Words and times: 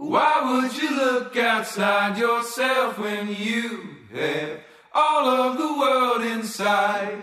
Why 0.00 0.62
would 0.62 0.82
you 0.82 0.96
look 0.96 1.36
outside 1.36 2.16
yourself 2.16 2.98
when 2.98 3.28
you 3.28 3.96
have 4.14 4.60
all 4.94 5.28
of 5.28 5.58
the 5.58 5.78
world 5.78 6.22
inside? 6.22 7.22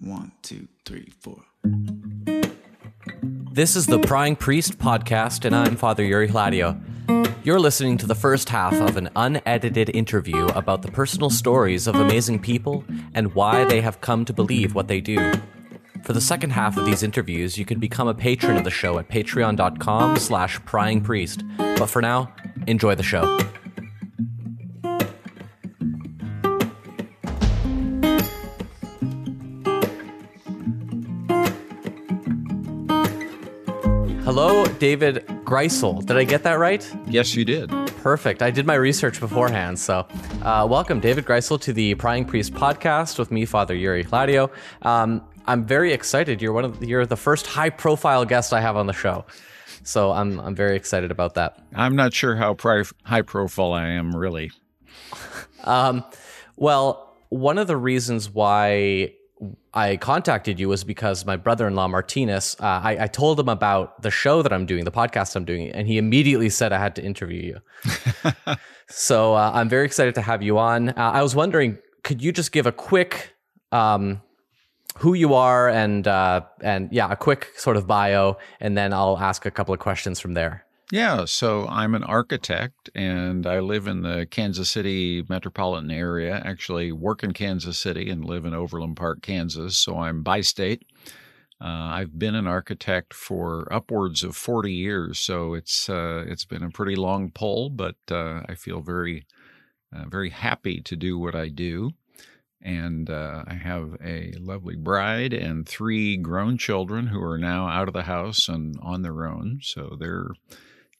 One, 0.00 0.32
two, 0.42 0.66
three, 0.84 1.12
four. 1.20 1.44
This 3.52 3.76
is 3.76 3.86
the 3.86 4.00
Prying 4.00 4.34
Priest 4.34 4.78
podcast, 4.78 5.44
and 5.44 5.54
I'm 5.54 5.76
Father 5.76 6.02
Yuri 6.02 6.26
Hladio. 6.26 6.76
You're 7.44 7.60
listening 7.60 7.98
to 7.98 8.06
the 8.06 8.16
first 8.16 8.48
half 8.48 8.74
of 8.74 8.96
an 8.96 9.08
unedited 9.14 9.88
interview 9.94 10.46
about 10.46 10.82
the 10.82 10.90
personal 10.90 11.30
stories 11.30 11.86
of 11.86 11.94
amazing 11.94 12.40
people 12.40 12.84
and 13.14 13.32
why 13.32 13.64
they 13.64 13.80
have 13.80 14.00
come 14.00 14.24
to 14.24 14.32
believe 14.32 14.74
what 14.74 14.88
they 14.88 15.00
do. 15.00 15.34
For 16.02 16.12
the 16.12 16.20
second 16.20 16.50
half 16.50 16.76
of 16.76 16.84
these 16.84 17.04
interviews, 17.04 17.56
you 17.56 17.64
can 17.64 17.78
become 17.78 18.08
a 18.08 18.14
patron 18.14 18.56
of 18.56 18.64
the 18.64 18.70
show 18.70 18.98
at 18.98 19.08
patreon.com 19.08 20.16
slash 20.16 20.60
pryingpriest. 20.62 21.78
But 21.78 21.86
for 21.86 22.02
now, 22.02 22.32
enjoy 22.66 22.96
the 22.96 23.04
show. 23.04 23.38
Hello, 34.24 34.64
David 34.78 35.26
Greusel. 35.44 36.04
Did 36.06 36.16
I 36.16 36.24
get 36.24 36.42
that 36.44 36.54
right? 36.54 36.88
Yes, 37.06 37.34
you 37.34 37.44
did. 37.44 37.70
Perfect. 38.02 38.42
I 38.42 38.50
did 38.50 38.66
my 38.66 38.74
research 38.74 39.20
beforehand. 39.20 39.78
So, 39.78 40.06
uh, 40.42 40.66
welcome, 40.68 40.98
David 40.98 41.24
Greusel, 41.24 41.60
to 41.60 41.72
the 41.72 41.94
Prying 41.94 42.24
Priest 42.24 42.54
podcast 42.54 43.18
with 43.18 43.30
me, 43.30 43.44
Father 43.44 43.74
Yuri 43.74 44.04
Hladio. 44.04 44.50
Um, 44.82 45.22
I'm 45.46 45.64
very 45.64 45.92
excited. 45.92 46.40
You're 46.40 46.52
one 46.52 46.64
of 46.64 46.80
the, 46.80 46.86
you're 46.86 47.06
the 47.06 47.16
first 47.16 47.46
high 47.46 47.70
profile 47.70 48.24
guest 48.24 48.52
I 48.52 48.60
have 48.60 48.76
on 48.76 48.86
the 48.86 48.92
show. 48.92 49.24
So 49.84 50.12
I'm 50.12 50.38
I'm 50.40 50.54
very 50.54 50.76
excited 50.76 51.10
about 51.10 51.34
that. 51.34 51.58
I'm 51.74 51.96
not 51.96 52.14
sure 52.14 52.36
how 52.36 52.54
pri- 52.54 52.84
high 53.04 53.22
profile 53.22 53.72
I 53.72 53.88
am 53.88 54.14
really. 54.14 54.52
Um, 55.64 56.04
well, 56.56 57.14
one 57.30 57.58
of 57.58 57.66
the 57.66 57.76
reasons 57.76 58.30
why 58.30 59.14
I 59.74 59.96
contacted 59.96 60.60
you 60.60 60.68
was 60.68 60.84
because 60.84 61.24
my 61.26 61.36
brother-in-law 61.36 61.88
Martinez. 61.88 62.56
Uh, 62.60 62.80
I, 62.84 63.04
I 63.04 63.06
told 63.06 63.40
him 63.40 63.48
about 63.48 64.00
the 64.02 64.10
show 64.10 64.42
that 64.42 64.52
I'm 64.52 64.66
doing, 64.66 64.84
the 64.84 64.92
podcast 64.92 65.34
I'm 65.34 65.44
doing, 65.44 65.70
and 65.70 65.88
he 65.88 65.98
immediately 65.98 66.48
said 66.48 66.72
I 66.72 66.78
had 66.78 66.94
to 66.96 67.02
interview 67.02 67.42
you. 67.42 68.54
so 68.88 69.34
uh, 69.34 69.50
I'm 69.52 69.68
very 69.68 69.86
excited 69.86 70.14
to 70.16 70.22
have 70.22 70.42
you 70.42 70.58
on. 70.58 70.90
Uh, 70.90 70.94
I 70.96 71.22
was 71.22 71.34
wondering, 71.34 71.78
could 72.04 72.22
you 72.22 72.32
just 72.32 72.52
give 72.52 72.66
a 72.66 72.72
quick 72.72 73.34
um, 73.72 74.20
who 75.02 75.14
you 75.14 75.34
are 75.34 75.68
and 75.68 76.06
uh, 76.06 76.42
and 76.60 76.88
yeah, 76.92 77.10
a 77.10 77.16
quick 77.16 77.48
sort 77.56 77.76
of 77.76 77.88
bio, 77.88 78.38
and 78.60 78.78
then 78.78 78.92
I'll 78.92 79.18
ask 79.18 79.44
a 79.44 79.50
couple 79.50 79.74
of 79.74 79.80
questions 79.80 80.20
from 80.20 80.34
there. 80.34 80.64
Yeah, 80.92 81.24
so 81.24 81.66
I'm 81.68 81.94
an 81.94 82.04
architect 82.04 82.90
and 82.94 83.46
I 83.46 83.60
live 83.60 83.86
in 83.86 84.02
the 84.02 84.26
Kansas 84.30 84.70
City 84.70 85.24
metropolitan 85.28 85.90
area. 85.90 86.40
Actually, 86.44 86.92
work 86.92 87.24
in 87.24 87.32
Kansas 87.32 87.78
City 87.78 88.10
and 88.10 88.24
live 88.24 88.44
in 88.44 88.54
Overland 88.54 88.96
Park, 88.96 89.22
Kansas. 89.22 89.76
So 89.76 89.98
I'm 89.98 90.22
bi 90.22 90.42
state. 90.42 90.84
Uh, 91.60 91.98
I've 91.98 92.18
been 92.18 92.34
an 92.36 92.46
architect 92.46 93.12
for 93.14 93.72
upwards 93.72 94.22
of 94.22 94.36
40 94.36 94.72
years, 94.72 95.18
so 95.18 95.54
it's 95.54 95.88
uh, 95.88 96.24
it's 96.28 96.44
been 96.44 96.62
a 96.62 96.70
pretty 96.70 96.94
long 96.94 97.30
pull, 97.30 97.70
but 97.70 97.96
uh, 98.10 98.42
I 98.48 98.54
feel 98.54 98.80
very 98.80 99.26
uh, 99.92 100.04
very 100.08 100.30
happy 100.30 100.80
to 100.82 100.94
do 100.94 101.18
what 101.18 101.34
I 101.34 101.48
do. 101.48 101.90
And 102.62 103.10
uh, 103.10 103.44
I 103.46 103.54
have 103.54 103.96
a 104.04 104.32
lovely 104.38 104.76
bride 104.76 105.32
and 105.32 105.68
three 105.68 106.16
grown 106.16 106.58
children 106.58 107.08
who 107.08 107.20
are 107.22 107.38
now 107.38 107.66
out 107.66 107.88
of 107.88 107.94
the 107.94 108.02
house 108.02 108.48
and 108.48 108.76
on 108.80 109.02
their 109.02 109.26
own. 109.26 109.58
So 109.62 109.96
they're 109.98 110.30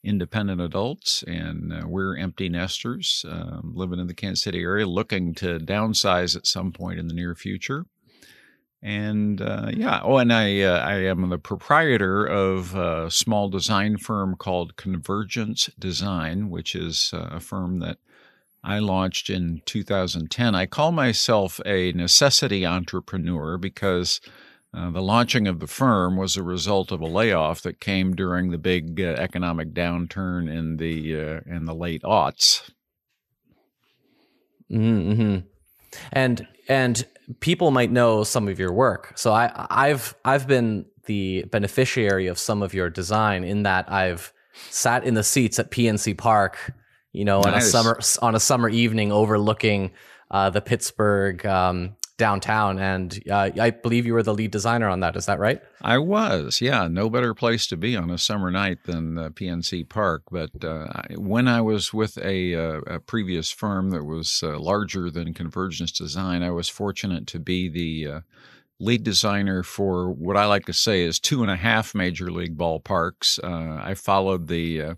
independent 0.05 0.61
adults, 0.61 1.23
and 1.27 1.73
uh, 1.73 1.83
we're 1.87 2.17
empty 2.17 2.49
nesters 2.49 3.25
um, 3.29 3.73
living 3.75 4.01
in 4.01 4.09
the 4.09 4.15
Kansas 4.15 4.43
City 4.43 4.61
area, 4.61 4.87
looking 4.87 5.35
to 5.35 5.59
downsize 5.59 6.37
at 6.37 6.47
some 6.47 6.73
point 6.73 6.99
in 6.99 7.07
the 7.07 7.15
near 7.15 7.35
future. 7.35 7.87
And 8.83 9.41
uh, 9.41 9.71
yeah, 9.73 10.01
oh, 10.03 10.17
and 10.17 10.33
I 10.33 10.61
uh, 10.63 10.79
I 10.81 10.95
am 11.05 11.29
the 11.29 11.39
proprietor 11.39 12.27
of 12.27 12.75
a 12.75 13.09
small 13.13 13.49
design 13.49 13.97
firm 13.97 14.35
called 14.35 14.75
Convergence 14.75 15.71
Design, 15.79 16.51
which 16.51 16.75
is 16.75 17.13
uh, 17.15 17.29
a 17.31 17.39
firm 17.39 17.79
that 17.79 17.99
I 18.65 18.79
launched 18.79 19.29
in 19.29 19.63
2010. 19.67 20.55
I 20.55 20.67
call 20.67 20.93
myself 20.93 21.61
a 21.67 21.93
necessity 21.93 22.65
entrepreneur 22.65 23.59
because 23.59 24.21
uh, 24.75 24.91
the 24.91 25.03
launching 25.03 25.47
of 25.47 25.61
the 25.61 25.67
firm 25.67 26.17
was 26.17 26.37
a 26.37 26.43
result 26.43 26.93
of 26.93 27.01
a 27.01 27.07
layoff 27.07 27.61
that 27.63 27.81
came 27.81 28.15
during 28.15 28.51
the 28.51 28.59
big 28.59 29.01
uh, 29.01 29.15
economic 29.19 29.75
downturn 29.75 30.51
in 30.51 30.77
the 30.77 31.21
uh, 31.21 31.41
in 31.47 31.67
the 31.67 31.75
late 31.75 32.03
aughts. 32.03 32.71
Mm-hmm. 34.71 35.47
And 36.13 36.49
and 36.69 37.05
people 37.41 37.71
might 37.71 37.91
know 37.91 38.25
some 38.25 38.49
of 38.49 38.59
your 38.59 38.73
work. 38.73 39.13
So 39.17 39.33
I 39.33 39.67
I've 39.71 40.15
I've 40.25 40.47
been 40.47 40.87
the 41.07 41.45
beneficiary 41.51 42.29
of 42.29 42.39
some 42.39 42.63
of 42.63 42.73
your 42.73 42.89
design 42.89 43.45
in 43.45 43.65
that 43.65 43.91
I've 43.91 44.33
sat 44.71 45.05
in 45.05 45.15
the 45.15 45.25
seats 45.25 45.59
at 45.59 45.71
PNC 45.71 46.17
Park, 46.17 46.73
you 47.13 47.25
know, 47.25 47.41
nice. 47.43 47.53
on 47.53 47.59
a 47.59 47.61
summer 47.61 48.01
on 48.23 48.35
a 48.35 48.41
summer 48.41 48.69
evening 48.69 49.13
overlooking 49.13 49.93
uh, 50.31 50.51
the 50.51 50.61
Pittsburgh 50.61 51.45
um, 51.47 51.97
downtown. 52.23 52.79
And 52.79 53.23
uh, 53.31 53.51
I 53.61 53.71
believe 53.71 54.07
you 54.07 54.15
were 54.15 54.23
the 54.23 54.35
lead 54.35 54.51
designer 54.51 54.89
on 54.89 55.01
that. 55.01 55.17
Is 55.17 55.27
that 55.27 55.39
right? 55.39 55.61
I 55.81 55.99
was. 55.99 56.61
Yeah, 56.61 56.89
no 56.89 57.11
better 57.11 57.35
place 57.35 57.67
to 57.69 57.77
be 57.77 57.97
on 57.97 58.11
a 58.11 58.19
summer 58.19 58.51
night 58.51 58.79
than 58.85 59.19
uh, 59.19 59.31
PNC 59.31 59.89
Park. 59.89 60.23
But 60.31 60.65
uh, 60.65 60.87
when 61.17 61.49
I 61.49 61.61
was 61.61 61.93
with 61.93 62.17
a, 62.19 62.55
uh, 62.55 62.81
a 62.87 63.01
previous 63.01 63.51
firm 63.51 63.91
that 63.91 64.05
was 64.05 64.41
uh, 64.43 64.59
larger 64.59 65.11
than 65.11 65.35
Convergence 65.35 65.93
Design, 65.93 66.43
I 66.43 66.51
was 66.51 66.69
fortunate 66.69 67.27
to 67.29 67.39
be 67.39 67.69
the 67.69 68.13
uh, 68.13 68.21
lead 68.79 69.03
designer 69.03 69.63
for 69.63 70.11
what 70.11 70.37
I 70.37 70.47
like 70.47 70.67
to 70.67 70.73
say 70.73 71.03
is 71.03 71.19
two 71.19 71.43
and 71.43 71.51
a 71.51 71.57
half 71.57 71.95
major 71.95 72.31
league 72.31 72.57
ballparks. 72.57 73.43
I 73.45 73.95
followed 73.95 74.49
the 74.49 74.97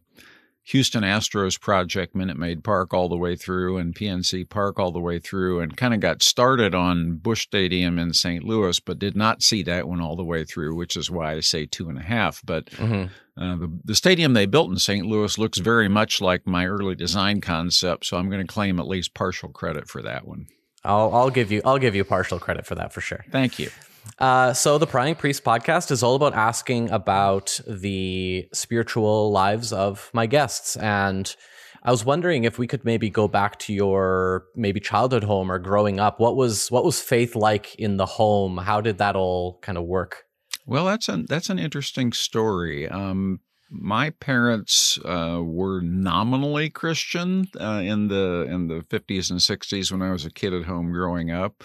Houston 0.68 1.02
Astros 1.02 1.60
project, 1.60 2.14
Minute 2.14 2.38
Maid 2.38 2.64
Park, 2.64 2.94
all 2.94 3.10
the 3.10 3.18
way 3.18 3.36
through, 3.36 3.76
and 3.76 3.94
PNC 3.94 4.48
Park 4.48 4.78
all 4.78 4.92
the 4.92 5.00
way 5.00 5.18
through, 5.18 5.60
and 5.60 5.76
kind 5.76 5.92
of 5.92 6.00
got 6.00 6.22
started 6.22 6.74
on 6.74 7.16
Busch 7.16 7.42
Stadium 7.42 7.98
in 7.98 8.14
St. 8.14 8.42
Louis, 8.42 8.80
but 8.80 8.98
did 8.98 9.14
not 9.14 9.42
see 9.42 9.62
that 9.64 9.86
one 9.86 10.00
all 10.00 10.16
the 10.16 10.24
way 10.24 10.42
through, 10.42 10.74
which 10.74 10.96
is 10.96 11.10
why 11.10 11.34
I 11.34 11.40
say 11.40 11.66
two 11.66 11.90
and 11.90 11.98
a 11.98 12.02
half. 12.02 12.40
But 12.44 12.66
mm-hmm. 12.66 13.42
uh, 13.42 13.56
the, 13.56 13.78
the 13.84 13.94
stadium 13.94 14.32
they 14.32 14.46
built 14.46 14.70
in 14.70 14.78
St. 14.78 15.06
Louis 15.06 15.36
looks 15.36 15.58
very 15.58 15.88
much 15.88 16.22
like 16.22 16.46
my 16.46 16.66
early 16.66 16.94
design 16.94 17.42
concept, 17.42 18.06
so 18.06 18.16
I'm 18.16 18.30
going 18.30 18.44
to 18.44 18.52
claim 18.52 18.80
at 18.80 18.88
least 18.88 19.12
partial 19.12 19.50
credit 19.50 19.86
for 19.86 20.00
that 20.00 20.26
one. 20.26 20.46
I'll, 20.82 21.14
I'll 21.14 21.30
give 21.30 21.52
you 21.52 21.60
I'll 21.64 21.78
give 21.78 21.94
you 21.94 22.04
partial 22.04 22.38
credit 22.38 22.66
for 22.66 22.74
that 22.74 22.92
for 22.92 23.00
sure. 23.00 23.24
Thank 23.30 23.58
you. 23.58 23.70
Uh, 24.18 24.52
so 24.52 24.78
the 24.78 24.86
Prying 24.86 25.14
Priest 25.14 25.44
podcast 25.44 25.90
is 25.90 26.02
all 26.02 26.14
about 26.14 26.34
asking 26.34 26.90
about 26.90 27.60
the 27.66 28.48
spiritual 28.52 29.30
lives 29.30 29.72
of 29.72 30.10
my 30.12 30.26
guests, 30.26 30.76
and 30.76 31.34
I 31.82 31.90
was 31.90 32.04
wondering 32.04 32.44
if 32.44 32.58
we 32.58 32.66
could 32.66 32.84
maybe 32.84 33.10
go 33.10 33.28
back 33.28 33.58
to 33.60 33.74
your 33.74 34.46
maybe 34.54 34.80
childhood 34.80 35.24
home 35.24 35.52
or 35.52 35.58
growing 35.58 36.00
up. 36.00 36.18
What 36.18 36.34
was 36.34 36.70
what 36.70 36.84
was 36.84 37.00
faith 37.00 37.36
like 37.36 37.74
in 37.74 37.98
the 37.98 38.06
home? 38.06 38.56
How 38.56 38.80
did 38.80 38.98
that 38.98 39.16
all 39.16 39.58
kind 39.60 39.76
of 39.76 39.84
work? 39.84 40.24
Well, 40.66 40.86
that's 40.86 41.10
an 41.10 41.26
that's 41.28 41.50
an 41.50 41.58
interesting 41.58 42.12
story. 42.12 42.88
Um, 42.88 43.40
my 43.70 44.10
parents 44.10 44.98
uh, 45.04 45.40
were 45.42 45.82
nominally 45.82 46.70
Christian 46.70 47.48
uh, 47.60 47.82
in 47.84 48.08
the 48.08 48.46
in 48.48 48.68
the 48.68 48.80
50s 48.80 49.30
and 49.30 49.40
60s 49.40 49.92
when 49.92 50.00
I 50.00 50.10
was 50.10 50.24
a 50.24 50.30
kid 50.30 50.54
at 50.54 50.64
home 50.64 50.90
growing 50.90 51.30
up. 51.30 51.62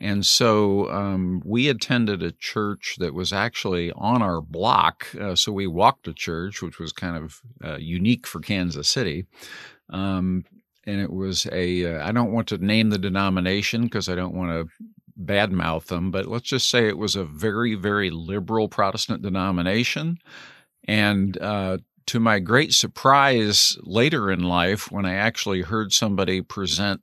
And 0.00 0.24
so 0.24 0.90
um, 0.90 1.42
we 1.44 1.68
attended 1.68 2.22
a 2.22 2.32
church 2.32 2.96
that 2.98 3.12
was 3.12 3.32
actually 3.32 3.92
on 3.92 4.22
our 4.22 4.40
block. 4.40 5.08
Uh, 5.20 5.34
so 5.34 5.52
we 5.52 5.66
walked 5.66 6.04
to 6.04 6.14
church, 6.14 6.62
which 6.62 6.78
was 6.78 6.92
kind 6.92 7.16
of 7.16 7.40
uh, 7.62 7.76
unique 7.76 8.26
for 8.26 8.40
Kansas 8.40 8.88
City. 8.88 9.26
Um, 9.90 10.44
and 10.86 11.00
it 11.00 11.12
was 11.12 11.46
a, 11.52 11.96
uh, 11.96 12.08
I 12.08 12.12
don't 12.12 12.32
want 12.32 12.48
to 12.48 12.58
name 12.58 12.88
the 12.88 12.98
denomination 12.98 13.82
because 13.82 14.08
I 14.08 14.14
don't 14.14 14.34
want 14.34 14.50
to 14.50 14.86
badmouth 15.22 15.86
them, 15.86 16.10
but 16.10 16.26
let's 16.26 16.48
just 16.48 16.70
say 16.70 16.88
it 16.88 16.96
was 16.96 17.14
a 17.14 17.24
very, 17.24 17.74
very 17.74 18.08
liberal 18.08 18.68
Protestant 18.68 19.22
denomination. 19.22 20.18
And 20.84 21.36
uh, 21.42 21.78
to 22.06 22.20
my 22.20 22.38
great 22.38 22.72
surprise 22.72 23.76
later 23.82 24.30
in 24.30 24.40
life, 24.42 24.90
when 24.90 25.04
I 25.04 25.14
actually 25.14 25.60
heard 25.60 25.92
somebody 25.92 26.40
present 26.40 27.02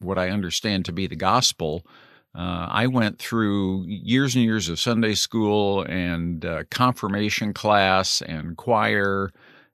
what 0.00 0.18
I 0.18 0.30
understand 0.30 0.84
to 0.86 0.92
be 0.92 1.06
the 1.06 1.14
gospel, 1.14 1.86
uh, 2.34 2.66
I 2.70 2.86
went 2.86 3.18
through 3.18 3.84
years 3.86 4.34
and 4.34 4.44
years 4.44 4.68
of 4.68 4.80
Sunday 4.80 5.14
school 5.14 5.82
and 5.82 6.44
uh, 6.44 6.64
confirmation 6.70 7.52
class 7.52 8.22
and 8.22 8.56
choir 8.56 9.30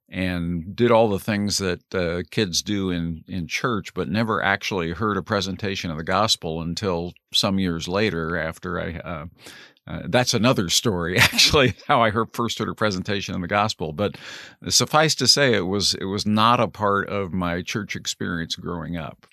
and 0.08 0.74
did 0.74 0.90
all 0.90 1.08
the 1.08 1.18
things 1.18 1.58
that 1.58 1.94
uh, 1.94 2.22
kids 2.30 2.62
do 2.62 2.90
in, 2.90 3.22
in 3.28 3.46
church, 3.46 3.92
but 3.94 4.08
never 4.08 4.42
actually 4.42 4.92
heard 4.92 5.16
a 5.16 5.22
presentation 5.22 5.90
of 5.90 5.98
the 5.98 6.04
gospel 6.04 6.62
until 6.62 7.12
some 7.32 7.58
years 7.58 7.86
later 7.86 8.36
after 8.36 8.80
I. 8.80 8.96
Uh, 8.96 9.26
uh, 9.86 10.02
that's 10.04 10.34
another 10.34 10.68
story, 10.68 11.16
actually, 11.18 11.74
how 11.86 12.02
I 12.02 12.10
heard, 12.10 12.34
first 12.34 12.58
heard 12.58 12.68
a 12.68 12.74
presentation 12.74 13.34
of 13.34 13.40
the 13.40 13.48
gospel. 13.48 13.92
But 13.92 14.16
suffice 14.68 15.14
to 15.16 15.26
say, 15.26 15.54
it 15.54 15.66
was 15.66 15.94
it 15.94 16.04
was 16.04 16.26
not 16.26 16.60
a 16.60 16.68
part 16.68 17.08
of 17.08 17.32
my 17.32 17.62
church 17.62 17.96
experience 17.96 18.54
growing 18.56 18.96
up. 18.98 19.26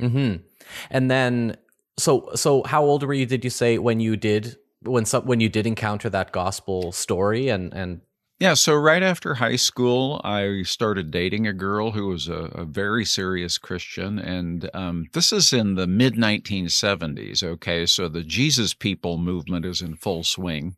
Mm-hmm. 0.00 0.42
And 0.90 1.10
then, 1.10 1.56
so 1.98 2.30
so 2.34 2.62
how 2.64 2.84
old 2.84 3.02
were 3.02 3.14
you? 3.14 3.26
Did 3.26 3.44
you 3.44 3.50
say 3.50 3.78
when 3.78 4.00
you 4.00 4.16
did 4.16 4.56
when 4.82 5.04
some 5.04 5.26
when 5.26 5.40
you 5.40 5.48
did 5.48 5.66
encounter 5.66 6.08
that 6.10 6.32
gospel 6.32 6.92
story 6.92 7.48
and 7.48 7.72
and 7.74 8.00
yeah, 8.40 8.54
so 8.54 8.76
right 8.76 9.02
after 9.02 9.34
high 9.34 9.56
school, 9.56 10.20
I 10.22 10.62
started 10.62 11.10
dating 11.10 11.48
a 11.48 11.52
girl 11.52 11.90
who 11.90 12.06
was 12.06 12.28
a, 12.28 12.50
a 12.54 12.64
very 12.64 13.04
serious 13.04 13.58
Christian. 13.58 14.16
And 14.16 14.70
um, 14.74 15.06
this 15.12 15.32
is 15.32 15.52
in 15.52 15.74
the 15.74 15.88
mid 15.88 16.14
1970s. 16.14 17.42
Okay, 17.42 17.84
so 17.84 18.08
the 18.08 18.22
Jesus 18.22 18.74
People 18.74 19.18
movement 19.18 19.64
is 19.64 19.82
in 19.82 19.96
full 19.96 20.22
swing. 20.22 20.76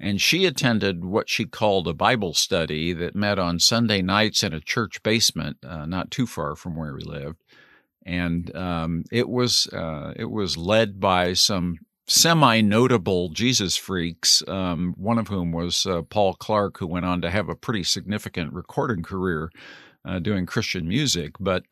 And 0.00 0.22
she 0.22 0.46
attended 0.46 1.04
what 1.04 1.28
she 1.28 1.44
called 1.44 1.86
a 1.86 1.94
Bible 1.94 2.32
study 2.32 2.94
that 2.94 3.14
met 3.14 3.38
on 3.38 3.58
Sunday 3.58 4.00
nights 4.00 4.42
in 4.42 4.54
a 4.54 4.60
church 4.60 5.02
basement, 5.02 5.58
uh, 5.66 5.84
not 5.84 6.10
too 6.10 6.26
far 6.26 6.56
from 6.56 6.76
where 6.76 6.94
we 6.94 7.02
lived. 7.02 7.36
And 8.06 8.54
um, 8.56 9.04
it 9.10 9.28
was 9.28 9.66
uh, 9.66 10.14
it 10.16 10.30
was 10.30 10.56
led 10.56 11.00
by 11.00 11.32
some 11.32 11.78
semi 12.06 12.60
notable 12.60 13.30
Jesus 13.30 13.76
freaks, 13.76 14.42
um, 14.46 14.94
one 14.96 15.18
of 15.18 15.28
whom 15.28 15.50
was 15.50 15.84
uh, 15.86 16.02
Paul 16.02 16.34
Clark, 16.34 16.78
who 16.78 16.86
went 16.86 17.04
on 17.04 17.20
to 17.22 17.30
have 17.30 17.48
a 17.48 17.56
pretty 17.56 17.82
significant 17.82 18.52
recording 18.52 19.02
career 19.02 19.50
uh, 20.04 20.20
doing 20.20 20.46
Christian 20.46 20.86
music. 20.86 21.32
But 21.40 21.64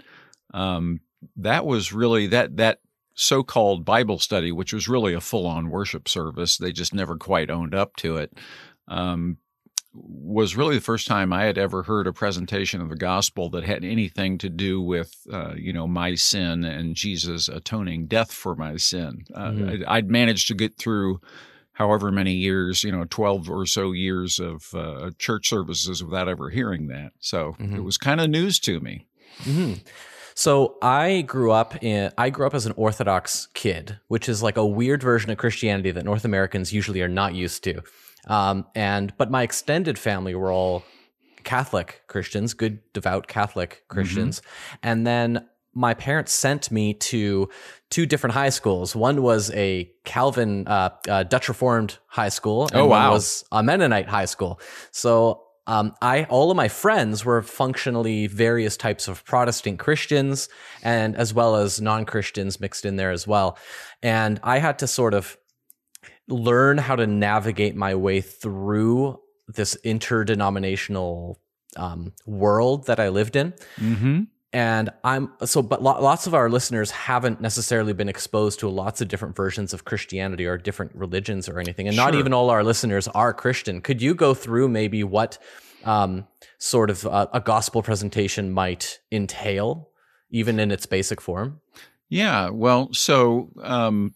um, 0.53 1.01
that 1.37 1.65
was 1.65 1.93
really 1.93 2.27
that 2.27 2.57
that 2.57 2.81
so 3.15 3.45
called 3.45 3.85
Bible 3.85 4.19
study, 4.19 4.51
which 4.51 4.73
was 4.73 4.89
really 4.89 5.15
a 5.15 5.21
full 5.21 5.47
on 5.47 5.71
worship 5.71 6.09
service. 6.09 6.59
They 6.59 6.73
just 6.73 6.93
never 6.93 7.17
quite 7.17 7.49
owned 7.49 7.75
up 7.75 7.95
to 7.97 8.17
it. 8.17 8.37
Um, 8.89 9.39
was 9.95 10.57
really 10.57 10.75
the 10.75 10.81
first 10.81 11.07
time 11.07 11.33
I 11.33 11.45
had 11.45 11.57
ever 11.57 11.85
heard 11.85 12.07
a 12.07 12.13
presentation 12.13 12.81
of 12.81 12.89
the 12.89 12.97
gospel 12.97 13.49
that 13.51 13.65
had 13.65 13.85
anything 13.85 14.39
to 14.39 14.49
do 14.49 14.83
with, 14.83 15.15
uh, 15.33 15.55
you 15.57 15.73
know, 15.73 15.87
my 15.87 16.17
sin 16.17 16.65
and 16.65 16.97
Jesus 16.97 17.49
atoning 17.49 18.07
death 18.07 18.33
for 18.33 18.57
my 18.57 18.77
sin. 18.77 19.25
Uh, 19.33 19.51
mm-hmm. 19.51 19.85
I, 19.87 19.99
would 19.99 20.11
managed 20.11 20.49
to 20.49 20.55
get 20.55 20.77
through 20.77 21.21
however 21.73 22.11
many 22.11 22.33
years, 22.33 22.83
you 22.83 22.91
know, 22.91 23.05
12 23.09 23.49
or 23.49 23.67
so 23.67 23.93
years 23.93 24.41
of 24.41 24.75
uh, 24.75 25.11
church 25.19 25.49
services 25.49 26.03
without 26.03 26.29
ever 26.29 26.51
hearing 26.51 26.89
that. 26.89 27.13
So 27.21 27.53
mm-hmm. 27.59 27.77
it 27.77 27.85
was 27.85 27.97
kind 27.97 28.21
of 28.21 28.31
news 28.31 28.59
to 28.61 28.81
me. 28.81 29.07
Mm-hmm. 29.43 29.75
So 30.35 30.77
I 30.83 31.23
grew 31.23 31.53
up 31.53 31.83
in 31.83 32.11
I 32.19 32.31
grew 32.31 32.47
up 32.47 32.55
as 32.55 32.67
an 32.67 32.75
Orthodox 32.77 33.47
kid, 33.55 34.01
which 34.09 34.29
is 34.29 34.43
like 34.43 34.57
a 34.57 34.67
weird 34.67 35.01
version 35.01 35.31
of 35.31 35.39
Christianity 35.39 35.93
that 35.93 36.05
North 36.05 36.25
Americans 36.25 36.73
usually 36.73 37.03
are 37.03 37.09
not 37.09 37.35
used 37.35 37.63
to. 37.65 37.83
Um, 38.27 38.67
and 38.75 39.13
but 39.17 39.31
my 39.31 39.43
extended 39.43 39.99
family 39.99 40.35
were 40.35 40.53
all 40.53 40.85
Catholic 41.45 42.03
Christians, 42.07 42.55
good 42.55 42.81
devout 42.93 43.27
Catholic 43.27 43.71
mm-hmm. 43.71 43.95
Christians, 43.95 44.41
mm-hmm. 44.41 44.77
and 44.83 45.07
then 45.07 45.47
my 45.75 45.93
parents 45.93 46.33
sent 46.33 46.71
me 46.71 46.95
to 46.95 47.49
two 47.91 48.07
different 48.07 48.35
high 48.35 48.49
schools. 48.49 48.95
One 48.95 49.23
was 49.23 49.51
a 49.53 49.91
Calvin 50.05 50.67
uh, 50.69 50.91
uh, 51.09 51.25
Dutch 51.25 51.49
Reformed 51.49 51.99
high 52.07 52.29
school, 52.29 52.69
and 52.69 52.77
oh 52.77 52.87
wow, 52.87 53.07
one 53.09 53.15
was 53.15 53.45
a 53.53 53.63
Mennonite 53.63 54.09
high 54.09 54.25
school. 54.25 54.61
So 54.93 55.43
um, 55.67 55.95
I 56.01 56.25
all 56.25 56.51
of 56.51 56.57
my 56.57 56.69
friends 56.69 57.25
were 57.25 57.43
functionally 57.43 58.27
various 58.27 58.77
types 58.77 59.09
of 59.09 59.25
Protestant 59.25 59.79
Christians, 59.79 60.49
and 60.83 61.17
as 61.17 61.35
well 61.35 61.57
as 61.57 61.81
non 61.81 62.05
Christians 62.05 62.61
mixed 62.61 62.85
in 62.85 62.97
there 62.97 63.11
as 63.11 63.27
well. 63.27 63.59
And 64.03 64.41
I 64.43 64.59
had 64.59 64.79
to 64.81 64.87
sort 64.87 65.15
of 65.15 65.37
learn 66.29 66.79
how 66.79 66.97
to 66.97 67.07
navigate 67.07 67.77
my 67.77 67.95
way 67.95 68.21
through 68.21 69.21
this 69.49 69.75
interdenominational 69.77 71.41
um, 71.77 72.13
world 72.27 72.87
that 72.87 73.01
I 73.01 73.09
lived 73.09 73.37
in. 73.37 73.53
Mm-hmm. 73.79 74.23
And 74.53 74.91
I'm 75.03 75.33
so, 75.45 75.63
but 75.63 75.83
lots 75.83 76.29
of 76.29 76.35
our 76.35 76.49
listeners 76.49 76.93
haven't 76.93 77.41
necessarily 77.41 77.93
been 77.93 78.09
exposed 78.09 78.61
to 78.61 78.69
lots 78.69 79.01
of 79.01 79.09
different 79.09 79.35
versions 79.35 79.75
of 79.75 79.85
Christianity 79.85 80.47
or 80.47 80.57
different 80.57 80.95
religions 80.95 81.49
or 81.49 81.59
anything. 81.59 81.89
And 81.89 81.97
sure. 81.97 82.05
not 82.05 82.15
even 82.15 82.33
all 82.33 82.51
our 82.51 82.63
listeners 82.63 83.09
are 83.09 83.35
Christian. 83.35 83.81
Could 83.81 84.01
you 84.01 84.15
go 84.15 84.33
through 84.33 84.69
maybe 84.69 85.03
what 85.03 85.39
um, 85.83 86.29
sort 86.59 86.89
of 86.89 87.05
a, 87.05 87.29
a 87.33 87.41
gospel 87.41 87.83
presentation 87.83 88.53
might 88.53 89.01
entail, 89.11 89.89
even 90.31 90.61
in 90.61 90.71
its 90.71 90.87
basic 90.87 91.21
form? 91.21 91.61
Yeah. 92.09 92.51
Well, 92.51 92.91
so, 92.93 93.51
um, 93.61 94.15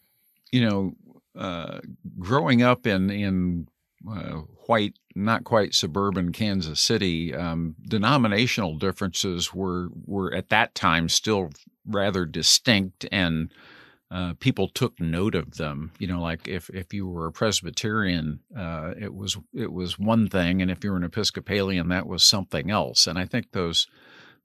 you 0.53 0.65
know, 0.65 0.95
uh, 1.39 1.79
growing 2.19 2.63
up 2.63 2.87
in 2.87 3.11
in 3.11 3.69
uh, 4.09 4.43
white, 4.67 4.95
not 5.15 5.45
quite 5.45 5.75
suburban 5.75 6.33
Kansas 6.33 6.81
City, 6.81 7.35
um, 7.35 7.77
denominational 7.87 8.77
differences 8.77 9.55
were 9.55 9.89
were 10.05 10.35
at 10.35 10.49
that 10.49 10.75
time 10.75 11.09
still 11.09 11.51
rather 11.87 12.27
distinct, 12.27 13.07
and 13.13 13.53
uh, 14.11 14.35
people 14.41 14.69
took 14.69 15.01
note 15.01 15.35
of 15.35 15.57
them. 15.57 15.93
You 15.99 16.09
know, 16.09 16.21
like 16.21 16.49
if 16.49 16.71
if 16.71 16.93
you 16.93 17.07
were 17.07 17.27
a 17.27 17.33
Presbyterian, 17.33 18.41
uh, 18.57 18.95
it 18.99 19.15
was 19.15 19.37
it 19.55 19.73
was 19.73 19.99
one 19.99 20.29
thing, 20.29 20.61
and 20.61 20.71
if 20.71 20.83
you 20.83 20.91
were 20.91 20.97
an 20.97 21.05
Episcopalian, 21.05 21.89
that 21.89 22.07
was 22.07 22.25
something 22.25 22.71
else. 22.71 23.07
And 23.07 23.19
I 23.19 23.27
think 23.27 23.53
those 23.53 23.87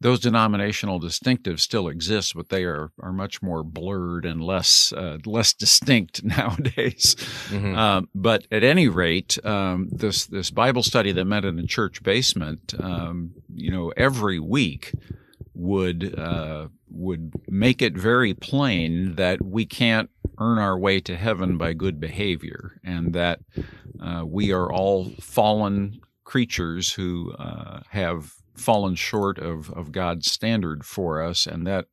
those 0.03 0.19
denominational 0.19 0.99
distinctives 0.99 1.61
still 1.61 1.87
exist, 1.87 2.35
but 2.35 2.49
they 2.49 2.65
are 2.65 2.91
are 2.99 3.13
much 3.13 3.41
more 3.41 3.63
blurred 3.63 4.25
and 4.25 4.43
less 4.43 4.91
uh, 4.91 5.17
less 5.25 5.53
distinct 5.65 6.23
nowadays. 6.23 7.15
Mm-hmm. 7.49 7.75
Uh, 7.75 8.01
but 8.13 8.45
at 8.51 8.63
any 8.63 8.89
rate, 8.89 9.43
um, 9.45 9.87
this 9.91 10.25
this 10.25 10.51
Bible 10.51 10.83
study 10.83 11.13
that 11.13 11.25
met 11.25 11.45
in 11.45 11.57
a 11.57 11.65
church 11.65 12.03
basement, 12.03 12.73
um, 12.79 13.31
you 13.55 13.71
know, 13.71 13.93
every 13.95 14.39
week 14.39 14.93
would 15.53 16.19
uh, 16.19 16.67
would 16.89 17.31
make 17.47 17.81
it 17.81 17.97
very 17.97 18.33
plain 18.33 19.15
that 19.15 19.41
we 19.41 19.65
can't 19.65 20.09
earn 20.37 20.57
our 20.57 20.77
way 20.77 20.99
to 20.99 21.15
heaven 21.15 21.57
by 21.57 21.71
good 21.71 22.01
behavior, 22.01 22.77
and 22.83 23.13
that 23.13 23.39
uh, 24.01 24.25
we 24.27 24.51
are 24.51 24.69
all 24.69 25.11
fallen 25.21 26.01
creatures 26.25 26.91
who 26.91 27.31
uh, 27.39 27.79
have 27.89 28.33
fallen 28.55 28.95
short 28.95 29.39
of, 29.39 29.69
of 29.71 29.91
God's 29.91 30.31
standard 30.31 30.85
for 30.85 31.21
us, 31.21 31.45
and 31.45 31.65
that 31.67 31.85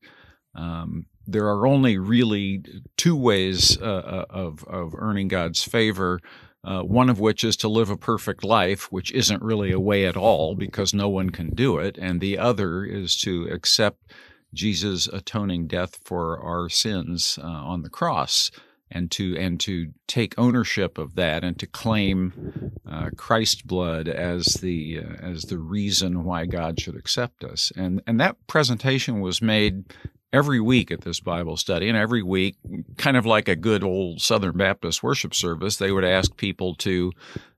um, 0.55 1.07
there 1.27 1.47
are 1.47 1.67
only 1.67 1.99
really 1.99 2.63
two 2.97 3.17
ways 3.17 3.81
uh, 3.81 3.85
uh, 3.85 4.25
of, 4.31 4.65
of 4.65 4.95
earning 4.97 5.29
God's 5.29 5.63
favor. 5.63 6.21
Uh, 6.63 6.83
one 6.83 7.09
of 7.09 7.19
which 7.19 7.43
is 7.43 7.57
to 7.57 7.69
live 7.69 7.89
a 7.89 7.97
perfect 7.97 8.45
life, 8.45 8.93
which 8.93 9.11
isn't 9.13 9.43
really 9.43 9.73
a 9.73 9.81
way 9.81 10.05
at 10.05 10.15
all 10.15 10.55
because 10.55 10.93
no 10.93 11.09
one 11.09 11.31
can 11.31 11.49
do 11.55 11.79
it. 11.79 11.97
And 11.97 12.21
the 12.21 12.37
other 12.37 12.85
is 12.85 13.17
to 13.19 13.49
accept 13.51 14.13
Jesus' 14.53 15.07
atoning 15.07 15.69
death 15.69 15.99
for 16.05 16.39
our 16.39 16.69
sins 16.69 17.39
uh, 17.43 17.47
on 17.47 17.81
the 17.81 17.89
cross 17.89 18.51
and 18.91 19.11
to 19.13 19.37
and 19.37 19.61
to 19.61 19.93
take 20.07 20.39
ownership 20.39 20.99
of 20.99 21.15
that 21.15 21.45
and 21.45 21.59
to 21.59 21.67
claim 21.67 22.73
uh, 22.91 23.11
Christ's 23.17 23.63
blood 23.63 24.09
as 24.09 24.45
the 24.55 25.01
uh, 25.01 25.15
as 25.25 25.45
the 25.45 25.59
reason 25.59 26.25
why 26.25 26.47
God 26.47 26.81
should 26.81 26.97
accept 26.97 27.45
us. 27.45 27.73
And 27.77 28.03
and 28.07 28.21
that 28.21 28.37
presentation 28.47 29.21
was 29.21 29.41
made 29.41 29.85
every 30.33 30.61
week 30.61 30.91
at 30.91 31.03
this 31.03 31.21
Bible 31.21 31.57
study, 31.57 31.89
and 31.89 31.97
every 31.97 32.23
week, 32.23 32.57
kind 32.97 33.17
of 33.17 33.27
like 33.27 33.49
a 33.49 33.57
good 33.57 33.83
old 33.83 34.21
Southern 34.21 34.57
Baptist 34.57 35.03
worship 35.03 35.35
service, 35.35 35.77
they 35.77 35.93
would 35.93 36.05
ask 36.05 36.37
people 36.37 36.75
to 36.77 37.13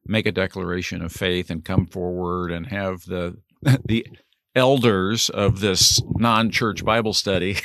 make 0.07 0.27
a 0.27 0.33
declaration 0.33 1.03
of 1.03 1.13
faith 1.13 1.51
and 1.51 1.65
come 1.65 1.87
forward 1.87 2.51
and 2.51 2.67
have 2.67 3.05
the 3.07 3.37
the 3.85 4.07
elders 4.55 5.31
of 5.31 5.61
this 5.61 6.01
non-church 6.17 6.85
Bible 6.85 7.15
study 7.15 7.57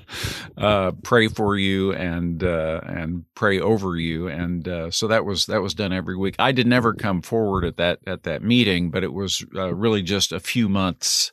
uh, 0.56 0.92
pray 1.02 1.28
for 1.28 1.56
you 1.56 1.92
and 1.92 2.42
uh, 2.42 2.80
and 2.84 3.24
pray 3.34 3.60
over 3.60 3.96
you, 3.96 4.28
and 4.28 4.66
uh, 4.66 4.90
so 4.90 5.08
that 5.08 5.24
was 5.24 5.46
that 5.46 5.62
was 5.62 5.74
done 5.74 5.92
every 5.92 6.16
week. 6.16 6.36
I 6.38 6.52
did 6.52 6.66
never 6.66 6.94
come 6.94 7.22
forward 7.22 7.64
at 7.64 7.76
that 7.76 8.00
at 8.06 8.22
that 8.24 8.42
meeting, 8.42 8.90
but 8.90 9.04
it 9.04 9.12
was 9.12 9.44
uh, 9.54 9.74
really 9.74 10.02
just 10.02 10.32
a 10.32 10.40
few 10.40 10.68
months. 10.68 11.32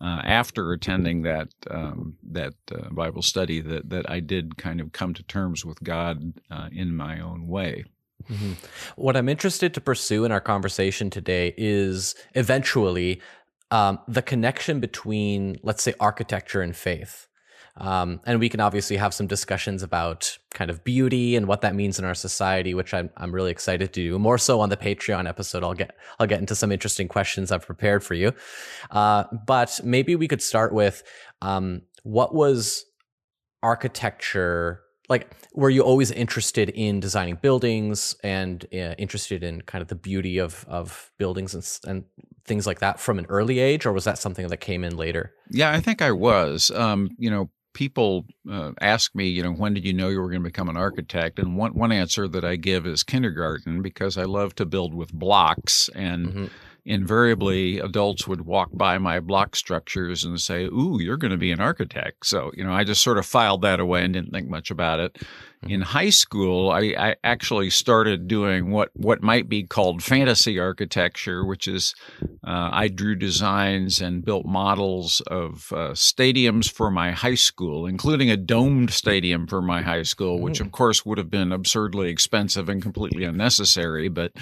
Uh, 0.00 0.20
after 0.24 0.72
attending 0.72 1.22
that 1.22 1.48
um, 1.70 2.16
that 2.22 2.52
uh, 2.72 2.90
Bible 2.90 3.22
study, 3.22 3.60
that 3.60 3.88
that 3.88 4.10
I 4.10 4.20
did 4.20 4.58
kind 4.58 4.80
of 4.80 4.92
come 4.92 5.14
to 5.14 5.22
terms 5.22 5.64
with 5.64 5.82
God 5.82 6.34
in 6.72 6.94
my 6.94 7.20
own 7.20 7.46
way. 7.46 7.84
Mm-hmm. 8.30 8.52
What 8.96 9.16
I'm 9.16 9.28
interested 9.28 9.72
to 9.74 9.80
pursue 9.80 10.24
in 10.24 10.32
our 10.32 10.40
conversation 10.40 11.10
today 11.10 11.54
is 11.56 12.14
eventually 12.34 13.20
um, 13.74 13.98
the 14.06 14.22
connection 14.22 14.78
between, 14.78 15.58
let's 15.64 15.82
say, 15.82 15.94
architecture 15.98 16.62
and 16.62 16.76
faith. 16.76 17.26
Um, 17.76 18.20
and 18.24 18.38
we 18.38 18.48
can 18.48 18.60
obviously 18.60 18.96
have 18.98 19.12
some 19.12 19.26
discussions 19.26 19.82
about 19.82 20.38
kind 20.52 20.70
of 20.70 20.84
beauty 20.84 21.34
and 21.34 21.48
what 21.48 21.62
that 21.62 21.74
means 21.74 21.98
in 21.98 22.04
our 22.04 22.14
society, 22.14 22.72
which 22.72 22.94
I'm 22.94 23.10
I'm 23.16 23.34
really 23.34 23.50
excited 23.50 23.92
to 23.92 24.00
do. 24.00 24.16
More 24.16 24.38
so 24.38 24.60
on 24.60 24.68
the 24.68 24.76
Patreon 24.76 25.28
episode, 25.28 25.64
I'll 25.64 25.74
get 25.74 25.96
I'll 26.20 26.28
get 26.28 26.38
into 26.38 26.54
some 26.54 26.70
interesting 26.70 27.08
questions 27.08 27.50
I've 27.50 27.66
prepared 27.66 28.04
for 28.04 28.14
you. 28.14 28.32
Uh, 28.92 29.24
but 29.44 29.80
maybe 29.82 30.14
we 30.14 30.28
could 30.28 30.40
start 30.40 30.72
with 30.72 31.02
um, 31.42 31.82
what 32.04 32.32
was 32.32 32.84
architecture 33.60 34.83
like 35.08 35.30
were 35.52 35.70
you 35.70 35.82
always 35.82 36.10
interested 36.10 36.70
in 36.70 37.00
designing 37.00 37.36
buildings 37.36 38.16
and 38.22 38.66
uh, 38.72 38.94
interested 38.98 39.42
in 39.42 39.60
kind 39.62 39.82
of 39.82 39.88
the 39.88 39.94
beauty 39.94 40.38
of 40.38 40.64
of 40.68 41.10
buildings 41.18 41.54
and, 41.54 41.80
and 41.86 42.04
things 42.44 42.66
like 42.66 42.80
that 42.80 43.00
from 43.00 43.18
an 43.18 43.26
early 43.28 43.58
age 43.58 43.86
or 43.86 43.92
was 43.92 44.04
that 44.04 44.18
something 44.18 44.48
that 44.48 44.58
came 44.58 44.84
in 44.84 44.96
later 44.96 45.32
yeah 45.50 45.72
i 45.72 45.80
think 45.80 46.02
i 46.02 46.10
was 46.10 46.70
um, 46.72 47.10
you 47.18 47.30
know 47.30 47.50
people 47.74 48.24
uh, 48.50 48.72
ask 48.80 49.14
me, 49.14 49.26
you 49.26 49.42
know, 49.42 49.52
when 49.52 49.74
did 49.74 49.84
you 49.84 49.92
know 49.92 50.08
you 50.08 50.20
were 50.20 50.30
going 50.30 50.40
to 50.40 50.48
become 50.48 50.70
an 50.70 50.76
architect? 50.76 51.38
And 51.38 51.56
one 51.56 51.74
one 51.74 51.92
answer 51.92 52.26
that 52.28 52.44
I 52.44 52.56
give 52.56 52.86
is 52.86 53.02
kindergarten 53.02 53.82
because 53.82 54.16
I 54.16 54.24
love 54.24 54.54
to 54.54 54.64
build 54.64 54.94
with 54.94 55.12
blocks 55.12 55.90
and. 55.94 56.26
Mm-hmm. 56.26 56.46
Invariably, 56.86 57.78
adults 57.78 58.28
would 58.28 58.42
walk 58.42 58.68
by 58.74 58.98
my 58.98 59.18
block 59.18 59.56
structures 59.56 60.22
and 60.22 60.38
say, 60.38 60.64
Ooh, 60.64 60.98
you're 61.00 61.16
going 61.16 61.30
to 61.30 61.38
be 61.38 61.50
an 61.50 61.60
architect. 61.60 62.26
So, 62.26 62.50
you 62.54 62.62
know, 62.62 62.72
I 62.72 62.84
just 62.84 63.02
sort 63.02 63.16
of 63.16 63.24
filed 63.24 63.62
that 63.62 63.80
away 63.80 64.04
and 64.04 64.12
didn't 64.12 64.32
think 64.32 64.50
much 64.50 64.70
about 64.70 65.00
it. 65.00 65.16
In 65.66 65.80
high 65.80 66.10
school, 66.10 66.70
I, 66.70 66.94
I, 66.98 67.16
actually 67.24 67.70
started 67.70 68.28
doing 68.28 68.70
what, 68.70 68.90
what 68.92 69.22
might 69.22 69.48
be 69.48 69.62
called 69.62 70.02
fantasy 70.02 70.58
architecture, 70.58 71.42
which 71.42 71.66
is 71.66 71.94
uh, 72.46 72.68
I 72.70 72.88
drew 72.88 73.14
designs 73.14 74.02
and 74.02 74.22
built 74.22 74.44
models 74.44 75.22
of 75.26 75.72
uh, 75.72 75.92
stadiums 75.92 76.70
for 76.70 76.90
my 76.90 77.12
high 77.12 77.34
school, 77.34 77.86
including 77.86 78.30
a 78.30 78.36
domed 78.36 78.90
stadium 78.90 79.46
for 79.46 79.62
my 79.62 79.80
high 79.80 80.02
school, 80.02 80.38
which 80.38 80.60
of 80.60 80.70
course 80.70 81.06
would 81.06 81.16
have 81.16 81.30
been 81.30 81.50
absurdly 81.50 82.10
expensive 82.10 82.68
and 82.68 82.82
completely 82.82 83.24
unnecessary. 83.24 84.08
But 84.10 84.32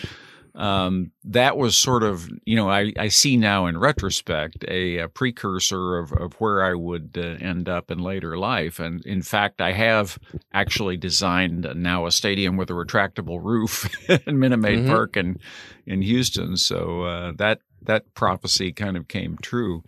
um, 0.55 1.13
that 1.25 1.57
was 1.57 1.77
sort 1.77 2.03
of, 2.03 2.29
you 2.45 2.57
know, 2.57 2.69
I, 2.69 2.93
I 2.99 3.09
see 3.09 3.37
now 3.37 3.67
in 3.67 3.79
retrospect 3.79 4.65
a, 4.69 4.99
a 4.99 5.09
precursor 5.09 5.99
of, 5.99 6.13
of 6.13 6.35
where 6.35 6.63
I 6.63 6.75
would 6.75 7.17
uh, 7.17 7.45
end 7.45 7.69
up 7.69 7.91
in 7.91 7.99
later 7.99 8.37
life. 8.37 8.79
And 8.79 9.05
in 9.07 9.23
fact, 9.23 9.61
I 9.61 9.73
have 9.73 10.19
actually 10.53 10.99
designed 10.99 11.67
now 11.75 12.07
a 12.07 12.13
stadium 12.13 12.57
with 12.57 12.69
a 12.71 12.75
retractable 12.75 13.43
roof 13.43 13.89
in 14.27 14.39
Minute 14.39 14.59
Maid 14.59 14.81
mm-hmm. 14.81 14.89
Park 14.89 15.17
in, 15.17 15.39
in 15.87 16.03
Houston. 16.03 16.57
So 16.59 17.03
uh, 17.03 17.33
that, 17.37 17.61
that 17.81 18.13
prophecy 18.15 18.73
kind 18.73 18.97
of 18.97 19.09
came 19.09 19.39
true. 19.41 19.83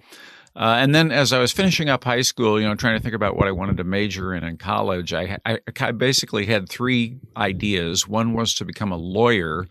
Uh, 0.57 0.77
and 0.79 0.95
then 0.95 1.11
as 1.11 1.33
I 1.33 1.41
was 1.41 1.51
finishing 1.53 1.89
up 1.89 2.05
high 2.05 2.21
school, 2.21 2.61
you 2.61 2.67
know, 2.67 2.77
trying 2.77 2.97
to 2.97 3.03
think 3.03 3.15
about 3.15 3.37
what 3.37 3.49
I 3.49 3.53
wanted 3.53 3.77
to 3.79 3.85
major 3.85 4.33
in 4.33 4.45
in 4.45 4.57
college, 4.57 5.13
I, 5.13 5.37
I, 5.45 5.59
I 5.81 5.91
basically 5.91 6.47
had 6.47 6.69
three 6.69 7.19
ideas. 7.37 8.07
One 8.07 8.35
was 8.35 8.55
to 8.55 8.65
become 8.65 8.93
a 8.93 8.97
lawyer 8.97 9.67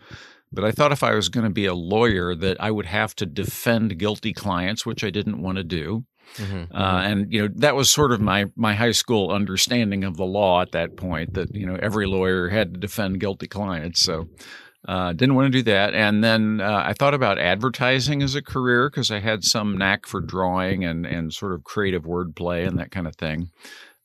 but 0.54 0.64
I 0.64 0.70
thought 0.70 0.92
if 0.92 1.02
I 1.02 1.14
was 1.14 1.28
going 1.28 1.44
to 1.44 1.50
be 1.50 1.66
a 1.66 1.74
lawyer, 1.74 2.34
that 2.34 2.56
I 2.60 2.70
would 2.70 2.86
have 2.86 3.14
to 3.16 3.26
defend 3.26 3.98
guilty 3.98 4.32
clients, 4.32 4.86
which 4.86 5.04
I 5.04 5.10
didn't 5.10 5.42
want 5.42 5.58
to 5.58 5.64
do. 5.64 6.04
Mm-hmm, 6.36 6.74
uh, 6.74 6.98
mm-hmm. 6.98 7.12
and 7.12 7.32
you 7.32 7.42
know 7.42 7.48
that 7.56 7.76
was 7.76 7.90
sort 7.90 8.10
of 8.10 8.20
my 8.20 8.46
my 8.56 8.74
high 8.74 8.92
school 8.92 9.30
understanding 9.30 10.04
of 10.04 10.16
the 10.16 10.24
law 10.24 10.62
at 10.62 10.72
that 10.72 10.96
point. 10.96 11.34
That 11.34 11.54
you 11.54 11.66
know 11.66 11.78
every 11.80 12.06
lawyer 12.06 12.48
had 12.48 12.74
to 12.74 12.80
defend 12.80 13.20
guilty 13.20 13.46
clients. 13.46 14.00
So 14.00 14.28
uh, 14.86 15.12
didn't 15.12 15.34
want 15.34 15.46
to 15.52 15.58
do 15.58 15.62
that. 15.62 15.94
And 15.94 16.22
then 16.22 16.60
uh, 16.60 16.82
I 16.84 16.92
thought 16.92 17.14
about 17.14 17.38
advertising 17.38 18.22
as 18.22 18.34
a 18.34 18.42
career 18.42 18.90
because 18.90 19.10
I 19.10 19.20
had 19.20 19.44
some 19.44 19.78
knack 19.78 20.06
for 20.06 20.20
drawing 20.20 20.84
and 20.84 21.06
and 21.06 21.32
sort 21.32 21.52
of 21.52 21.64
creative 21.64 22.04
wordplay 22.04 22.66
and 22.66 22.78
that 22.78 22.90
kind 22.90 23.06
of 23.06 23.16
thing. 23.16 23.50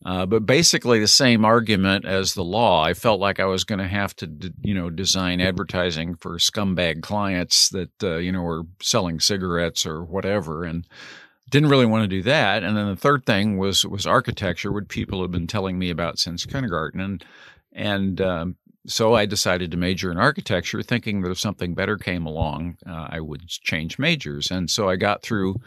Uh, 0.05 0.25
but 0.25 0.45
basically 0.45 0.99
the 0.99 1.07
same 1.07 1.43
argument 1.43 2.05
as 2.05 2.33
the 2.33 2.43
law. 2.43 2.83
I 2.83 2.93
felt 2.93 3.19
like 3.19 3.39
I 3.39 3.45
was 3.45 3.65
going 3.65 3.79
to 3.79 3.87
have 3.87 4.15
to, 4.17 4.53
you 4.61 4.73
know, 4.73 4.89
design 4.89 5.41
advertising 5.41 6.15
for 6.15 6.37
scumbag 6.37 7.01
clients 7.01 7.67
that, 7.69 7.91
uh, 8.01 8.15
you 8.15 8.31
know, 8.31 8.41
were 8.41 8.63
selling 8.81 9.19
cigarettes 9.19 9.85
or 9.85 10.03
whatever, 10.03 10.63
and 10.63 10.87
didn't 11.49 11.69
really 11.69 11.85
want 11.85 12.03
to 12.03 12.07
do 12.07 12.21
that. 12.23 12.63
And 12.63 12.77
then 12.77 12.87
the 12.87 12.95
third 12.95 13.25
thing 13.25 13.57
was 13.57 13.85
was 13.85 14.07
architecture, 14.07 14.71
which 14.71 14.87
people 14.87 15.21
have 15.21 15.31
been 15.31 15.47
telling 15.47 15.77
me 15.77 15.89
about 15.89 16.17
since 16.17 16.45
kindergarten, 16.45 17.01
and 17.01 17.25
and 17.73 18.21
um, 18.21 18.55
so 18.87 19.13
I 19.13 19.25
decided 19.25 19.71
to 19.71 19.77
major 19.77 20.11
in 20.11 20.17
architecture, 20.17 20.81
thinking 20.81 21.21
that 21.21 21.31
if 21.31 21.39
something 21.39 21.75
better 21.75 21.97
came 21.97 22.25
along, 22.25 22.77
uh, 22.87 23.07
I 23.09 23.19
would 23.19 23.47
change 23.47 23.99
majors. 23.99 24.49
And 24.49 24.69
so 24.69 24.89
I 24.89 24.95
got 24.95 25.21
through 25.21 25.57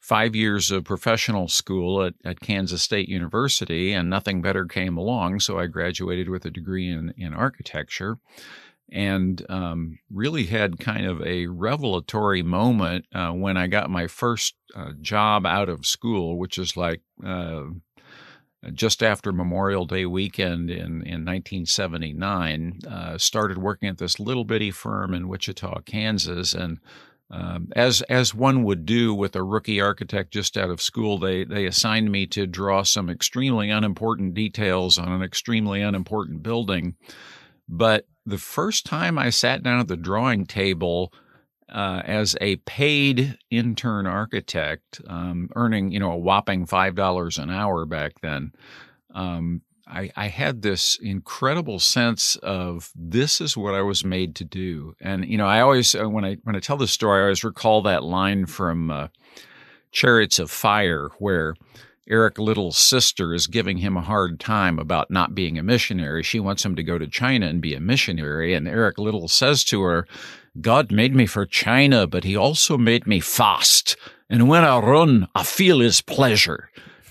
five 0.00 0.34
years 0.34 0.70
of 0.70 0.84
professional 0.84 1.46
school 1.46 2.02
at, 2.02 2.14
at 2.24 2.40
Kansas 2.40 2.82
State 2.82 3.08
University, 3.08 3.92
and 3.92 4.08
nothing 4.10 4.42
better 4.42 4.64
came 4.64 4.96
along. 4.96 5.40
So 5.40 5.58
I 5.58 5.66
graduated 5.66 6.28
with 6.28 6.44
a 6.44 6.50
degree 6.50 6.90
in, 6.90 7.14
in 7.16 7.34
architecture 7.34 8.18
and 8.92 9.46
um, 9.48 9.98
really 10.10 10.46
had 10.46 10.80
kind 10.80 11.06
of 11.06 11.22
a 11.22 11.46
revelatory 11.46 12.42
moment 12.42 13.04
uh, 13.14 13.30
when 13.30 13.56
I 13.56 13.68
got 13.68 13.88
my 13.88 14.08
first 14.08 14.54
uh, 14.74 14.92
job 15.00 15.46
out 15.46 15.68
of 15.68 15.86
school, 15.86 16.38
which 16.38 16.58
is 16.58 16.76
like 16.76 17.00
uh, 17.24 17.66
just 18.72 19.02
after 19.02 19.32
Memorial 19.32 19.86
Day 19.86 20.06
weekend 20.06 20.70
in, 20.70 21.02
in 21.02 21.24
1979. 21.24 22.80
Uh, 22.88 23.16
started 23.18 23.58
working 23.58 23.88
at 23.88 23.98
this 23.98 24.18
little 24.18 24.44
bitty 24.44 24.70
firm 24.70 25.14
in 25.14 25.28
Wichita, 25.28 25.82
Kansas, 25.82 26.52
and 26.52 26.78
um, 27.30 27.68
as 27.76 28.02
as 28.02 28.34
one 28.34 28.64
would 28.64 28.84
do 28.84 29.14
with 29.14 29.36
a 29.36 29.42
rookie 29.42 29.80
architect 29.80 30.32
just 30.32 30.56
out 30.56 30.70
of 30.70 30.82
school, 30.82 31.18
they 31.18 31.44
they 31.44 31.66
assigned 31.66 32.10
me 32.10 32.26
to 32.28 32.46
draw 32.46 32.82
some 32.82 33.08
extremely 33.08 33.70
unimportant 33.70 34.34
details 34.34 34.98
on 34.98 35.12
an 35.12 35.22
extremely 35.22 35.80
unimportant 35.80 36.42
building. 36.42 36.96
But 37.68 38.06
the 38.26 38.38
first 38.38 38.84
time 38.84 39.16
I 39.16 39.30
sat 39.30 39.62
down 39.62 39.78
at 39.78 39.88
the 39.88 39.96
drawing 39.96 40.44
table 40.44 41.12
uh, 41.68 42.02
as 42.04 42.36
a 42.40 42.56
paid 42.56 43.38
intern 43.48 44.06
architect, 44.06 45.00
um, 45.06 45.48
earning 45.54 45.92
you 45.92 46.00
know 46.00 46.10
a 46.10 46.18
whopping 46.18 46.66
five 46.66 46.96
dollars 46.96 47.38
an 47.38 47.48
hour 47.48 47.86
back 47.86 48.20
then, 48.22 48.52
um, 49.14 49.62
I, 49.90 50.10
I, 50.16 50.28
had 50.28 50.62
this 50.62 50.96
incredible 51.02 51.80
sense 51.80 52.36
of 52.36 52.90
this 52.94 53.40
is 53.40 53.56
what 53.56 53.74
I 53.74 53.82
was 53.82 54.04
made 54.04 54.36
to 54.36 54.44
do. 54.44 54.94
And 55.00 55.24
you 55.24 55.36
know, 55.36 55.46
I 55.46 55.60
always 55.60 55.94
uh, 55.94 56.08
when 56.08 56.24
I 56.24 56.36
when 56.44 56.56
I 56.56 56.60
tell 56.60 56.76
this 56.76 56.92
story, 56.92 57.20
I 57.20 57.22
always 57.24 57.44
recall 57.44 57.82
that 57.82 58.04
line 58.04 58.46
from 58.46 58.90
uh, 58.90 59.08
Chariots 59.90 60.38
of 60.38 60.50
Fire, 60.50 61.08
where 61.18 61.54
Eric 62.08 62.38
Liddell's 62.38 62.78
sister 62.78 63.34
is 63.34 63.46
giving 63.46 63.78
him 63.78 63.96
a 63.96 64.02
hard 64.02 64.38
time 64.40 64.78
about 64.78 65.10
not 65.10 65.34
being 65.34 65.58
a 65.58 65.62
missionary. 65.62 66.22
She 66.22 66.40
wants 66.40 66.64
him 66.64 66.76
to 66.76 66.82
go 66.82 66.98
to 66.98 67.06
China 67.06 67.46
and 67.46 67.60
be 67.60 67.74
a 67.74 67.80
missionary, 67.80 68.54
and 68.54 68.68
Eric 68.68 68.98
Liddell 68.98 69.28
says 69.28 69.64
to 69.64 69.82
her, 69.82 70.06
"God 70.60 70.92
made 70.92 71.14
me 71.14 71.26
for 71.26 71.46
China, 71.46 72.06
but 72.06 72.24
He 72.24 72.36
also 72.36 72.78
made 72.78 73.06
me 73.06 73.20
fast." 73.20 73.96
And 74.28 74.48
when 74.48 74.64
I 74.64 74.78
run, 74.78 75.26
I 75.34 75.42
feel 75.42 75.80
his 75.80 76.00
pleasure. 76.00 76.70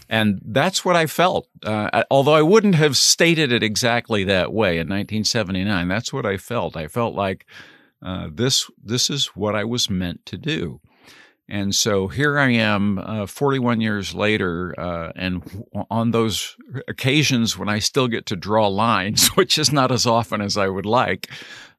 And 0.10 0.42
that's 0.44 0.84
what 0.84 0.96
I 0.96 1.06
felt. 1.06 1.48
Uh, 1.64 2.04
although 2.10 2.34
I 2.34 2.42
wouldn't 2.42 2.76
have 2.76 2.98
stated 2.98 3.52
it 3.52 3.62
exactly 3.62 4.24
that 4.24 4.52
way 4.52 4.78
in 4.78 4.90
1979, 4.90 5.88
that's 5.88 6.12
what 6.12 6.26
I 6.26 6.38
felt. 6.38 6.76
I 6.76 6.88
felt 6.88 7.14
like 7.14 7.46
uh, 8.02 8.30
this 8.34 8.70
this 8.84 9.10
is 9.10 9.28
what 9.28 9.56
I 9.56 9.64
was 9.64 9.90
meant 9.90 10.26
to 10.26 10.38
do. 10.38 10.82
And 11.52 11.74
so 11.74 12.08
here 12.08 12.38
I 12.38 12.52
am, 12.52 13.00
uh, 13.00 13.26
41 13.26 13.82
years 13.82 14.14
later, 14.14 14.80
uh, 14.80 15.12
and 15.16 15.66
on 15.90 16.12
those 16.12 16.56
occasions 16.88 17.58
when 17.58 17.68
I 17.68 17.80
still 17.80 18.08
get 18.08 18.28
to 18.28 18.36
draw 18.36 18.68
lines, 18.68 19.28
which 19.36 19.58
is 19.58 19.72
not 19.72 19.92
as 19.92 20.06
often 20.06 20.42
as 20.42 20.58
I 20.58 20.68
would 20.68 20.86
like, 20.86 21.28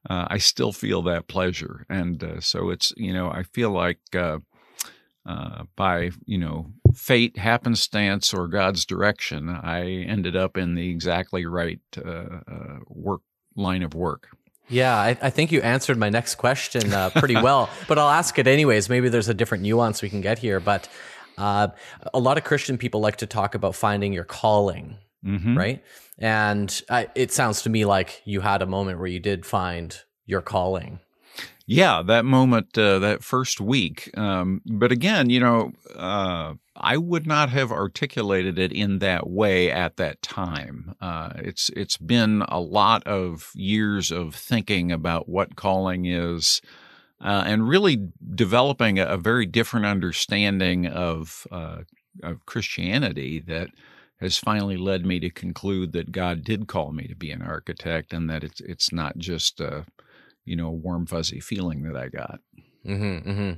uh, 0.09 0.27
I 0.29 0.39
still 0.39 0.73
feel 0.73 1.01
that 1.03 1.27
pleasure. 1.27 1.85
And 1.89 2.21
uh, 2.21 2.41
so 2.41 2.69
it's, 2.69 2.93
you 2.97 3.13
know, 3.13 3.29
I 3.29 3.43
feel 3.43 3.71
like 3.71 3.99
by 5.75 6.11
you 6.25 6.37
know 6.37 6.71
fate, 6.93 7.37
happenstance, 7.37 8.33
or 8.33 8.47
God's 8.47 8.85
direction, 8.85 9.49
I 9.49 9.83
ended 10.07 10.35
up 10.35 10.57
in 10.57 10.75
the 10.75 10.89
exactly 10.89 11.45
right 11.45 11.79
uh, 11.97 12.09
uh, 12.09 12.79
work 12.87 13.21
line 13.55 13.83
of 13.83 13.93
work. 13.93 14.27
Yeah, 14.69 14.95
I, 14.95 15.17
I, 15.21 15.29
think 15.29 15.51
you 15.51 15.61
answered 15.61 15.97
my 15.97 16.09
next 16.09 16.35
question 16.35 16.93
uh, 16.93 17.09
pretty 17.09 17.35
well, 17.41 17.69
but 17.87 17.97
I'll 17.97 18.09
ask 18.09 18.39
it 18.39 18.47
anyways. 18.47 18.89
Maybe 18.89 19.09
there's 19.09 19.27
a 19.27 19.33
different 19.33 19.63
nuance 19.63 20.01
we 20.01 20.09
can 20.09 20.21
get 20.21 20.39
here, 20.39 20.61
but 20.61 20.87
uh, 21.37 21.67
a 22.13 22.19
lot 22.19 22.37
of 22.37 22.45
Christian 22.45 22.77
people 22.77 23.01
like 23.01 23.17
to 23.17 23.25
talk 23.25 23.53
about 23.53 23.75
finding 23.75 24.13
your 24.13 24.23
calling, 24.23 24.95
mm-hmm. 25.25 25.57
right? 25.57 25.83
And 26.17 26.81
it 27.15 27.31
sounds 27.31 27.63
to 27.63 27.69
me 27.69 27.83
like 27.83 28.21
you 28.23 28.41
had 28.41 28.61
a 28.61 28.65
moment 28.65 28.99
where 28.99 29.07
you 29.07 29.19
did 29.19 29.45
find 29.45 29.99
your 30.25 30.41
calling. 30.41 30.99
Yeah, 31.67 32.01
that 32.03 32.25
moment, 32.25 32.77
uh, 32.77 32.99
that 32.99 33.23
first 33.23 33.61
week. 33.61 34.09
Um, 34.17 34.61
but 34.65 34.91
again, 34.91 35.29
you 35.29 35.39
know, 35.39 35.71
uh, 35.95 36.55
I 36.75 36.97
would 36.97 37.27
not 37.27 37.49
have 37.49 37.71
articulated 37.71 38.57
it 38.57 38.71
in 38.71 38.99
that 38.99 39.29
way 39.29 39.71
at 39.71 39.97
that 39.97 40.21
time. 40.21 40.95
Uh, 40.99 41.31
it's 41.35 41.69
it's 41.69 41.97
been 41.97 42.43
a 42.47 42.59
lot 42.59 43.05
of 43.05 43.51
years 43.53 44.11
of 44.11 44.35
thinking 44.35 44.91
about 44.91 45.29
what 45.29 45.55
calling 45.55 46.05
is, 46.05 46.61
uh, 47.23 47.43
and 47.45 47.67
really 47.69 48.09
developing 48.33 48.99
a, 48.99 49.05
a 49.05 49.17
very 49.17 49.45
different 49.45 49.85
understanding 49.85 50.87
of 50.87 51.45
uh, 51.51 51.83
of 52.23 52.45
Christianity 52.45 53.39
that 53.47 53.69
has 54.19 54.37
finally 54.37 54.77
led 54.77 55.05
me 55.05 55.19
to 55.19 55.29
conclude 55.29 55.93
that 55.93 56.11
God 56.11 56.43
did 56.43 56.67
call 56.67 56.91
me 56.91 57.07
to 57.07 57.15
be 57.15 57.31
an 57.31 57.41
architect, 57.41 58.13
and 58.13 58.29
that 58.29 58.43
it's 58.43 58.61
it's 58.61 58.91
not 58.91 59.17
just 59.17 59.59
a 59.59 59.85
you 60.45 60.55
know 60.55 60.69
warm 60.69 61.05
fuzzy 61.05 61.39
feeling 61.39 61.83
that 61.83 61.95
I 61.95 62.07
got. 62.07 62.39
Mm-hmm, 62.85 63.29
mm-hmm. 63.29 63.51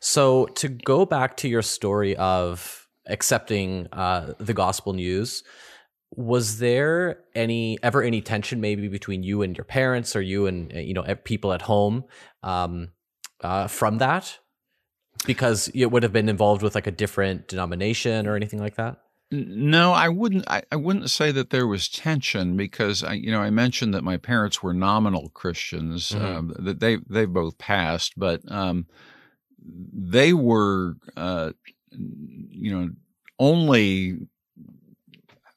So 0.00 0.46
to 0.46 0.68
go 0.68 1.04
back 1.06 1.36
to 1.38 1.48
your 1.48 1.62
story 1.62 2.16
of 2.16 2.86
accepting 3.06 3.88
uh, 3.92 4.34
the 4.38 4.54
gospel 4.54 4.92
news, 4.92 5.42
was 6.10 6.58
there 6.58 7.24
any 7.34 7.78
ever 7.82 8.02
any 8.02 8.20
tension 8.20 8.60
maybe 8.60 8.88
between 8.88 9.22
you 9.22 9.42
and 9.42 9.56
your 9.56 9.64
parents 9.64 10.16
or 10.16 10.20
you 10.20 10.46
and 10.46 10.72
you 10.72 10.94
know 10.94 11.04
people 11.24 11.52
at 11.52 11.62
home 11.62 12.04
um, 12.42 12.90
uh, 13.42 13.66
from 13.66 13.98
that? 13.98 14.38
Because 15.26 15.68
it 15.74 15.86
would 15.86 16.04
have 16.04 16.12
been 16.12 16.28
involved 16.28 16.62
with 16.62 16.74
like 16.76 16.86
a 16.86 16.92
different 16.92 17.48
denomination 17.48 18.28
or 18.28 18.36
anything 18.36 18.60
like 18.60 18.76
that. 18.76 18.98
No, 19.30 19.92
I 19.92 20.08
wouldn't. 20.08 20.48
I, 20.48 20.62
I, 20.72 20.76
wouldn't 20.76 21.10
say 21.10 21.32
that 21.32 21.50
there 21.50 21.66
was 21.66 21.88
tension 21.88 22.56
because 22.56 23.04
I, 23.04 23.12
you 23.12 23.30
know, 23.30 23.40
I 23.40 23.50
mentioned 23.50 23.92
that 23.92 24.02
my 24.02 24.16
parents 24.16 24.62
were 24.62 24.72
nominal 24.72 25.28
Christians. 25.30 26.12
Mm-hmm. 26.12 26.24
Um, 26.24 26.54
that 26.58 26.80
they 26.80 26.96
they 27.08 27.26
both 27.26 27.58
passed, 27.58 28.14
but 28.16 28.40
um, 28.50 28.86
they 29.60 30.32
were, 30.32 30.94
uh, 31.14 31.52
you 31.90 32.72
know, 32.72 32.90
only 33.38 34.18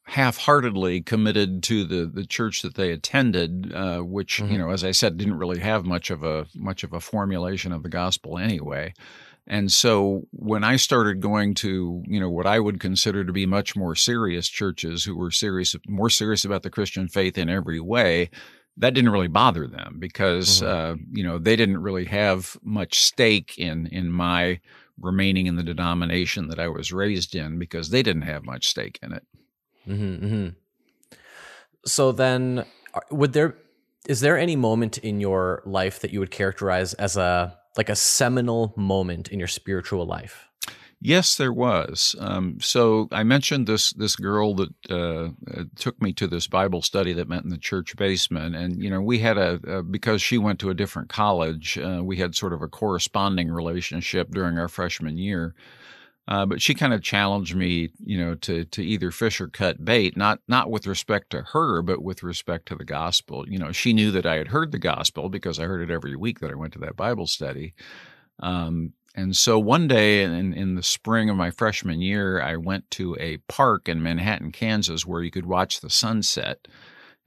half-heartedly 0.03 0.99
committed 1.01 1.63
to 1.63 1.85
the 1.85 2.05
the 2.05 2.25
church 2.25 2.63
that 2.63 2.75
they 2.75 2.91
attended, 2.91 3.71
uh, 3.73 3.99
which 3.99 4.41
mm-hmm. 4.41 4.51
you 4.51 4.57
know, 4.57 4.71
as 4.71 4.83
I 4.83 4.91
said, 4.91 5.15
didn't 5.15 5.37
really 5.37 5.59
have 5.59 5.85
much 5.85 6.09
of 6.09 6.23
a 6.23 6.45
much 6.53 6.83
of 6.83 6.91
a 6.91 6.99
formulation 6.99 7.71
of 7.71 7.83
the 7.83 7.89
gospel 7.89 8.37
anyway. 8.37 8.93
And 9.47 9.71
so 9.71 10.27
when 10.31 10.63
I 10.63 10.75
started 10.75 11.19
going 11.19 11.55
to, 11.55 12.03
you 12.05 12.19
know, 12.19 12.29
what 12.29 12.45
I 12.45 12.59
would 12.59 12.79
consider 12.79 13.25
to 13.25 13.33
be 13.33 13.45
much 13.45 13.75
more 13.75 13.95
serious 13.95 14.47
churches 14.47 15.03
who 15.03 15.15
were 15.15 15.31
serious, 15.31 15.75
more 15.87 16.09
serious 16.09 16.45
about 16.45 16.63
the 16.63 16.69
Christian 16.69 17.07
faith 17.07 17.37
in 17.37 17.49
every 17.49 17.79
way, 17.79 18.29
that 18.77 18.93
didn't 18.93 19.09
really 19.11 19.27
bother 19.27 19.67
them 19.67 19.97
because, 19.99 20.61
mm-hmm. 20.61 20.93
uh, 20.93 20.95
you 21.11 21.23
know, 21.23 21.37
they 21.37 21.55
didn't 21.55 21.81
really 21.81 22.05
have 22.05 22.55
much 22.63 23.01
stake 23.01 23.57
in, 23.57 23.87
in 23.87 24.11
my 24.11 24.59
remaining 24.99 25.47
in 25.47 25.55
the 25.55 25.63
denomination 25.63 26.47
that 26.47 26.59
I 26.59 26.67
was 26.67 26.93
raised 26.93 27.35
in 27.35 27.57
because 27.59 27.89
they 27.89 28.03
didn't 28.03 28.21
have 28.21 28.45
much 28.45 28.67
stake 28.67 28.99
in 29.01 29.13
it. 29.13 29.23
Mm-hmm, 29.87 30.25
mm-hmm. 30.25 30.49
So 31.85 32.11
then, 32.11 32.65
would 33.09 33.33
there, 33.33 33.57
is 34.07 34.21
there 34.21 34.37
any 34.37 34.55
moment 34.55 34.99
in 34.99 35.19
your 35.19 35.63
life 35.65 35.99
that 35.99 36.11
you 36.11 36.19
would 36.19 36.31
characterize 36.31 36.93
as 36.93 37.17
a 37.17 37.57
like 37.77 37.89
a 37.89 37.95
seminal 37.95 38.73
moment 38.75 39.29
in 39.29 39.39
your 39.39 39.47
spiritual 39.47 40.05
life? 40.05 40.47
Yes, 41.03 41.35
there 41.35 41.51
was. 41.51 42.15
Um, 42.19 42.59
so 42.61 43.07
I 43.11 43.23
mentioned 43.23 43.65
this 43.65 43.91
this 43.93 44.15
girl 44.15 44.53
that 44.55 44.69
uh, 44.87 45.29
uh, 45.51 45.63
took 45.75 45.99
me 45.99 46.13
to 46.13 46.27
this 46.27 46.45
Bible 46.45 46.83
study 46.83 47.11
that 47.13 47.27
met 47.27 47.43
in 47.43 47.49
the 47.49 47.57
church 47.57 47.95
basement, 47.95 48.55
and 48.55 48.83
you 48.83 48.91
know 48.91 49.01
we 49.01 49.17
had 49.17 49.39
a, 49.39 49.59
a 49.67 49.83
because 49.83 50.21
she 50.21 50.37
went 50.37 50.59
to 50.59 50.69
a 50.69 50.75
different 50.75 51.09
college, 51.09 51.79
uh, 51.79 52.01
we 52.03 52.17
had 52.17 52.35
sort 52.35 52.53
of 52.53 52.61
a 52.61 52.67
corresponding 52.67 53.49
relationship 53.49 54.29
during 54.29 54.59
our 54.59 54.67
freshman 54.67 55.17
year. 55.17 55.55
Uh, 56.31 56.45
but 56.45 56.61
she 56.61 56.73
kind 56.73 56.93
of 56.93 57.03
challenged 57.03 57.53
me, 57.53 57.89
you 57.99 58.17
know, 58.17 58.35
to 58.35 58.63
to 58.63 58.81
either 58.81 59.11
fish 59.11 59.41
or 59.41 59.49
cut 59.49 59.83
bait, 59.83 60.15
not 60.15 60.39
not 60.47 60.71
with 60.71 60.87
respect 60.87 61.29
to 61.29 61.41
her, 61.41 61.81
but 61.81 62.01
with 62.01 62.23
respect 62.23 62.69
to 62.69 62.75
the 62.75 62.85
gospel. 62.85 63.43
You 63.49 63.59
know, 63.59 63.73
she 63.73 63.91
knew 63.91 64.11
that 64.11 64.25
I 64.25 64.35
had 64.35 64.47
heard 64.47 64.71
the 64.71 64.79
gospel 64.79 65.27
because 65.27 65.59
I 65.59 65.65
heard 65.65 65.81
it 65.81 65.93
every 65.93 66.15
week 66.15 66.39
that 66.39 66.49
I 66.49 66.55
went 66.55 66.71
to 66.71 66.79
that 66.79 66.95
Bible 66.95 67.27
study. 67.27 67.73
Um, 68.39 68.93
and 69.13 69.35
so 69.35 69.59
one 69.59 69.89
day 69.89 70.23
in, 70.23 70.53
in 70.53 70.75
the 70.75 70.83
spring 70.83 71.29
of 71.29 71.35
my 71.35 71.51
freshman 71.51 71.99
year, 71.99 72.41
I 72.41 72.55
went 72.55 72.89
to 72.91 73.17
a 73.19 73.39
park 73.49 73.89
in 73.89 74.01
Manhattan, 74.01 74.53
Kansas, 74.53 75.05
where 75.05 75.23
you 75.23 75.31
could 75.31 75.45
watch 75.45 75.81
the 75.81 75.89
sunset. 75.89 76.65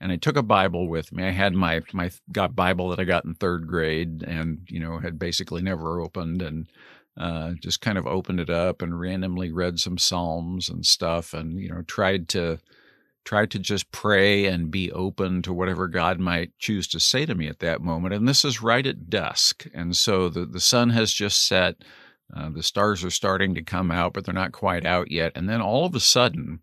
And 0.01 0.11
I 0.11 0.15
took 0.15 0.35
a 0.35 0.41
Bible 0.41 0.87
with 0.87 1.11
me. 1.13 1.25
I 1.25 1.29
had 1.29 1.53
my 1.53 1.83
my 1.93 2.09
got 2.31 2.55
Bible 2.55 2.89
that 2.89 2.99
I 2.99 3.03
got 3.03 3.23
in 3.23 3.35
third 3.35 3.67
grade, 3.67 4.23
and 4.23 4.65
you 4.67 4.79
know 4.79 4.97
had 4.97 5.19
basically 5.19 5.61
never 5.61 6.01
opened. 6.01 6.41
And 6.41 6.65
uh, 7.17 7.51
just 7.61 7.81
kind 7.81 7.97
of 7.97 8.05
opened 8.05 8.39
it 8.39 8.49
up 8.49 8.81
and 8.81 8.99
randomly 8.99 9.51
read 9.51 9.79
some 9.79 9.97
psalms 9.97 10.69
and 10.69 10.85
stuff, 10.85 11.33
and 11.33 11.59
you 11.59 11.69
know 11.69 11.81
tried 11.83 12.27
to 12.29 12.59
tried 13.23 13.49
to 13.51 13.59
just 13.59 13.91
pray 13.91 14.45
and 14.45 14.69
be 14.69 14.91
open 14.91 15.41
to 15.41 15.53
whatever 15.53 15.87
God 15.87 16.19
might 16.19 16.51
choose 16.59 16.87
to 16.89 16.99
say 16.99 17.25
to 17.25 17.33
me 17.33 17.47
at 17.47 17.59
that 17.59 17.81
moment. 17.81 18.13
And 18.13 18.27
this 18.27 18.45
is 18.45 18.61
right 18.61 18.85
at 18.85 19.09
dusk, 19.09 19.65
and 19.73 19.95
so 19.95 20.29
the 20.29 20.45
the 20.45 20.59
sun 20.59 20.89
has 20.91 21.11
just 21.11 21.47
set. 21.47 21.77
Uh, 22.35 22.49
the 22.49 22.63
stars 22.63 23.03
are 23.03 23.11
starting 23.11 23.53
to 23.53 23.61
come 23.61 23.91
out, 23.91 24.11
but 24.13 24.25
they're 24.25 24.33
not 24.33 24.51
quite 24.51 24.83
out 24.83 25.11
yet. 25.11 25.31
And 25.35 25.47
then 25.47 25.61
all 25.61 25.85
of 25.85 25.93
a 25.93 25.99
sudden, 25.99 26.59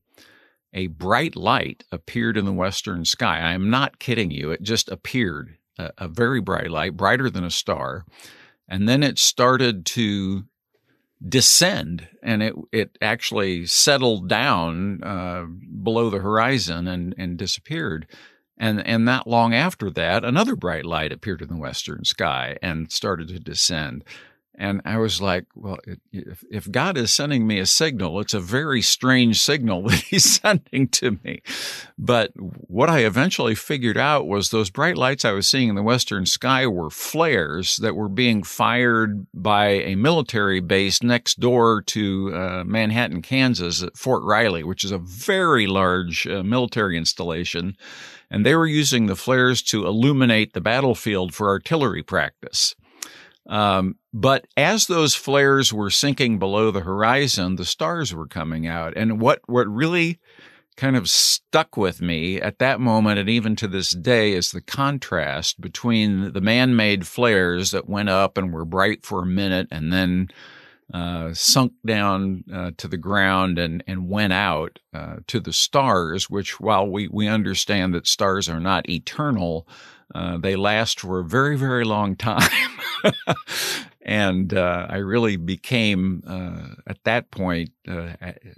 a 0.74 0.88
bright 0.88 1.36
light 1.36 1.84
appeared 1.92 2.36
in 2.36 2.44
the 2.44 2.52
western 2.52 3.04
sky. 3.04 3.38
I 3.38 3.52
am 3.52 3.70
not 3.70 4.00
kidding 4.00 4.32
you. 4.32 4.50
It 4.50 4.62
just 4.62 4.90
appeared, 4.90 5.56
a, 5.78 5.92
a 5.98 6.08
very 6.08 6.40
bright 6.40 6.68
light, 6.68 6.96
brighter 6.96 7.30
than 7.30 7.44
a 7.44 7.50
star 7.50 8.04
and 8.68 8.88
then 8.88 9.02
it 9.02 9.18
started 9.18 9.84
to 9.86 10.44
descend 11.26 12.08
and 12.22 12.42
it 12.42 12.54
it 12.72 12.98
actually 13.00 13.66
settled 13.66 14.28
down 14.28 15.02
uh, 15.02 15.44
below 15.82 16.10
the 16.10 16.18
horizon 16.18 16.88
and 16.88 17.14
and 17.18 17.36
disappeared. 17.36 18.06
And 18.58 18.86
and 18.86 19.04
not 19.04 19.26
long 19.26 19.54
after 19.54 19.90
that 19.90 20.24
another 20.24 20.56
bright 20.56 20.84
light 20.84 21.12
appeared 21.12 21.42
in 21.42 21.48
the 21.48 21.56
western 21.56 22.04
sky 22.04 22.58
and 22.62 22.92
started 22.92 23.28
to 23.28 23.40
descend 23.40 24.04
and 24.54 24.82
I 24.84 24.98
was 24.98 25.22
like, 25.22 25.46
well, 25.54 25.78
if, 26.12 26.44
if 26.50 26.70
God 26.70 26.98
is 26.98 27.12
sending 27.12 27.46
me 27.46 27.58
a 27.58 27.66
signal, 27.66 28.20
it's 28.20 28.34
a 28.34 28.40
very 28.40 28.82
strange 28.82 29.40
signal 29.40 29.82
that 29.88 30.00
he's 30.00 30.40
sending 30.40 30.88
to 30.88 31.18
me. 31.24 31.42
But 31.98 32.32
what 32.36 32.90
I 32.90 33.00
eventually 33.00 33.54
figured 33.54 33.96
out 33.96 34.26
was 34.26 34.50
those 34.50 34.68
bright 34.68 34.98
lights 34.98 35.24
I 35.24 35.32
was 35.32 35.46
seeing 35.46 35.70
in 35.70 35.74
the 35.74 35.82
western 35.82 36.26
sky 36.26 36.66
were 36.66 36.90
flares 36.90 37.78
that 37.78 37.96
were 37.96 38.10
being 38.10 38.42
fired 38.42 39.26
by 39.32 39.68
a 39.68 39.94
military 39.94 40.60
base 40.60 41.02
next 41.02 41.40
door 41.40 41.80
to 41.82 42.34
uh, 42.34 42.64
Manhattan, 42.64 43.22
Kansas 43.22 43.82
at 43.82 43.96
Fort 43.96 44.22
Riley, 44.22 44.64
which 44.64 44.84
is 44.84 44.90
a 44.90 44.98
very 44.98 45.66
large 45.66 46.26
uh, 46.26 46.42
military 46.42 46.98
installation. 46.98 47.76
And 48.30 48.44
they 48.44 48.54
were 48.54 48.66
using 48.66 49.06
the 49.06 49.16
flares 49.16 49.62
to 49.64 49.86
illuminate 49.86 50.52
the 50.52 50.60
battlefield 50.60 51.34
for 51.34 51.48
artillery 51.48 52.02
practice. 52.02 52.74
Um, 53.46 53.96
but 54.12 54.46
as 54.56 54.86
those 54.86 55.14
flares 55.14 55.72
were 55.72 55.90
sinking 55.90 56.38
below 56.38 56.70
the 56.70 56.80
horizon, 56.80 57.56
the 57.56 57.64
stars 57.64 58.14
were 58.14 58.26
coming 58.26 58.66
out. 58.66 58.94
And 58.96 59.20
what, 59.20 59.40
what 59.46 59.66
really 59.68 60.20
kind 60.76 60.96
of 60.96 61.10
stuck 61.10 61.76
with 61.76 62.00
me 62.00 62.40
at 62.40 62.58
that 62.58 62.80
moment 62.80 63.18
and 63.18 63.28
even 63.28 63.54
to 63.56 63.68
this 63.68 63.90
day 63.90 64.32
is 64.32 64.50
the 64.50 64.60
contrast 64.60 65.60
between 65.60 66.32
the 66.32 66.40
man 66.40 66.74
made 66.74 67.06
flares 67.06 67.72
that 67.72 67.88
went 67.88 68.08
up 68.08 68.38
and 68.38 68.52
were 68.52 68.64
bright 68.64 69.04
for 69.04 69.22
a 69.22 69.26
minute 69.26 69.68
and 69.70 69.92
then 69.92 70.28
uh, 70.92 71.32
sunk 71.32 71.72
down 71.86 72.44
uh, 72.52 72.70
to 72.76 72.86
the 72.86 72.96
ground 72.96 73.58
and, 73.58 73.82
and 73.86 74.08
went 74.08 74.32
out 74.32 74.78
uh, 74.92 75.16
to 75.26 75.40
the 75.40 75.52
stars, 75.52 76.28
which, 76.28 76.60
while 76.60 76.86
we, 76.86 77.08
we 77.08 77.26
understand 77.26 77.94
that 77.94 78.06
stars 78.06 78.48
are 78.48 78.60
not 78.60 78.88
eternal, 78.88 79.66
uh, 80.14 80.38
they 80.38 80.56
last 80.56 81.00
for 81.00 81.20
a 81.20 81.24
very, 81.24 81.56
very 81.56 81.84
long 81.84 82.16
time. 82.16 82.50
and 84.02 84.52
uh, 84.52 84.86
I 84.88 84.96
really 84.96 85.36
became, 85.36 86.22
uh, 86.26 86.74
at 86.86 87.02
that 87.04 87.30
point, 87.30 87.70
uh, 87.88 88.12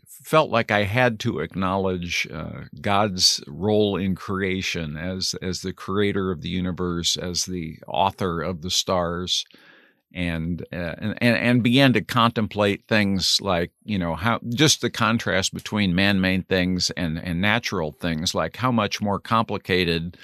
felt 0.06 0.50
like 0.50 0.70
I 0.70 0.82
had 0.82 1.20
to 1.20 1.40
acknowledge 1.40 2.26
uh, 2.32 2.62
God's 2.80 3.42
role 3.46 3.96
in 3.96 4.14
creation 4.14 4.96
as, 4.96 5.34
as 5.40 5.60
the 5.60 5.72
creator 5.72 6.30
of 6.30 6.42
the 6.42 6.48
universe, 6.48 7.16
as 7.16 7.44
the 7.44 7.78
author 7.86 8.42
of 8.42 8.62
the 8.62 8.70
stars. 8.70 9.44
And, 10.16 10.64
and 10.70 11.16
and 11.20 11.60
began 11.64 11.92
to 11.94 12.00
contemplate 12.00 12.86
things 12.86 13.40
like 13.40 13.72
you 13.84 13.98
know 13.98 14.14
how 14.14 14.38
just 14.48 14.80
the 14.80 14.88
contrast 14.88 15.52
between 15.52 15.92
man-made 15.92 16.46
things 16.46 16.90
and 16.90 17.18
and 17.18 17.40
natural 17.40 17.90
things 17.90 18.32
like 18.32 18.54
how 18.58 18.70
much 18.70 19.00
more 19.00 19.18
complicated 19.18 20.16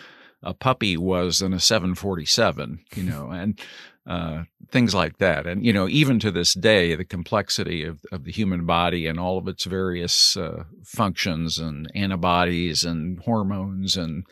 a 0.43 0.55
puppy 0.55 0.97
was 0.97 1.41
than 1.41 1.53
a 1.53 1.61
747, 1.61 2.81
you 2.95 3.03
know, 3.03 3.31
and 3.31 3.61
uh, 4.07 4.45
things 4.71 4.95
like 4.95 5.19
that. 5.19 5.47
And, 5.47 5.65
you 5.65 5.73
know, 5.73 5.89
even 5.89 6.19
to 6.21 6.31
this 6.31 6.55
day, 6.55 6.95
the 6.95 7.05
complexity 7.05 7.85
of, 7.85 8.01
of 8.11 8.25
the 8.25 8.33
human 8.33 8.65
body 8.65 9.07
and 9.07 9.21
all 9.21 9.39
of 9.39 9.47
its 9.47 9.65
various 9.65 10.37
uh, 10.37 10.65
functions 10.85 11.59
and 11.59 11.91
antibodies 11.95 12.83
and 12.85 13.21
hormones 13.21 13.97
and 13.97 14.25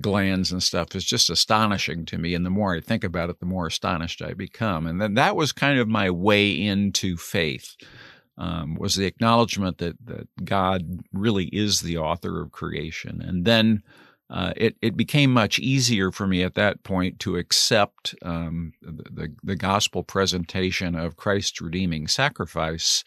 glands 0.00 0.52
and 0.52 0.62
stuff 0.62 0.94
is 0.94 1.04
just 1.04 1.30
astonishing 1.30 2.06
to 2.06 2.18
me. 2.18 2.34
And 2.34 2.46
the 2.46 2.50
more 2.50 2.74
I 2.74 2.80
think 2.80 3.02
about 3.02 3.30
it, 3.30 3.40
the 3.40 3.46
more 3.46 3.66
astonished 3.66 4.22
I 4.22 4.34
become. 4.34 4.86
And 4.86 5.00
then 5.00 5.14
that 5.14 5.36
was 5.36 5.52
kind 5.52 5.78
of 5.78 5.88
my 5.88 6.10
way 6.10 6.50
into 6.50 7.16
faith. 7.16 7.76
Um, 8.40 8.76
was 8.76 8.94
the 8.94 9.04
acknowledgement 9.04 9.78
that 9.78 9.96
that 10.04 10.28
God 10.44 11.00
really 11.12 11.46
is 11.46 11.80
the 11.80 11.98
author 11.98 12.40
of 12.40 12.52
creation, 12.52 13.20
and 13.20 13.44
then 13.44 13.82
uh, 14.30 14.52
it, 14.56 14.76
it 14.82 14.96
became 14.96 15.32
much 15.32 15.58
easier 15.58 16.12
for 16.12 16.26
me 16.26 16.42
at 16.42 16.54
that 16.54 16.82
point 16.82 17.18
to 17.20 17.36
accept 17.36 18.14
um, 18.22 18.72
the, 18.82 19.34
the, 19.42 19.56
gospel 19.56 20.02
presentation 20.02 20.94
of 20.94 21.16
Christ's 21.16 21.62
redeeming 21.62 22.08
sacrifice 22.08 23.04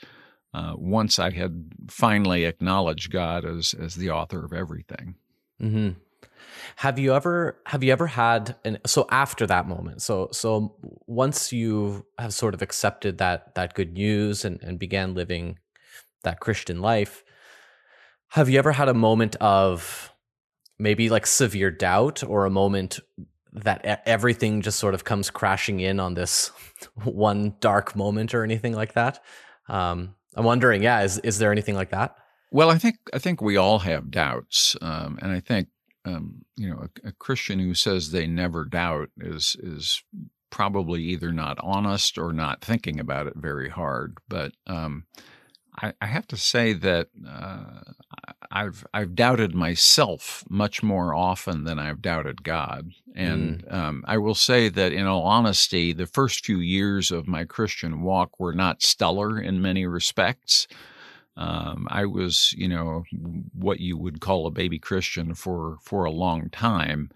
uh, 0.54 0.74
once 0.76 1.20
I 1.20 1.30
had 1.30 1.74
finally 1.90 2.46
acknowledged 2.46 3.12
God 3.12 3.46
as 3.46 3.76
as 3.76 3.96
the 3.96 4.10
author 4.10 4.44
of 4.44 4.52
everything. 4.52 5.16
hmm 5.60 5.90
Have 6.78 6.98
you 6.98 7.14
ever 7.14 7.62
have 7.68 7.84
you 7.84 7.92
ever 7.92 8.08
had 8.08 8.56
an 8.66 8.80
so 8.88 9.06
after 9.12 9.46
that 9.46 9.68
moment? 9.68 10.02
So 10.02 10.30
so 10.32 10.76
once 11.06 11.54
you 11.54 12.06
have 12.18 12.34
sort 12.34 12.56
of 12.56 12.64
accepted 12.64 13.20
that 13.20 13.54
that 13.54 13.76
good 13.76 13.94
news 13.94 14.44
and, 14.44 14.60
and 14.64 14.80
began 14.80 15.14
living 15.14 15.60
that 16.24 16.40
Christian 16.40 16.82
life, 16.82 17.24
have 18.30 18.50
you 18.50 18.58
ever 18.58 18.72
had 18.72 18.90
a 18.90 18.94
moment 18.96 19.36
of 19.36 20.11
maybe 20.82 21.10
like 21.10 21.28
severe 21.28 21.72
doubt 21.72 22.24
or 22.24 22.46
a 22.46 22.50
moment 22.50 23.00
that 23.54 24.04
everything 24.06 24.62
just 24.62 24.80
sort 24.80 24.94
of 24.94 25.04
comes 25.04 25.30
crashing 25.30 25.80
in 25.80 26.00
on 26.00 26.13
this 26.13 26.52
one 27.04 27.56
dark 27.60 27.96
moment 27.96 28.34
or 28.34 28.44
anything 28.44 28.74
like 28.74 28.94
that? 28.94 29.24
Um, 29.70 30.15
I'm 30.36 30.46
wondering, 30.46 30.82
yeah, 30.84 31.02
is 31.04 31.20
is 31.20 31.38
there 31.38 31.52
anything 31.52 31.76
like 31.76 31.91
that? 31.91 32.15
Well, 32.52 32.70
I 32.70 32.78
think 32.78 32.98
I 33.13 33.20
think 33.20 33.41
we 33.41 33.58
all 33.58 33.80
have 33.80 34.12
doubts, 34.12 34.76
um, 34.82 35.20
and 35.22 35.32
I 35.32 35.39
think 35.39 35.70
um, 36.06 36.44
you 36.58 36.70
know 36.70 36.88
a, 37.04 37.10
a, 37.10 37.12
Christian 37.13 37.60
who 37.60 37.74
says 37.74 38.12
they 38.12 38.28
never 38.28 38.65
doubt 38.65 39.10
is 39.17 39.56
is 39.60 40.04
probably 40.50 41.02
either 41.04 41.32
not 41.32 41.58
honest 41.62 42.17
or 42.17 42.34
not 42.34 42.63
thinking 42.63 43.00
about 43.00 43.28
it 43.28 43.34
very 43.36 43.70
hard. 43.70 44.17
But 44.28 44.54
um, 44.67 45.06
I, 45.78 45.94
I, 46.02 46.06
have 46.06 46.28
to 46.28 46.38
say 46.38 46.74
that 46.74 47.10
uh, 47.28 47.82
I've 48.52 48.86
I've 48.94 49.16
doubted 49.16 49.56
myself 49.56 50.44
much 50.50 50.84
more 50.84 51.14
often 51.14 51.64
than 51.64 51.80
I've 51.80 52.02
doubted 52.02 52.44
God, 52.44 52.92
and 53.16 53.64
mm. 53.66 53.74
um, 53.74 54.04
I 54.08 54.18
will 54.18 54.36
say 54.36 54.70
that 54.70 54.92
in 54.92 55.06
all 55.08 55.24
honesty, 55.24 55.94
the 55.94 56.08
first 56.08 56.46
few 56.46 56.60
years 56.60 57.12
of 57.12 57.28
my 57.28 57.46
Christian 57.46 58.02
walk 58.02 58.40
were 58.40 58.54
not 58.54 58.82
stellar 58.82 59.40
in 59.40 59.62
many 59.62 59.86
respects. 59.86 60.68
Um, 61.38 61.88
I 61.90 62.06
was, 62.06 62.54
you 62.58 62.68
know, 62.68 63.04
what 63.54 63.80
you 63.80 63.98
would 63.98 64.20
call 64.20 64.46
a 64.48 64.52
baby 64.52 64.80
Christian 64.80 65.34
for 65.34 65.78
for 65.82 66.04
a 66.04 66.12
long 66.12 66.50
time. 66.50 67.10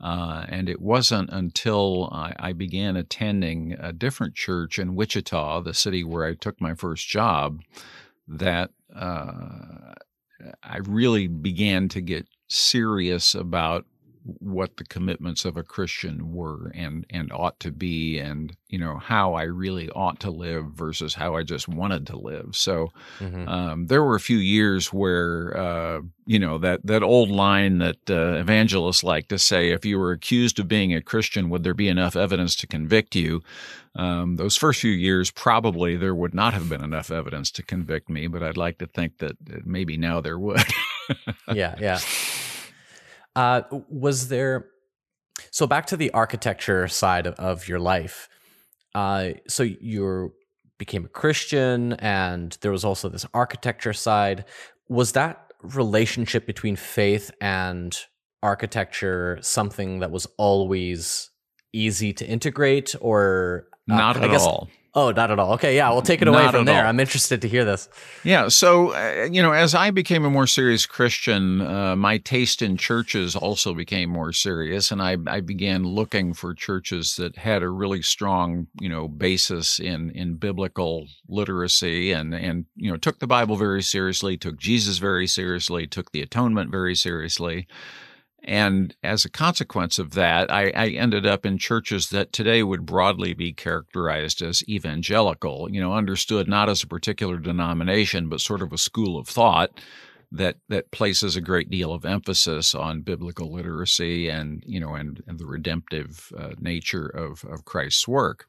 Uh, 0.00 0.46
and 0.48 0.68
it 0.68 0.80
wasn't 0.80 1.28
until 1.30 2.08
I, 2.10 2.34
I, 2.38 2.52
began 2.54 2.96
attending 2.96 3.76
a 3.78 3.92
different 3.92 4.34
church 4.34 4.78
in 4.78 4.94
Wichita, 4.94 5.60
the 5.60 5.74
city 5.74 6.04
where 6.04 6.24
I 6.24 6.32
took 6.34 6.58
my 6.58 6.74
first 6.74 7.06
job, 7.06 7.60
that 8.26 8.70
uh, 8.96 9.92
I 10.62 10.78
really 10.78 11.26
began 11.26 11.88
to 11.90 12.00
get 12.00 12.26
serious 12.48 13.34
about 13.34 13.84
what 14.24 14.76
the 14.76 14.84
commitments 14.84 15.44
of 15.44 15.56
a 15.56 15.62
Christian 15.62 16.32
were 16.32 16.70
and 16.74 17.06
and 17.10 17.32
ought 17.32 17.58
to 17.60 17.70
be 17.70 18.18
and 18.18 18.56
you 18.68 18.78
know 18.78 18.98
how 18.98 19.34
I 19.34 19.44
really 19.44 19.88
ought 19.90 20.20
to 20.20 20.30
live 20.30 20.66
versus 20.66 21.14
how 21.14 21.34
I 21.34 21.42
just 21.42 21.68
wanted 21.68 22.06
to 22.08 22.18
live. 22.18 22.50
So 22.52 22.88
mm-hmm. 23.18 23.48
um, 23.48 23.86
there 23.86 24.04
were 24.04 24.14
a 24.14 24.20
few 24.20 24.36
years 24.36 24.92
where 24.92 25.56
uh, 25.56 26.00
you 26.26 26.38
know 26.38 26.58
that 26.58 26.86
that 26.86 27.02
old 27.02 27.30
line 27.30 27.78
that 27.78 28.10
uh, 28.10 28.38
evangelists 28.38 29.02
like 29.02 29.28
to 29.28 29.38
say, 29.38 29.70
if 29.70 29.84
you 29.84 29.98
were 29.98 30.12
accused 30.12 30.58
of 30.58 30.68
being 30.68 30.94
a 30.94 31.02
Christian, 31.02 31.50
would 31.50 31.64
there 31.64 31.74
be 31.74 31.88
enough 31.88 32.16
evidence 32.16 32.54
to 32.56 32.66
convict 32.66 33.16
you? 33.16 33.42
Um, 33.96 34.36
those 34.36 34.56
first 34.56 34.80
few 34.80 34.92
years, 34.92 35.30
probably 35.30 35.96
there 35.96 36.14
would 36.14 36.34
not 36.34 36.54
have 36.54 36.68
been 36.68 36.84
enough 36.84 37.10
evidence 37.10 37.50
to 37.52 37.62
convict 37.62 38.08
me, 38.08 38.28
but 38.28 38.42
I'd 38.42 38.56
like 38.56 38.78
to 38.78 38.86
think 38.86 39.18
that 39.18 39.66
maybe 39.66 39.96
now 39.96 40.20
there 40.20 40.38
would. 40.38 40.62
yeah, 41.52 41.74
yeah. 41.80 41.98
Uh, 43.36 43.62
was 43.88 44.28
there? 44.28 44.66
So 45.50 45.66
back 45.66 45.86
to 45.86 45.96
the 45.96 46.10
architecture 46.12 46.86
side 46.88 47.26
of, 47.26 47.68
your 47.68 47.78
life. 47.78 48.28
Uh, 48.94 49.30
so 49.48 49.62
you 49.62 50.34
became 50.78 51.04
a 51.04 51.08
Christian, 51.08 51.94
and 51.94 52.56
there 52.60 52.72
was 52.72 52.84
also 52.84 53.08
this 53.08 53.26
architecture 53.32 53.92
side. 53.92 54.44
Was 54.88 55.12
that 55.12 55.52
relationship 55.62 56.46
between 56.46 56.76
faith 56.76 57.30
and 57.40 57.96
architecture 58.42 59.38
something 59.42 60.00
that 60.00 60.10
was 60.10 60.26
always 60.36 61.30
easy 61.72 62.12
to 62.14 62.26
integrate, 62.26 62.94
or 63.00 63.68
uh, 63.90 63.96
not 63.96 64.16
at 64.16 64.30
guess, 64.30 64.42
all? 64.42 64.68
Oh, 64.92 65.12
not 65.12 65.30
at 65.30 65.38
all. 65.38 65.52
Okay, 65.52 65.76
yeah, 65.76 65.90
we'll 65.90 66.02
take 66.02 66.20
it 66.20 66.26
away 66.26 66.42
not 66.42 66.52
from 66.52 66.64
there. 66.64 66.82
All. 66.82 66.88
I'm 66.88 66.98
interested 66.98 67.42
to 67.42 67.48
hear 67.48 67.64
this. 67.64 67.88
Yeah, 68.24 68.48
so 68.48 68.92
uh, 68.92 69.28
you 69.30 69.40
know, 69.40 69.52
as 69.52 69.72
I 69.72 69.92
became 69.92 70.24
a 70.24 70.30
more 70.30 70.48
serious 70.48 70.84
Christian, 70.84 71.60
uh, 71.60 71.94
my 71.94 72.18
taste 72.18 72.60
in 72.60 72.76
churches 72.76 73.36
also 73.36 73.72
became 73.72 74.10
more 74.10 74.32
serious, 74.32 74.90
and 74.90 75.00
I, 75.00 75.16
I 75.28 75.40
began 75.40 75.84
looking 75.84 76.34
for 76.34 76.54
churches 76.54 77.14
that 77.16 77.36
had 77.36 77.62
a 77.62 77.68
really 77.68 78.02
strong, 78.02 78.66
you 78.80 78.88
know, 78.88 79.06
basis 79.06 79.78
in 79.78 80.10
in 80.10 80.34
biblical 80.34 81.06
literacy, 81.28 82.10
and 82.10 82.34
and 82.34 82.64
you 82.74 82.90
know, 82.90 82.96
took 82.96 83.20
the 83.20 83.28
Bible 83.28 83.56
very 83.56 83.82
seriously, 83.82 84.36
took 84.36 84.58
Jesus 84.58 84.98
very 84.98 85.28
seriously, 85.28 85.86
took 85.86 86.10
the 86.10 86.22
atonement 86.22 86.72
very 86.72 86.96
seriously. 86.96 87.68
And 88.42 88.94
as 89.02 89.24
a 89.24 89.30
consequence 89.30 89.98
of 89.98 90.12
that, 90.12 90.50
I, 90.50 90.70
I, 90.70 90.88
ended 90.88 91.26
up 91.26 91.44
in 91.44 91.58
churches 91.58 92.08
that 92.08 92.32
today 92.32 92.62
would 92.62 92.86
broadly 92.86 93.34
be 93.34 93.52
characterized 93.52 94.40
as 94.40 94.66
evangelical, 94.66 95.68
you 95.70 95.80
know, 95.80 95.92
understood 95.92 96.48
not 96.48 96.70
as 96.70 96.82
a 96.82 96.86
particular 96.86 97.36
denomination, 97.36 98.30
but 98.30 98.40
sort 98.40 98.62
of 98.62 98.72
a 98.72 98.78
school 98.78 99.18
of 99.18 99.28
thought 99.28 99.78
that 100.32 100.56
that 100.68 100.90
places 100.90 101.36
a 101.36 101.40
great 101.40 101.68
deal 101.70 101.92
of 101.92 102.04
emphasis 102.04 102.74
on 102.74 103.02
biblical 103.02 103.52
literacy 103.52 104.28
and, 104.28 104.62
you 104.66 104.80
know, 104.80 104.94
and, 104.94 105.22
and 105.26 105.38
the 105.38 105.46
redemptive 105.46 106.32
uh, 106.38 106.52
nature 106.58 107.06
of, 107.06 107.44
of 107.44 107.64
Christ's 107.64 108.08
work. 108.08 108.46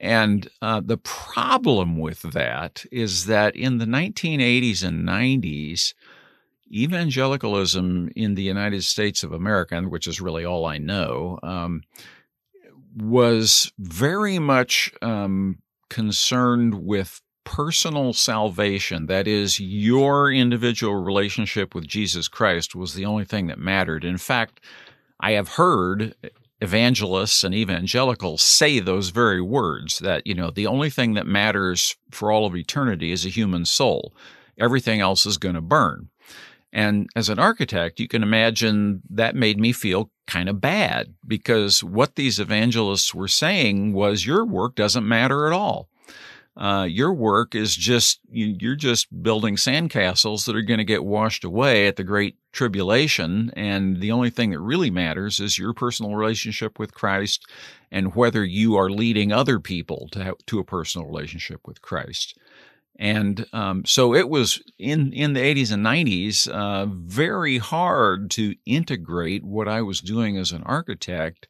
And 0.00 0.48
uh, 0.60 0.80
the 0.84 0.98
problem 0.98 1.98
with 1.98 2.22
that 2.22 2.84
is 2.92 3.26
that 3.26 3.56
in 3.56 3.78
the 3.78 3.86
1980s 3.86 4.84
and 4.84 5.06
90s, 5.06 5.94
evangelicalism 6.72 8.10
in 8.16 8.34
the 8.34 8.42
United 8.42 8.84
States 8.84 9.22
of 9.22 9.32
America, 9.32 9.80
which 9.82 10.06
is 10.06 10.20
really 10.20 10.44
all 10.44 10.64
I 10.64 10.78
know, 10.78 11.38
um, 11.42 11.82
was 12.96 13.72
very 13.78 14.38
much 14.38 14.92
um, 15.02 15.58
concerned 15.90 16.74
with 16.84 17.20
personal 17.44 18.12
salvation. 18.12 19.06
That 19.06 19.28
is, 19.28 19.60
your 19.60 20.32
individual 20.32 20.94
relationship 20.94 21.74
with 21.74 21.86
Jesus 21.86 22.28
Christ 22.28 22.74
was 22.74 22.94
the 22.94 23.04
only 23.04 23.24
thing 23.24 23.48
that 23.48 23.58
mattered. 23.58 24.04
In 24.04 24.18
fact, 24.18 24.60
I 25.20 25.32
have 25.32 25.48
heard 25.48 26.14
evangelists 26.60 27.44
and 27.44 27.54
evangelicals 27.54 28.42
say 28.42 28.80
those 28.80 29.10
very 29.10 29.42
words 29.42 29.98
that, 29.98 30.26
you 30.26 30.34
know, 30.34 30.50
the 30.50 30.66
only 30.66 30.88
thing 30.88 31.14
that 31.14 31.26
matters 31.26 31.96
for 32.10 32.32
all 32.32 32.46
of 32.46 32.56
eternity 32.56 33.12
is 33.12 33.26
a 33.26 33.30
human 33.30 33.64
soul. 33.64 34.14
Everything 34.58 35.00
else 35.00 35.26
is 35.26 35.36
going 35.36 35.56
to 35.56 35.60
burn. 35.60 36.08
And 36.74 37.08
as 37.14 37.28
an 37.28 37.38
architect, 37.38 38.00
you 38.00 38.08
can 38.08 38.24
imagine 38.24 39.02
that 39.08 39.36
made 39.36 39.60
me 39.60 39.72
feel 39.72 40.10
kind 40.26 40.48
of 40.48 40.60
bad 40.60 41.14
because 41.24 41.84
what 41.84 42.16
these 42.16 42.40
evangelists 42.40 43.14
were 43.14 43.28
saying 43.28 43.92
was 43.92 44.26
your 44.26 44.44
work 44.44 44.74
doesn't 44.74 45.06
matter 45.06 45.46
at 45.46 45.52
all. 45.52 45.88
Uh, 46.56 46.86
your 46.88 47.12
work 47.12 47.54
is 47.54 47.76
just 47.76 48.20
you, 48.30 48.72
are 48.72 48.76
just 48.76 49.22
building 49.22 49.56
sandcastles 49.56 50.46
that 50.46 50.56
are 50.56 50.62
going 50.62 50.78
to 50.78 50.84
get 50.84 51.04
washed 51.04 51.44
away 51.44 51.86
at 51.86 51.96
the 51.96 52.04
great 52.04 52.36
tribulation 52.52 53.50
and 53.56 54.00
the 54.00 54.12
only 54.12 54.30
thing 54.30 54.50
that 54.50 54.60
really 54.60 54.90
matters 54.90 55.40
is 55.40 55.58
your 55.58 55.74
personal 55.74 56.14
relationship 56.14 56.78
with 56.78 56.94
christ 56.94 57.44
and 57.90 58.14
whether 58.14 58.44
you 58.44 58.76
are 58.76 58.88
leading 58.88 59.32
other 59.32 59.58
people 59.58 60.08
to 60.12 60.36
to 60.46 60.60
a 60.60 60.64
personal 60.64 61.08
relationship 61.08 61.66
with 61.66 61.82
christ 61.82 62.38
and 62.96 63.46
um, 63.52 63.84
so 63.84 64.14
it 64.14 64.28
was 64.28 64.62
in, 64.78 65.12
in 65.12 65.32
the 65.32 65.40
80s 65.40 65.72
and 65.72 65.84
90s 65.84 66.48
uh, 66.48 66.86
very 66.86 67.58
hard 67.58 68.30
to 68.32 68.54
integrate 68.66 69.44
what 69.44 69.66
I 69.66 69.82
was 69.82 70.00
doing 70.00 70.36
as 70.36 70.52
an 70.52 70.62
architect 70.62 71.48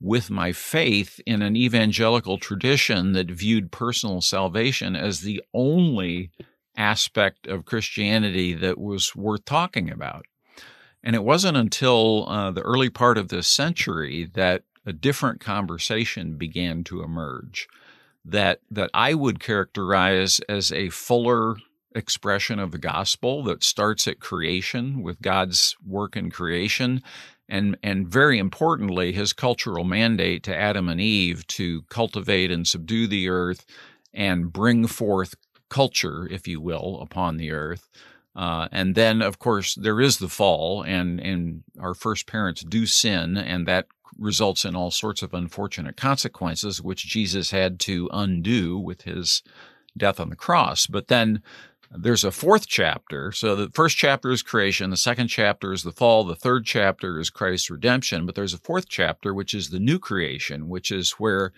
with 0.00 0.30
my 0.30 0.52
faith 0.52 1.20
in 1.26 1.42
an 1.42 1.56
evangelical 1.56 2.38
tradition 2.38 3.12
that 3.12 3.30
viewed 3.30 3.70
personal 3.70 4.20
salvation 4.20 4.96
as 4.96 5.20
the 5.20 5.42
only 5.54 6.30
aspect 6.76 7.46
of 7.46 7.66
Christianity 7.66 8.54
that 8.54 8.78
was 8.78 9.14
worth 9.14 9.44
talking 9.44 9.90
about. 9.90 10.24
And 11.04 11.14
it 11.14 11.22
wasn't 11.22 11.56
until 11.56 12.28
uh, 12.28 12.50
the 12.50 12.62
early 12.62 12.90
part 12.90 13.18
of 13.18 13.28
this 13.28 13.46
century 13.46 14.28
that 14.34 14.62
a 14.86 14.92
different 14.92 15.40
conversation 15.40 16.36
began 16.36 16.82
to 16.84 17.02
emerge 17.02 17.68
that 18.30 18.60
that 18.70 18.90
I 18.94 19.14
would 19.14 19.40
characterize 19.40 20.40
as 20.48 20.72
a 20.72 20.90
fuller 20.90 21.56
expression 21.94 22.58
of 22.58 22.70
the 22.70 22.78
gospel 22.78 23.42
that 23.44 23.64
starts 23.64 24.06
at 24.06 24.20
creation 24.20 25.02
with 25.02 25.20
God's 25.20 25.76
work 25.84 26.16
in 26.16 26.30
creation 26.30 27.02
and 27.48 27.76
and 27.82 28.06
very 28.08 28.38
importantly 28.38 29.12
his 29.12 29.32
cultural 29.32 29.84
mandate 29.84 30.44
to 30.44 30.56
Adam 30.56 30.88
and 30.88 31.00
Eve 31.00 31.46
to 31.48 31.82
cultivate 31.90 32.52
and 32.52 32.66
subdue 32.66 33.08
the 33.08 33.28
earth 33.28 33.66
and 34.14 34.52
bring 34.52 34.86
forth 34.86 35.34
culture 35.68 36.28
if 36.30 36.46
you 36.46 36.60
will 36.60 37.00
upon 37.00 37.36
the 37.36 37.50
earth. 37.50 37.88
Uh, 38.36 38.68
and 38.70 38.94
then 38.94 39.20
of 39.20 39.40
course 39.40 39.74
there 39.74 40.00
is 40.00 40.18
the 40.18 40.28
fall 40.28 40.82
and 40.82 41.18
and 41.18 41.64
our 41.80 41.94
first 41.94 42.28
parents 42.28 42.62
do 42.62 42.86
sin 42.86 43.36
and 43.36 43.66
that 43.66 43.86
results 44.18 44.64
in 44.64 44.76
all 44.76 44.90
sorts 44.90 45.22
of 45.22 45.34
unfortunate 45.34 45.96
consequences, 45.96 46.82
which 46.82 47.06
Jesus 47.06 47.50
had 47.50 47.78
to 47.80 48.08
undo 48.12 48.78
with 48.78 49.02
his 49.02 49.42
death 49.96 50.20
on 50.20 50.30
the 50.30 50.36
cross. 50.36 50.86
But 50.86 51.08
then 51.08 51.42
there's 51.90 52.24
a 52.24 52.30
fourth 52.30 52.66
chapter. 52.68 53.32
So 53.32 53.56
the 53.56 53.70
first 53.70 53.96
chapter 53.96 54.30
is 54.30 54.42
creation, 54.42 54.90
the 54.90 54.96
second 54.96 55.28
chapter 55.28 55.72
is 55.72 55.82
the 55.82 55.92
fall, 55.92 56.24
the 56.24 56.36
third 56.36 56.64
chapter 56.64 57.18
is 57.18 57.30
Christ's 57.30 57.70
redemption. 57.70 58.26
But 58.26 58.34
there's 58.34 58.54
a 58.54 58.58
fourth 58.58 58.88
chapter, 58.88 59.34
which 59.34 59.54
is 59.54 59.70
the 59.70 59.80
new 59.80 59.98
creation, 59.98 60.68
which 60.68 60.92
is 60.92 61.12
where 61.12 61.52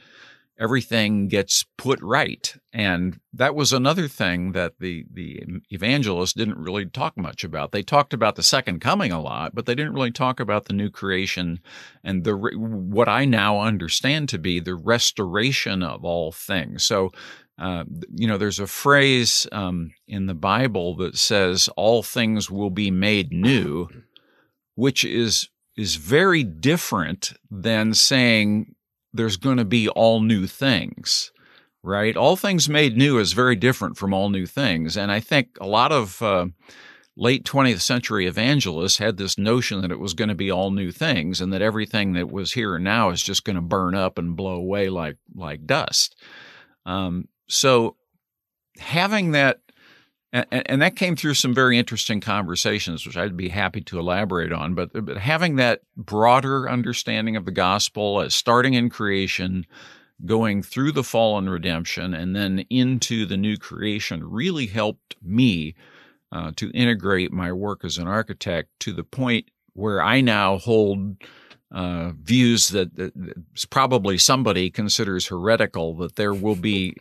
everything 0.63 1.27
gets 1.27 1.65
put 1.77 2.01
right. 2.01 2.55
And 2.73 3.19
that 3.33 3.57
was 3.57 3.73
another 3.73 4.07
thing 4.07 4.53
that 4.53 4.75
the 4.79 5.05
the 5.13 5.43
evangelists 5.71 6.35
didn't 6.35 6.59
really 6.59 6.87
talk 6.87 7.19
much 7.19 7.43
about. 7.43 7.73
They 7.73 7.83
talked 7.83 8.15
about 8.15 8.37
the 8.37 8.45
second 8.45 8.81
coming 8.81 9.11
a 9.11 9.21
lot, 9.21 9.57
but 9.57 9.67
they 9.67 9.75
didn't 9.75 9.95
really 9.95 10.13
talk 10.13 10.39
about 10.39 10.67
the 10.67 10.73
new 10.73 10.89
creation 10.89 11.59
and 12.05 12.23
the 12.23 12.37
what 12.37 13.09
I 13.09 13.25
now 13.25 13.59
understand 13.59 14.29
to 14.29 14.39
be 14.39 14.61
the 14.61 14.77
restoration 14.77 15.83
of 15.83 16.05
all 16.05 16.31
things. 16.31 16.87
So 16.87 17.11
uh, 17.59 17.85
you 18.15 18.29
know, 18.29 18.39
there's 18.39 18.61
a 18.61 18.67
phrase 18.67 19.47
um, 19.51 19.93
in 20.07 20.27
the 20.27 20.35
Bible 20.35 20.97
that 20.97 21.19
says 21.19 21.69
all 21.77 22.03
things 22.03 22.51
will 22.51 22.71
be 22.71 22.91
made 22.91 23.33
new, 23.33 23.89
which 24.77 25.05
is 25.05 25.49
is 25.77 25.97
very 25.97 26.45
different 26.45 27.33
than 27.51 27.95
saying 27.95 28.75
there's 29.13 29.37
going 29.37 29.59
to 29.59 29.65
be 29.65 29.89
all 29.89 30.21
new 30.21 30.47
things, 30.47 31.33
right? 31.83 32.17
All 32.17 32.37
things 32.37 32.69
made 32.69 32.97
new 32.97 33.19
is 33.19 33.33
very 33.33 33.57
different 33.57 33.97
from 33.97 34.15
all 34.15 34.31
new 34.31 34.47
things, 34.47 34.97
and 34.97 35.11
I 35.11 35.21
think 35.21 35.49
a 35.61 35.67
lot 35.67 35.93
of 35.93 36.21
uh, 36.23 36.47
late 37.17 37.45
20th 37.45 37.81
century 37.81 38.27
evangelists 38.27 38.99
had 38.99 39.17
this 39.17 39.37
notion 39.37 39.83
that 39.83 39.91
it 39.91 39.99
was 39.99 40.15
going 40.15 40.29
to 40.29 40.35
be 40.35 40.51
all 40.51 40.71
new 40.71 40.91
things 40.91 41.41
and 41.41 41.53
that 41.53 41.63
everything 41.63 42.15
that 42.15 42.31
was 42.31 42.53
here 42.53 42.77
and 42.77 42.85
now 42.85 43.11
is 43.11 43.23
just 43.23 43.45
going 43.45 43.57
to 43.57 43.63
burn 43.63 43.95
up 43.95 44.19
and 44.19 44.37
blow 44.37 44.55
away 44.55 44.89
like 44.89 45.17
like 45.35 45.67
dust. 45.67 46.17
Um, 46.87 47.29
so 47.49 47.97
having 48.79 49.33
that 49.33 49.61
and, 50.33 50.47
and, 50.51 50.83
that 50.83 50.97
came 50.97 51.15
through 51.15 51.35
some 51.35 51.55
very 51.55 51.79
interesting 51.79 52.21
conversations, 52.21 53.07
which 53.07 53.17
I'd 53.17 53.37
be 53.37 53.51
happy 53.51 53.83
to 53.83 53.99
elaborate 53.99 54.53
on. 54.53 54.75
But, 54.75 54.91
but 55.05 55.19
having 55.19 55.57
that 55.57 55.83
broader 55.97 56.71
understanding 56.71 57.37
of 57.37 57.45
the 57.45 57.51
gospel 57.51 58.21
as 58.23 58.35
starting 58.35 58.75
in 58.75 58.89
creation, 58.89 59.67
going 60.25 60.63
through 60.63 60.93
the 60.93 61.05
fall 61.05 61.37
and 61.37 61.51
redemption, 61.51 62.15
and 62.15 62.35
then 62.35 62.65
into 62.71 63.27
the 63.27 63.37
new 63.37 63.59
creation 63.59 64.25
really 64.25 64.67
helped 64.67 65.17
me 65.23 65.75
uh, 66.31 66.53
to 66.57 66.71
integrate 66.71 67.31
my 67.31 67.53
work 67.53 67.85
as 67.85 67.99
an 67.99 68.09
architect 68.09 68.71
to 68.81 68.93
the 68.93 69.05
point 69.05 69.51
where 69.75 70.03
I 70.03 70.23
now 70.23 70.57
hold 70.57 71.17
uh, 71.71 72.13
views 72.23 72.69
that, 72.69 72.95
that 72.97 73.13
probably 73.71 74.17
somebody 74.17 74.71
considers 74.71 75.27
heretical 75.27 75.95
that 75.97 76.17
there 76.17 76.35
will 76.35 76.57
be 76.57 76.95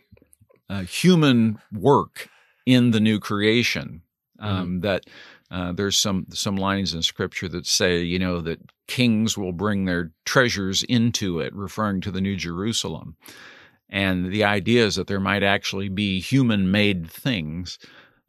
uh, 0.68 0.80
human 0.82 1.58
work 1.72 2.28
in 2.66 2.90
the 2.90 3.00
new 3.00 3.18
creation. 3.18 4.02
Um, 4.38 4.66
mm-hmm. 4.66 4.80
That 4.80 5.06
uh, 5.50 5.72
there's 5.72 5.98
some 5.98 6.26
some 6.30 6.56
lines 6.56 6.94
in 6.94 7.02
scripture 7.02 7.48
that 7.48 7.66
say, 7.66 8.02
you 8.02 8.18
know, 8.18 8.40
that 8.40 8.60
kings 8.86 9.36
will 9.38 9.52
bring 9.52 9.84
their 9.84 10.10
treasures 10.24 10.82
into 10.84 11.40
it, 11.40 11.54
referring 11.54 12.00
to 12.02 12.10
the 12.10 12.20
New 12.20 12.36
Jerusalem. 12.36 13.16
And 13.88 14.32
the 14.32 14.44
idea 14.44 14.86
is 14.86 14.96
that 14.96 15.06
there 15.06 15.20
might 15.20 15.42
actually 15.42 15.90
be 15.90 16.18
human 16.18 16.70
made 16.70 17.10
things 17.10 17.78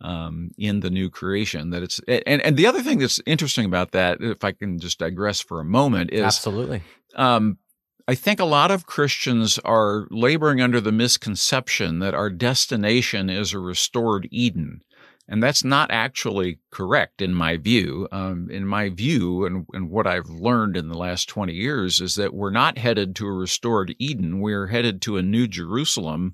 um, 0.02 0.52
in 0.58 0.82
the 0.82 0.90
new 0.90 1.10
creation. 1.10 1.70
That 1.70 1.84
it's 1.84 2.02
and 2.08 2.42
and 2.42 2.58
the 2.58 2.68
other 2.68 2.82
thing 2.82 3.00
that's 3.00 3.22
interesting 3.26 3.66
about 3.66 3.92
that, 3.92 4.18
if 4.20 4.44
I 4.44 4.52
can 4.52 4.78
just 4.78 5.00
digress 5.00 5.40
for 5.40 5.62
a 5.62 5.66
moment, 5.66 6.12
is 6.12 6.24
absolutely. 6.24 6.84
Um, 7.16 7.58
I 8.06 8.16
think 8.16 8.42
a 8.42 8.46
lot 8.46 8.70
of 8.70 8.86
Christians 8.86 9.60
are 9.60 10.08
laboring 10.12 10.60
under 10.60 10.82
the 10.82 10.92
misconception 10.92 12.00
that 12.00 12.14
our 12.14 12.30
destination 12.30 13.30
is 13.30 13.54
a 13.54 13.60
restored 13.60 14.28
Eden. 14.30 14.82
And 15.30 15.42
that's 15.42 15.64
not 15.64 15.90
actually 15.90 16.60
correct 16.70 17.22
in 17.22 17.34
my 17.34 17.56
view. 17.56 18.10
Um, 18.12 18.50
in 18.52 18.68
my 18.68 18.90
view, 18.90 19.46
and, 19.46 19.66
and 19.72 19.90
what 19.90 20.06
I've 20.06 20.30
learned 20.30 20.76
in 20.76 20.90
the 20.90 20.98
last 20.98 21.30
20 21.30 21.54
years, 21.54 22.02
is 22.02 22.16
that 22.16 22.34
we're 22.34 22.50
not 22.50 22.78
headed 22.78 23.16
to 23.16 23.28
a 23.28 23.32
restored 23.32 23.96
Eden. 24.00 24.42
We're 24.42 24.68
headed 24.68 25.02
to 25.04 25.16
a 25.16 25.24
new 25.24 25.48
Jerusalem. 25.48 26.34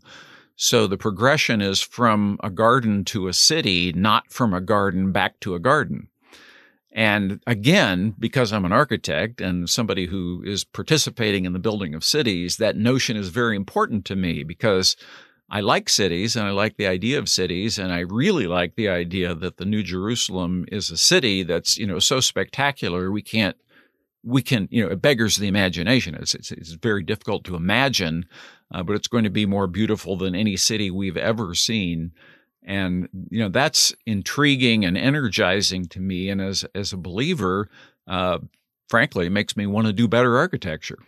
So 0.56 0.88
the 0.88 0.98
progression 0.98 1.62
is 1.62 1.82
from 1.82 2.40
a 2.44 2.50
garden 2.50 3.06
to 3.06 3.28
a 3.28 3.34
city, 3.34 3.94
not 3.94 4.32
from 4.32 4.56
a 4.56 4.62
garden 4.62 5.12
back 5.12 5.40
to 5.42 5.54
a 5.54 5.60
garden. 5.60 6.09
And 7.00 7.40
again, 7.48 8.14
because 8.20 8.52
I'm 8.52 8.66
an 8.66 8.74
architect 8.74 9.40
and 9.40 9.70
somebody 9.70 10.08
who 10.08 10.44
is 10.46 10.66
participating 10.66 11.46
in 11.46 11.54
the 11.54 11.58
building 11.58 11.96
of 11.96 12.04
cities, 12.04 12.58
that 12.58 12.76
notion 12.76 13.16
is 13.16 13.30
very 13.30 13.56
important 13.56 14.04
to 14.08 14.18
me 14.18 14.44
because 14.44 14.98
I 15.50 15.62
like 15.62 15.88
cities 15.88 16.36
and 16.36 16.46
I 16.46 16.52
like 16.52 16.76
the 16.76 16.88
idea 16.88 17.18
of 17.18 17.30
cities. 17.30 17.80
And 17.80 17.94
I 17.94 18.00
really 18.00 18.48
like 18.48 18.76
the 18.76 18.90
idea 18.90 19.34
that 19.34 19.56
the 19.56 19.64
New 19.64 19.82
Jerusalem 19.82 20.66
is 20.74 20.92
a 20.92 20.98
city 20.98 21.42
that's, 21.44 21.78
you 21.78 21.88
know, 21.88 22.00
so 22.00 22.20
spectacular. 22.20 23.10
We 23.14 23.22
can't, 23.22 23.56
we 24.22 24.42
can, 24.42 24.68
you 24.70 24.84
know, 24.84 24.92
it 24.92 25.02
beggars 25.02 25.38
the 25.38 25.48
imagination. 25.48 26.16
It's, 26.16 26.36
it's, 26.36 26.52
it's 26.52 26.74
very 26.74 27.04
difficult 27.04 27.46
to 27.46 27.56
imagine, 27.56 28.26
uh, 28.74 28.84
but 28.84 28.98
it's 28.98 29.08
going 29.08 29.24
to 29.24 29.30
be 29.30 29.46
more 29.46 29.68
beautiful 29.68 30.18
than 30.18 30.36
any 30.36 30.58
city 30.58 30.92
we've 30.92 31.16
ever 31.16 31.56
seen 31.56 32.12
and 32.64 33.08
you 33.30 33.40
know 33.40 33.50
that's 33.50 33.94
intriguing 34.06 34.86
and 34.86 34.98
energizing 34.98 35.86
to 35.88 36.00
me. 36.00 36.30
And 36.30 36.42
as 36.42 36.66
as 36.76 36.94
a 36.94 36.98
believer 36.98 37.70
uh, 38.08 38.40
frankly 38.88 39.28
it 39.28 39.32
makes 39.32 39.56
me 39.56 39.66
want 39.66 39.88
to 39.88 39.94
do 39.94 40.08
better 40.08 40.38
architecture. 40.38 41.00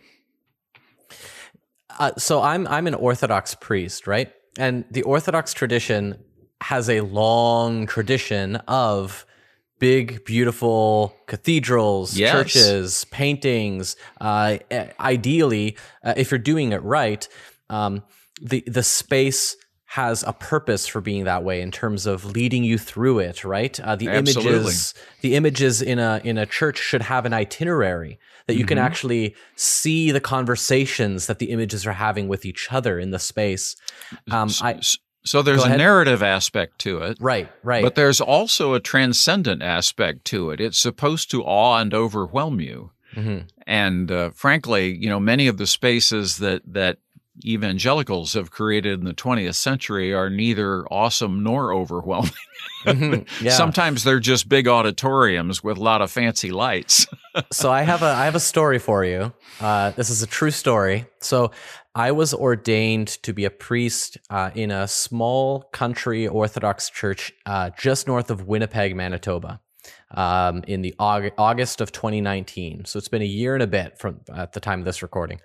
Uh, 1.98 2.12
so 2.16 2.40
i'm 2.40 2.66
i'm 2.68 2.86
an 2.86 2.94
orthodox 2.94 3.54
priest 3.54 4.06
right? 4.06 4.32
And 4.58 4.84
the 4.90 5.02
orthodox 5.02 5.54
tradition 5.54 6.22
has 6.60 6.88
a 6.90 7.00
long 7.00 7.86
tradition 7.86 8.56
of 8.68 9.26
big 9.78 10.24
beautiful 10.24 11.12
cathedrals 11.26 12.16
yes. 12.16 12.30
churches 12.30 13.04
paintings 13.06 13.96
uh, 14.20 14.58
ideally 15.00 15.76
uh, 16.04 16.14
if 16.16 16.30
you're 16.30 16.38
doing 16.38 16.70
it 16.70 16.80
right 16.84 17.26
um, 17.68 18.02
the 18.40 18.62
the 18.68 18.84
space 18.84 19.56
has 19.92 20.24
a 20.26 20.32
purpose 20.32 20.86
for 20.86 21.02
being 21.02 21.24
that 21.24 21.44
way 21.44 21.60
in 21.60 21.70
terms 21.70 22.06
of 22.06 22.24
leading 22.24 22.64
you 22.64 22.78
through 22.78 23.18
it, 23.18 23.44
right? 23.44 23.78
Uh, 23.78 23.94
the 23.94 24.08
Absolutely. 24.08 24.54
images, 24.54 24.94
the 25.20 25.34
images 25.34 25.82
in 25.82 25.98
a 25.98 26.18
in 26.24 26.38
a 26.38 26.46
church 26.46 26.78
should 26.78 27.02
have 27.02 27.26
an 27.26 27.34
itinerary 27.34 28.18
that 28.46 28.54
you 28.54 28.60
mm-hmm. 28.60 28.68
can 28.68 28.78
actually 28.78 29.36
see 29.54 30.10
the 30.10 30.18
conversations 30.18 31.26
that 31.26 31.40
the 31.40 31.50
images 31.50 31.86
are 31.86 31.92
having 31.92 32.26
with 32.26 32.46
each 32.46 32.72
other 32.72 32.98
in 32.98 33.10
the 33.10 33.18
space. 33.18 33.76
Um, 34.30 34.48
I, 34.62 34.80
so 35.24 35.42
there's 35.42 35.62
a 35.62 35.76
narrative 35.76 36.22
aspect 36.22 36.78
to 36.80 37.02
it, 37.02 37.18
right? 37.20 37.50
Right. 37.62 37.84
But 37.84 37.94
there's 37.94 38.22
also 38.22 38.72
a 38.72 38.80
transcendent 38.80 39.60
aspect 39.60 40.24
to 40.26 40.52
it. 40.52 40.58
It's 40.58 40.78
supposed 40.78 41.30
to 41.32 41.42
awe 41.42 41.76
and 41.76 41.92
overwhelm 41.92 42.60
you. 42.60 42.92
Mm-hmm. 43.14 43.40
And 43.66 44.10
uh, 44.10 44.30
frankly, 44.30 44.96
you 44.96 45.10
know, 45.10 45.20
many 45.20 45.48
of 45.48 45.58
the 45.58 45.66
spaces 45.66 46.38
that 46.38 46.62
that 46.66 46.96
evangelicals 47.44 48.34
have 48.34 48.50
created 48.50 49.00
in 49.00 49.04
the 49.04 49.14
20th 49.14 49.54
century 49.54 50.12
are 50.12 50.30
neither 50.30 50.86
awesome 50.86 51.42
nor 51.42 51.72
overwhelming. 51.72 52.32
Mm-hmm. 52.84 53.44
Yeah. 53.44 53.52
Sometimes 53.52 54.02
they're 54.02 54.18
just 54.18 54.48
big 54.48 54.66
auditoriums 54.66 55.62
with 55.62 55.78
a 55.78 55.80
lot 55.80 56.02
of 56.02 56.10
fancy 56.10 56.50
lights. 56.50 57.06
so 57.52 57.70
I 57.70 57.82
have 57.82 58.02
a 58.02 58.06
I 58.06 58.24
have 58.24 58.34
a 58.34 58.40
story 58.40 58.80
for 58.80 59.04
you. 59.04 59.32
Uh, 59.60 59.90
this 59.92 60.10
is 60.10 60.22
a 60.24 60.26
true 60.26 60.50
story. 60.50 61.06
So 61.20 61.52
I 61.94 62.10
was 62.10 62.34
ordained 62.34 63.08
to 63.22 63.32
be 63.32 63.44
a 63.44 63.50
priest 63.50 64.18
uh, 64.30 64.50
in 64.56 64.72
a 64.72 64.88
small 64.88 65.62
country 65.72 66.26
Orthodox 66.26 66.90
church 66.90 67.32
uh, 67.46 67.70
just 67.78 68.08
north 68.08 68.30
of 68.32 68.48
Winnipeg, 68.48 68.96
Manitoba. 68.96 69.60
Um, 70.14 70.62
in 70.68 70.82
the 70.82 70.94
Aug- 71.00 71.32
August 71.38 71.80
of 71.80 71.90
2019, 71.90 72.84
so 72.84 72.98
it's 72.98 73.08
been 73.08 73.22
a 73.22 73.24
year 73.24 73.54
and 73.54 73.62
a 73.62 73.66
bit 73.66 73.98
from 73.98 74.20
at 74.32 74.52
the 74.52 74.60
time 74.60 74.78
of 74.80 74.84
this 74.84 75.02
recording, 75.02 75.40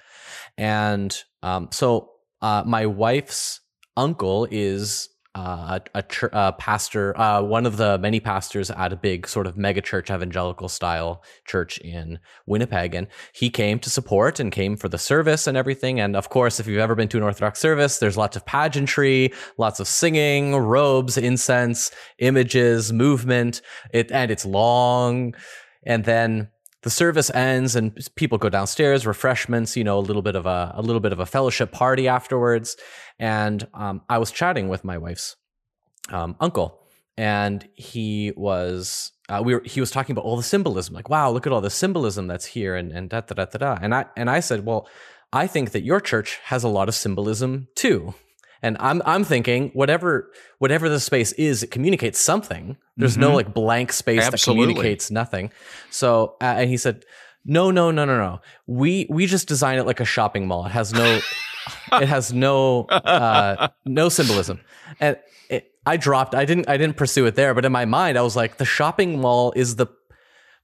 and 0.58 1.16
um, 1.44 1.70
so 1.72 2.12
uh, 2.42 2.64
my 2.66 2.86
wife's 2.86 3.62
uncle 3.96 4.48
is 4.52 5.10
uh, 5.38 5.80
a, 5.94 6.04
a, 6.34 6.54
pastor, 6.54 7.16
uh, 7.20 7.44
one 7.44 7.68
of 7.68 7.78
the 7.78 8.00
many 8.00 8.20
pastors 8.20 8.72
at 8.72 8.92
a 8.92 8.96
big 8.96 9.28
sort 9.28 9.46
of 9.46 9.56
mega 9.56 9.82
church, 9.82 10.10
evangelical 10.10 10.68
style 10.68 11.24
church 11.46 11.78
in 11.80 12.18
Winnipeg. 12.48 12.96
And 12.96 13.08
he 13.34 13.52
came 13.52 13.78
to 13.80 13.90
support 13.90 14.40
and 14.40 14.52
came 14.52 14.76
for 14.76 14.90
the 14.90 14.98
service 14.98 15.46
and 15.46 15.56
everything. 15.56 16.00
And 16.00 16.16
of 16.16 16.30
course, 16.30 16.60
if 16.60 16.66
you've 16.66 16.80
ever 16.80 16.96
been 16.96 17.08
to 17.10 17.18
an 17.18 17.24
Orthodox 17.24 17.60
service, 17.60 18.00
there's 18.00 18.18
lots 18.18 18.36
of 18.36 18.48
pageantry, 18.48 19.32
lots 19.60 19.80
of 19.80 19.88
singing, 19.88 20.56
robes, 20.56 21.18
incense, 21.18 21.92
images, 22.18 22.92
movement. 22.92 23.62
It, 23.94 24.12
and 24.12 24.32
it's 24.32 24.46
long. 24.46 25.36
And 25.86 26.04
then 26.04 26.50
the 26.84 26.90
service 26.90 27.30
ends 27.32 27.76
and 27.76 27.98
people 28.16 28.38
go 28.38 28.50
downstairs, 28.50 29.06
refreshments, 29.06 29.76
you 29.76 29.84
know, 29.84 29.98
a 29.98 30.02
little 30.02 30.22
bit 30.22 30.36
of 30.36 30.46
a, 30.46 30.74
a 30.76 30.82
little 30.82 31.00
bit 31.00 31.12
of 31.12 31.20
a 31.20 31.26
fellowship 31.26 31.72
party 31.72 32.08
afterwards. 32.08 32.78
And 33.20 33.68
um, 33.74 34.02
I 34.10 34.20
was 34.20 34.32
chatting 34.32 34.70
with 34.70 34.84
my 34.84 34.98
wife's 34.98 35.36
um, 36.10 36.36
uncle, 36.40 36.80
and 37.18 37.68
he 37.74 38.32
was 38.38 39.12
uh, 39.30 39.42
we 39.44 39.56
were 39.56 39.64
he 39.66 39.80
was 39.80 39.92
talking 39.92 40.14
about 40.14 40.24
all 40.24 40.38
the 40.38 40.44
symbolism, 40.44 40.94
like 40.94 41.10
wow, 41.10 41.30
look 41.32 41.48
at 41.48 41.54
all 41.54 41.62
the 41.62 41.70
symbolism 41.70 42.28
that's 42.28 42.46
here, 42.46 42.76
and 42.76 42.92
and 42.92 43.10
da 43.10 43.22
da 43.22 43.34
da 43.34 43.46
da 43.46 43.58
da. 43.58 43.78
And 43.82 43.94
I 43.94 44.06
and 44.16 44.30
I 44.30 44.40
said, 44.40 44.66
well, 44.66 44.88
I 45.34 45.48
think 45.48 45.72
that 45.72 45.84
your 45.84 46.00
church 46.00 46.40
has 46.46 46.64
a 46.64 46.70
lot 46.70 46.88
of 46.88 46.96
symbolism 46.96 47.68
too. 47.76 48.14
And 48.62 48.78
I'm 48.80 49.02
I'm 49.06 49.24
thinking 49.24 49.70
whatever 49.74 50.32
whatever 50.60 50.90
the 50.90 51.00
space 51.00 51.32
is, 51.34 51.64
it 51.64 51.72
communicates 51.72 52.20
something. 52.20 52.78
There's 52.96 53.18
no 53.18 53.34
like 53.36 53.54
blank 53.54 53.92
space 53.94 54.24
Mm-hmm. 54.24 54.34
Absolutely. 54.34 54.66
that 54.66 54.74
communicates 54.74 55.12
nothing. 55.12 55.52
So 55.92 56.36
uh, 56.42 56.56
and 56.58 56.70
he 56.70 56.78
said, 56.78 57.06
no, 57.46 57.72
no, 57.72 57.92
no, 57.92 58.04
no, 58.06 58.18
no. 58.18 58.42
We 58.66 59.08
we 59.10 59.26
just 59.26 59.48
design 59.48 59.80
it 59.80 59.86
like 59.86 60.00
a 60.00 60.06
shopping 60.06 60.48
mall. 60.48 60.66
It 60.66 60.72
has 60.72 60.92
no 60.94 61.20
it 61.94 62.08
has 62.08 62.34
no 62.34 62.86
uh, 62.86 63.70
no 63.86 64.10
symbolism. 64.10 64.60
And 65.00 65.18
it, 65.50 65.72
I 65.86 65.98
dropped. 65.98 66.36
I 66.36 66.46
didn't. 66.46 66.68
I 66.68 66.78
didn't 66.78 66.98
pursue 66.98 67.26
it 67.26 67.36
there. 67.36 67.54
But 67.54 67.64
in 67.64 67.72
my 67.72 67.86
mind, 67.86 68.18
I 68.18 68.22
was 68.22 68.36
like, 68.36 68.58
the 68.58 68.66
shopping 68.66 69.22
mall 69.22 69.54
is 69.56 69.78
the 69.78 69.88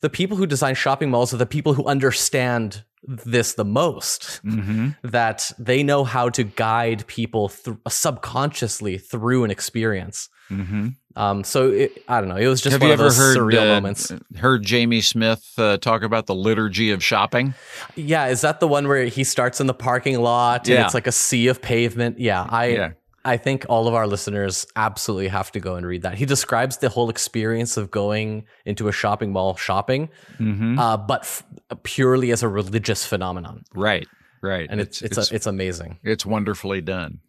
the 0.02 0.10
people 0.10 0.36
who 0.36 0.46
design 0.46 0.76
shopping 0.76 1.10
malls 1.10 1.34
are 1.34 1.38
the 1.38 1.46
people 1.46 1.74
who 1.74 1.86
understand 1.86 2.84
this 3.08 3.54
the 3.54 3.66
most. 3.66 4.42
Mm-hmm. 4.46 4.90
That 5.04 5.52
they 5.60 5.84
know 5.84 6.04
how 6.04 6.30
to 6.30 6.44
guide 6.44 7.06
people 7.08 7.50
th- 7.50 7.78
subconsciously 7.88 8.98
through 8.98 9.44
an 9.44 9.52
experience. 9.52 10.30
Mm-hmm. 10.50 10.90
Um, 11.16 11.44
so 11.44 11.70
it, 11.72 12.04
I 12.08 12.20
don't 12.20 12.30
know. 12.30 12.38
It 12.38 12.48
was 12.48 12.62
just 12.62 12.72
Have 12.74 12.82
one 12.82 12.88
you 12.90 12.94
of 12.96 13.00
ever 13.00 13.10
those 13.10 13.18
heard 13.18 13.38
surreal 13.38 13.62
uh, 13.64 13.66
moments. 13.76 14.12
heard 14.38 14.64
Jamie 14.64 15.02
Smith 15.02 15.44
uh, 15.58 15.78
talk 15.78 16.02
about 16.04 16.26
the 16.26 16.34
liturgy 16.36 16.90
of 16.92 17.04
shopping? 17.04 17.54
Yeah, 17.96 18.28
is 18.28 18.42
that 18.42 18.60
the 18.60 18.68
one 18.68 18.88
where 18.88 19.06
he 19.06 19.24
starts 19.24 19.62
in 19.62 19.68
the 19.68 19.74
parking 19.76 20.20
lot 20.20 20.62
and 20.68 20.70
Yeah. 20.80 20.86
it's 20.86 20.94
like 20.96 21.06
a 21.08 21.12
sea 21.12 21.48
of 21.48 21.62
pavement? 21.62 22.20
Yeah, 22.20 22.46
I 22.50 22.66
Yeah. 22.68 22.92
I 23.26 23.38
think 23.38 23.66
all 23.70 23.88
of 23.88 23.94
our 23.94 24.06
listeners 24.08 24.66
absolutely 24.76 25.30
have 25.30 25.52
to 25.54 25.60
go 25.60 25.76
and 25.76 25.86
read 25.86 26.02
that. 26.02 26.16
He 26.16 26.26
describes 26.26 26.78
the 26.78 26.90
whole 26.90 27.10
experience 27.10 27.78
of 27.78 27.90
going 27.90 28.46
into 28.66 28.88
a 28.88 28.92
shopping 28.92 29.32
mall 29.32 29.56
shopping, 29.56 30.10
Mm-hmm. 30.40 30.78
uh, 30.78 30.98
but 30.98 31.22
f- 31.22 31.44
purely 31.84 32.32
as 32.32 32.44
a 32.44 32.48
religious 32.50 33.06
phenomenon, 33.06 33.64
Right, 33.74 34.08
right. 34.42 34.68
and 34.70 34.82
it's 34.82 35.02
it's 35.02 35.18
it's, 35.18 35.32
it's 35.32 35.46
amazing. 35.48 36.00
it's 36.04 36.26
wonderfully 36.26 36.82
done. 36.82 37.20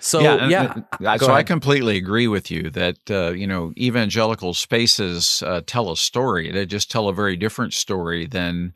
So 0.00 0.20
yeah, 0.20 0.48
yeah, 0.48 0.72
and- 0.74 0.84
and- 1.00 1.20
go 1.20 1.26
so 1.26 1.32
I 1.32 1.44
completely 1.44 1.96
agree 1.96 2.26
with 2.28 2.50
you 2.50 2.68
that 2.70 2.98
uh, 3.10 3.30
you 3.30 3.46
know 3.46 3.72
evangelical 3.78 4.52
spaces 4.54 5.42
uh, 5.46 5.60
tell 5.66 5.90
a 5.90 5.96
story. 5.96 6.50
They 6.52 6.66
just 6.66 6.90
tell 6.90 7.08
a 7.08 7.14
very 7.14 7.36
different 7.36 7.72
story 7.74 8.26
than 8.26 8.74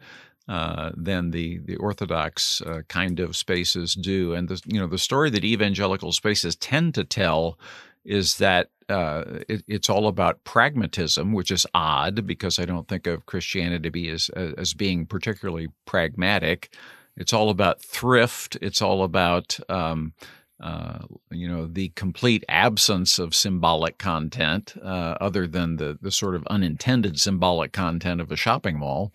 uh, 0.53 0.91
than 0.95 1.31
the 1.31 1.61
the 1.65 1.77
orthodox 1.77 2.61
uh, 2.61 2.83
kind 2.89 3.21
of 3.21 3.35
spaces 3.35 3.95
do. 3.95 4.35
And 4.35 4.49
the 4.49 4.61
you 4.67 4.79
know 4.79 4.87
the 4.87 4.99
story 4.99 5.31
that 5.31 5.45
evangelical 5.45 6.13
spaces 6.13 6.57
tend 6.57 6.95
to 6.97 7.05
tell 7.05 7.59
is 8.05 8.37
that 8.37 8.69
uh, 8.91 9.25
it, 9.49 9.65
it's 9.67 9.89
all 9.89 10.09
about 10.09 10.45
pragmatism, 10.45 11.33
which 11.33 11.51
is 11.51 11.67
odd 11.73 12.27
because 12.27 12.59
I 12.59 12.67
don't 12.67 12.87
think 12.87 13.07
of 13.07 13.25
Christianity 13.25 14.11
as 14.11 14.29
as 14.29 14.75
being 14.75 15.07
particularly 15.07 15.69
pragmatic. 15.87 16.75
It's 17.17 17.33
all 17.33 17.49
about 17.49 17.81
thrift. 17.81 18.59
It's 18.61 18.83
all 18.83 19.05
about 19.05 19.59
um, 19.71 20.13
uh, 20.61 20.99
you 21.31 21.49
know 21.49 21.67
the 21.67 21.89
complete 21.95 22.45
absence 22.51 23.19
of 23.19 23.35
symbolic 23.35 23.97
content, 23.97 24.75
uh, 24.83 25.17
other 25.19 25.47
than 25.47 25.77
the 25.77 25.99
the 26.03 26.11
sort 26.11 26.35
of 26.35 26.47
unintended 26.49 27.19
symbolic 27.19 27.73
content 27.73 28.21
of 28.21 28.31
a 28.31 28.37
shopping 28.37 28.79
mall. 28.79 29.15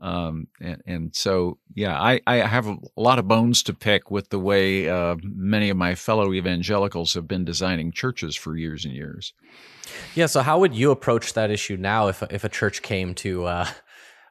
Um, 0.00 0.48
and, 0.60 0.82
and 0.86 1.16
so, 1.16 1.58
yeah, 1.74 1.98
I, 1.98 2.20
I 2.26 2.36
have 2.36 2.66
a 2.66 2.76
lot 2.96 3.18
of 3.18 3.26
bones 3.26 3.62
to 3.62 3.72
pick 3.72 4.10
with 4.10 4.28
the 4.28 4.38
way 4.38 4.88
uh, 4.88 5.16
many 5.22 5.70
of 5.70 5.76
my 5.78 5.94
fellow 5.94 6.34
evangelicals 6.34 7.14
have 7.14 7.26
been 7.26 7.44
designing 7.46 7.92
churches 7.92 8.36
for 8.36 8.56
years 8.56 8.84
and 8.84 8.92
years. 8.94 9.32
yeah. 10.14 10.26
So 10.26 10.42
how 10.42 10.58
would 10.60 10.74
you 10.74 10.90
approach 10.90 11.32
that 11.32 11.50
issue 11.50 11.76
now 11.78 12.08
if 12.08 12.22
if 12.30 12.44
a 12.44 12.48
church 12.50 12.82
came 12.82 13.14
to 13.14 13.46
uh, 13.46 13.68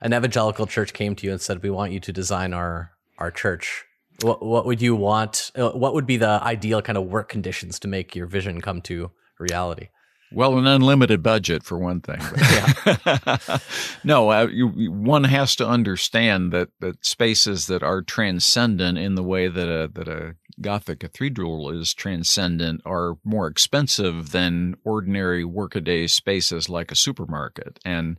an 0.02 0.14
evangelical 0.14 0.68
church 0.68 0.94
came 0.94 1.16
to 1.16 1.26
you 1.26 1.32
and 1.32 1.42
said, 1.42 1.64
"We 1.64 1.72
want 1.72 1.92
you 1.92 2.00
to 2.00 2.14
design 2.14 2.54
our 2.54 2.92
our 3.18 3.32
church"? 3.32 3.86
What 4.22 4.46
what 4.46 4.66
would 4.68 4.82
you 4.82 4.96
want? 4.96 5.52
uh, 5.56 5.72
What 5.72 5.94
would 5.96 6.06
be 6.06 6.18
the 6.18 6.40
ideal 6.44 6.82
kind 6.82 6.98
of 6.98 7.06
work 7.06 7.28
conditions 7.30 7.80
to 7.80 7.88
make 7.88 8.16
your 8.16 8.28
vision 8.28 8.62
come 8.62 8.82
to 8.84 9.12
reality? 9.40 9.88
Well, 10.32 10.58
an 10.58 10.68
unlimited 10.68 11.24
budget 11.24 11.64
for 11.64 11.78
one 11.78 12.02
thing. 12.02 12.20
No, 14.04 14.30
uh, 14.32 14.48
you, 14.52 14.68
one 14.92 15.24
has 15.24 15.56
to 15.56 15.68
understand 15.68 16.52
that 16.52 16.70
that 16.80 17.04
spaces 17.04 17.68
that 17.68 17.82
are 17.82 18.02
transcendent 18.04 18.98
in 18.98 19.16
the 19.16 19.24
way 19.24 19.48
that 19.48 19.68
a 19.68 19.88
that 19.94 20.08
a 20.08 20.36
Gothic 20.62 21.00
cathedral 21.00 21.70
is 21.70 21.94
transcendent 21.94 22.82
are 22.86 23.18
more 23.26 23.48
expensive 23.48 24.32
than 24.32 24.76
ordinary 24.86 25.44
workaday 25.44 26.08
spaces 26.08 26.70
like 26.70 26.92
a 26.92 26.96
supermarket. 26.96 27.78
And 27.84 28.18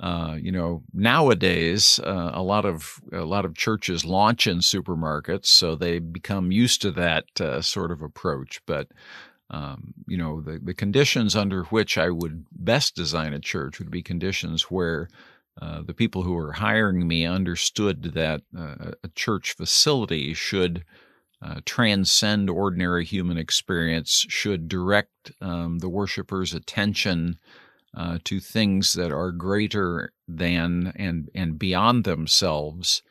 uh, 0.00 0.36
you 0.40 0.50
know, 0.50 0.82
nowadays 0.94 2.00
uh, 2.02 2.30
a 2.32 2.42
lot 2.42 2.64
of 2.64 3.00
a 3.12 3.24
lot 3.24 3.44
of 3.44 3.54
churches 3.54 4.04
launch 4.04 4.46
in 4.46 4.58
supermarkets, 4.58 5.46
so 5.46 5.76
they 5.76 5.98
become 5.98 6.50
used 6.50 6.80
to 6.82 6.90
that 6.92 7.26
uh, 7.40 7.60
sort 7.60 7.92
of 7.92 8.00
approach. 8.00 8.60
But 8.66 8.88
um, 9.50 9.94
you 10.06 10.16
know, 10.16 10.40
the, 10.40 10.60
the 10.62 10.74
conditions 10.74 11.34
under 11.34 11.64
which 11.64 11.98
I 11.98 12.10
would 12.10 12.46
best 12.52 12.94
design 12.94 13.32
a 13.32 13.40
church 13.40 13.78
would 13.78 13.90
be 13.90 14.02
conditions 14.02 14.64
where 14.64 15.08
uh, 15.60 15.82
the 15.82 15.94
people 15.94 16.22
who 16.22 16.36
are 16.36 16.52
hiring 16.52 17.06
me 17.06 17.26
understood 17.26 18.02
that 18.14 18.42
uh, 18.56 18.92
a 19.02 19.08
church 19.14 19.52
facility 19.52 20.32
should 20.34 20.84
uh, 21.42 21.60
transcend 21.64 22.48
ordinary 22.48 23.04
human 23.04 23.38
experience, 23.38 24.26
should 24.28 24.68
direct 24.68 25.32
um, 25.40 25.78
the 25.78 25.88
worshippers' 25.88 26.54
attention 26.54 27.38
uh, 27.96 28.18
to 28.24 28.38
things 28.40 28.92
that 28.92 29.10
are 29.10 29.32
greater 29.32 30.12
than 30.28 30.92
and 30.96 31.28
and 31.34 31.58
beyond 31.58 32.04
themselves. 32.04 33.02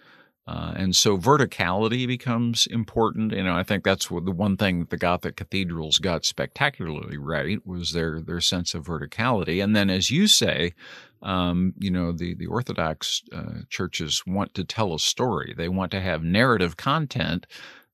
Uh, 0.50 0.74
and 0.76 0.96
so 0.96 1.16
verticality 1.16 2.08
becomes 2.08 2.66
important. 2.66 3.34
You 3.34 3.44
know, 3.44 3.56
I 3.56 3.62
think 3.62 3.84
that's 3.84 4.08
the 4.08 4.32
one 4.32 4.58
thing 4.58 4.80
that 4.80 4.90
the 4.90 4.98
Gothic 4.98 5.36
cathedrals 5.36 6.00
got 6.00 6.26
spectacularly 6.26 7.18
right 7.18 7.64
was 7.68 7.92
their 7.92 8.20
their 8.20 8.42
sense 8.42 8.74
of 8.74 8.88
verticality. 8.88 9.64
And 9.64 9.76
then, 9.76 9.92
as 9.92 10.10
you 10.10 10.26
say, 10.26 10.74
um, 11.22 11.76
you 11.78 11.92
know, 11.92 12.12
the 12.12 12.34
the 12.34 12.48
Orthodox 12.48 13.22
uh, 13.32 13.62
churches 13.70 14.24
want 14.26 14.56
to 14.56 14.64
tell 14.64 14.96
a 14.96 15.00
story. 15.00 15.54
They 15.56 15.70
want 15.70 15.92
to 15.92 16.02
have 16.02 16.24
narrative 16.24 16.78
content 16.78 17.46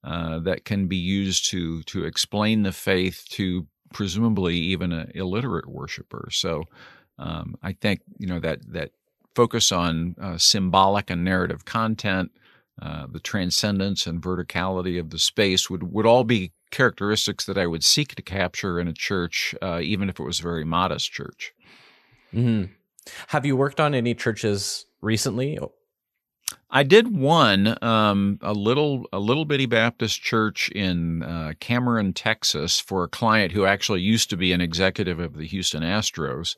uh, 0.06 0.40
that 0.40 0.64
can 0.64 0.88
be 0.88 0.96
used 0.96 1.50
to 1.52 1.84
to 1.84 2.06
explain 2.06 2.64
the 2.64 2.72
faith 2.72 3.26
to 3.32 3.68
presumably 3.92 4.56
even 4.56 4.94
an 4.94 5.12
illiterate 5.14 5.68
worshiper. 5.68 6.30
So, 6.32 6.64
um, 7.20 7.58
I 7.62 7.74
think 7.74 8.00
you 8.18 8.28
know 8.28 8.40
that 8.40 8.60
that 8.72 8.92
focus 9.36 9.74
on 9.74 10.16
uh, 10.22 10.38
symbolic 10.38 11.10
and 11.10 11.26
narrative 11.26 11.66
content, 11.66 12.32
uh, 12.82 13.08
the 13.10 13.20
transcendence 13.20 14.06
and 14.06 14.22
verticality 14.22 15.00
of 15.00 15.10
the 15.10 15.20
space 15.20 15.70
would, 15.70 15.92
would 15.92 16.06
all 16.06 16.24
be 16.24 16.52
characteristics 16.72 17.46
that 17.46 17.58
I 17.58 17.68
would 17.68 17.84
seek 17.84 18.16
to 18.16 18.22
capture 18.22 18.80
in 18.80 18.88
a 18.88 18.94
church, 18.94 19.56
uh, 19.62 19.80
even 19.82 20.10
if 20.10 20.20
it 20.20 20.24
was 20.24 20.40
a 20.40 20.44
very 20.44 20.66
modest 20.66 21.12
church. 21.12 21.54
hmm 22.32 22.66
Have 23.28 23.46
you 23.46 23.56
worked 23.56 23.80
on 23.80 23.96
any 23.96 24.14
churches 24.14 24.86
recently? 25.02 25.58
I 26.70 26.84
did 26.84 27.16
one, 27.16 27.82
um, 27.82 28.40
a 28.42 28.54
little 28.54 29.08
a 29.14 29.20
little 29.20 29.46
bitty 29.46 29.66
Baptist 29.66 30.22
church 30.22 30.70
in 30.70 31.24
uh, 31.24 31.54
Cameron, 31.60 32.14
Texas, 32.14 32.80
for 32.80 33.04
a 33.04 33.08
client 33.08 33.54
who 33.54 33.66
actually 33.66 34.02
used 34.02 34.30
to 34.32 34.38
be 34.38 34.52
an 34.52 34.62
executive 34.62 35.20
of 35.20 35.38
the 35.38 35.48
Houston 35.48 35.84
Astros. 35.84 36.56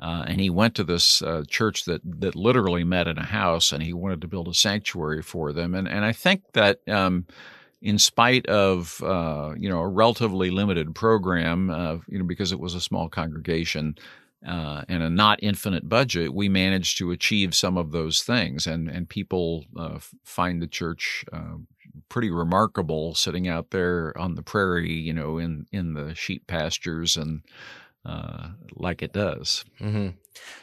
Uh, 0.00 0.24
and 0.26 0.40
he 0.40 0.48
went 0.48 0.74
to 0.74 0.84
this 0.84 1.20
uh, 1.22 1.44
church 1.48 1.84
that 1.84 2.00
that 2.04 2.34
literally 2.34 2.84
met 2.84 3.06
in 3.06 3.18
a 3.18 3.24
house, 3.26 3.70
and 3.70 3.82
he 3.82 3.92
wanted 3.92 4.20
to 4.20 4.28
build 4.28 4.48
a 4.48 4.54
sanctuary 4.54 5.22
for 5.22 5.52
them. 5.52 5.74
And 5.74 5.86
and 5.86 6.04
I 6.04 6.12
think 6.12 6.42
that 6.52 6.80
um, 6.88 7.26
in 7.82 7.98
spite 7.98 8.46
of 8.46 9.02
uh, 9.02 9.54
you 9.58 9.68
know 9.68 9.80
a 9.80 9.88
relatively 9.88 10.50
limited 10.50 10.94
program, 10.94 11.70
uh, 11.70 11.98
you 12.08 12.18
know 12.18 12.24
because 12.24 12.52
it 12.52 12.60
was 12.60 12.74
a 12.74 12.80
small 12.80 13.08
congregation 13.08 13.96
uh, 14.46 14.82
and 14.88 15.02
a 15.02 15.10
not 15.10 15.38
infinite 15.42 15.86
budget, 15.86 16.32
we 16.32 16.48
managed 16.48 16.96
to 16.98 17.10
achieve 17.10 17.54
some 17.54 17.76
of 17.76 17.92
those 17.92 18.22
things, 18.22 18.66
and 18.66 18.88
and 18.88 19.08
people 19.08 19.64
uh, 19.78 19.98
find 20.24 20.62
the 20.62 20.66
church. 20.66 21.24
Uh, 21.32 21.56
pretty 22.08 22.30
remarkable 22.30 23.14
sitting 23.14 23.48
out 23.48 23.70
there 23.70 24.16
on 24.16 24.34
the 24.34 24.42
prairie 24.42 24.92
you 24.92 25.12
know 25.12 25.38
in 25.38 25.66
in 25.72 25.94
the 25.94 26.14
sheep 26.14 26.46
pastures 26.46 27.16
and 27.16 27.42
uh, 28.04 28.48
like 28.76 29.02
it 29.02 29.12
does 29.12 29.64
hmm 29.78 30.08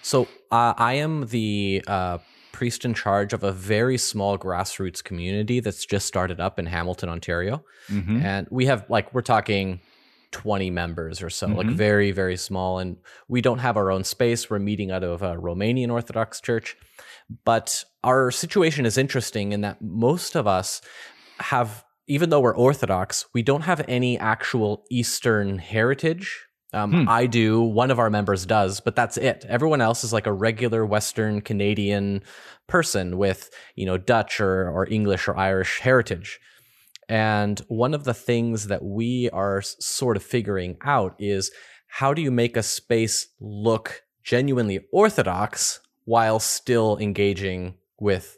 So 0.01 0.27
uh, 0.51 0.73
I 0.77 0.93
am 0.95 1.27
the 1.27 1.83
uh, 1.87 2.17
priest 2.51 2.85
in 2.85 2.93
charge 2.93 3.33
of 3.33 3.43
a 3.43 3.51
very 3.51 3.97
small 3.97 4.37
grassroots 4.37 5.03
community 5.03 5.59
that's 5.59 5.85
just 5.85 6.07
started 6.07 6.39
up 6.39 6.57
in 6.57 6.65
Hamilton, 6.65 7.09
Ontario, 7.09 7.63
Mhm. 7.89 8.21
and 8.23 8.47
we 8.49 8.65
have 8.65 8.85
like 8.89 9.13
we're 9.13 9.21
talking. 9.21 9.79
20 10.33 10.69
members 10.71 11.21
or 11.23 11.29
so, 11.29 11.47
like 11.47 11.67
Mhm. 11.67 11.75
very, 11.75 12.11
very 12.11 12.35
small. 12.35 12.79
And 12.79 12.97
we 13.29 13.39
don't 13.41 13.59
have 13.59 13.77
our 13.77 13.89
own 13.89 14.03
space. 14.03 14.49
We're 14.49 14.59
meeting 14.59 14.91
out 14.91 15.01
of 15.01 15.21
a 15.23 15.37
Romanian 15.37 15.89
Orthodox 15.89 16.41
church. 16.41 16.75
But 17.45 17.85
our 18.03 18.29
situation 18.29 18.85
is 18.85 18.97
interesting 18.97 19.53
in 19.53 19.61
that 19.61 19.81
most 19.81 20.35
of 20.35 20.45
us 20.45 20.81
have, 21.39 21.85
even 22.07 22.29
though 22.29 22.41
we're 22.41 22.55
Orthodox, 22.57 23.25
we 23.33 23.41
don't 23.41 23.61
have 23.61 23.83
any 23.87 24.19
actual 24.19 24.83
Eastern 24.91 25.59
heritage. 25.59 26.46
Um, 26.73 26.91
Hmm. 26.91 27.09
I 27.09 27.27
do. 27.27 27.61
One 27.61 27.91
of 27.91 27.99
our 27.99 28.09
members 28.09 28.45
does, 28.45 28.79
but 28.79 28.95
that's 28.95 29.17
it. 29.17 29.45
Everyone 29.47 29.81
else 29.81 30.03
is 30.03 30.11
like 30.13 30.27
a 30.27 30.33
regular 30.33 30.85
Western 30.85 31.41
Canadian 31.41 32.23
person 32.67 33.17
with, 33.17 33.49
you 33.75 33.85
know, 33.85 33.97
Dutch 33.97 34.41
or, 34.41 34.69
or 34.69 34.87
English 34.89 35.27
or 35.27 35.37
Irish 35.37 35.79
heritage. 35.79 36.39
And 37.09 37.59
one 37.69 37.93
of 37.93 38.03
the 38.03 38.13
things 38.13 38.67
that 38.67 38.83
we 38.83 39.29
are 39.31 39.61
sort 39.61 40.17
of 40.17 40.23
figuring 40.23 40.77
out 40.83 41.15
is 41.19 41.51
how 41.87 42.13
do 42.13 42.21
you 42.21 42.31
make 42.31 42.57
a 42.57 42.63
space 42.63 43.27
look 43.39 44.03
genuinely 44.23 44.81
orthodox 44.91 45.79
while 46.03 46.39
still 46.39 46.97
engaging 46.97 47.75
with 47.99 48.37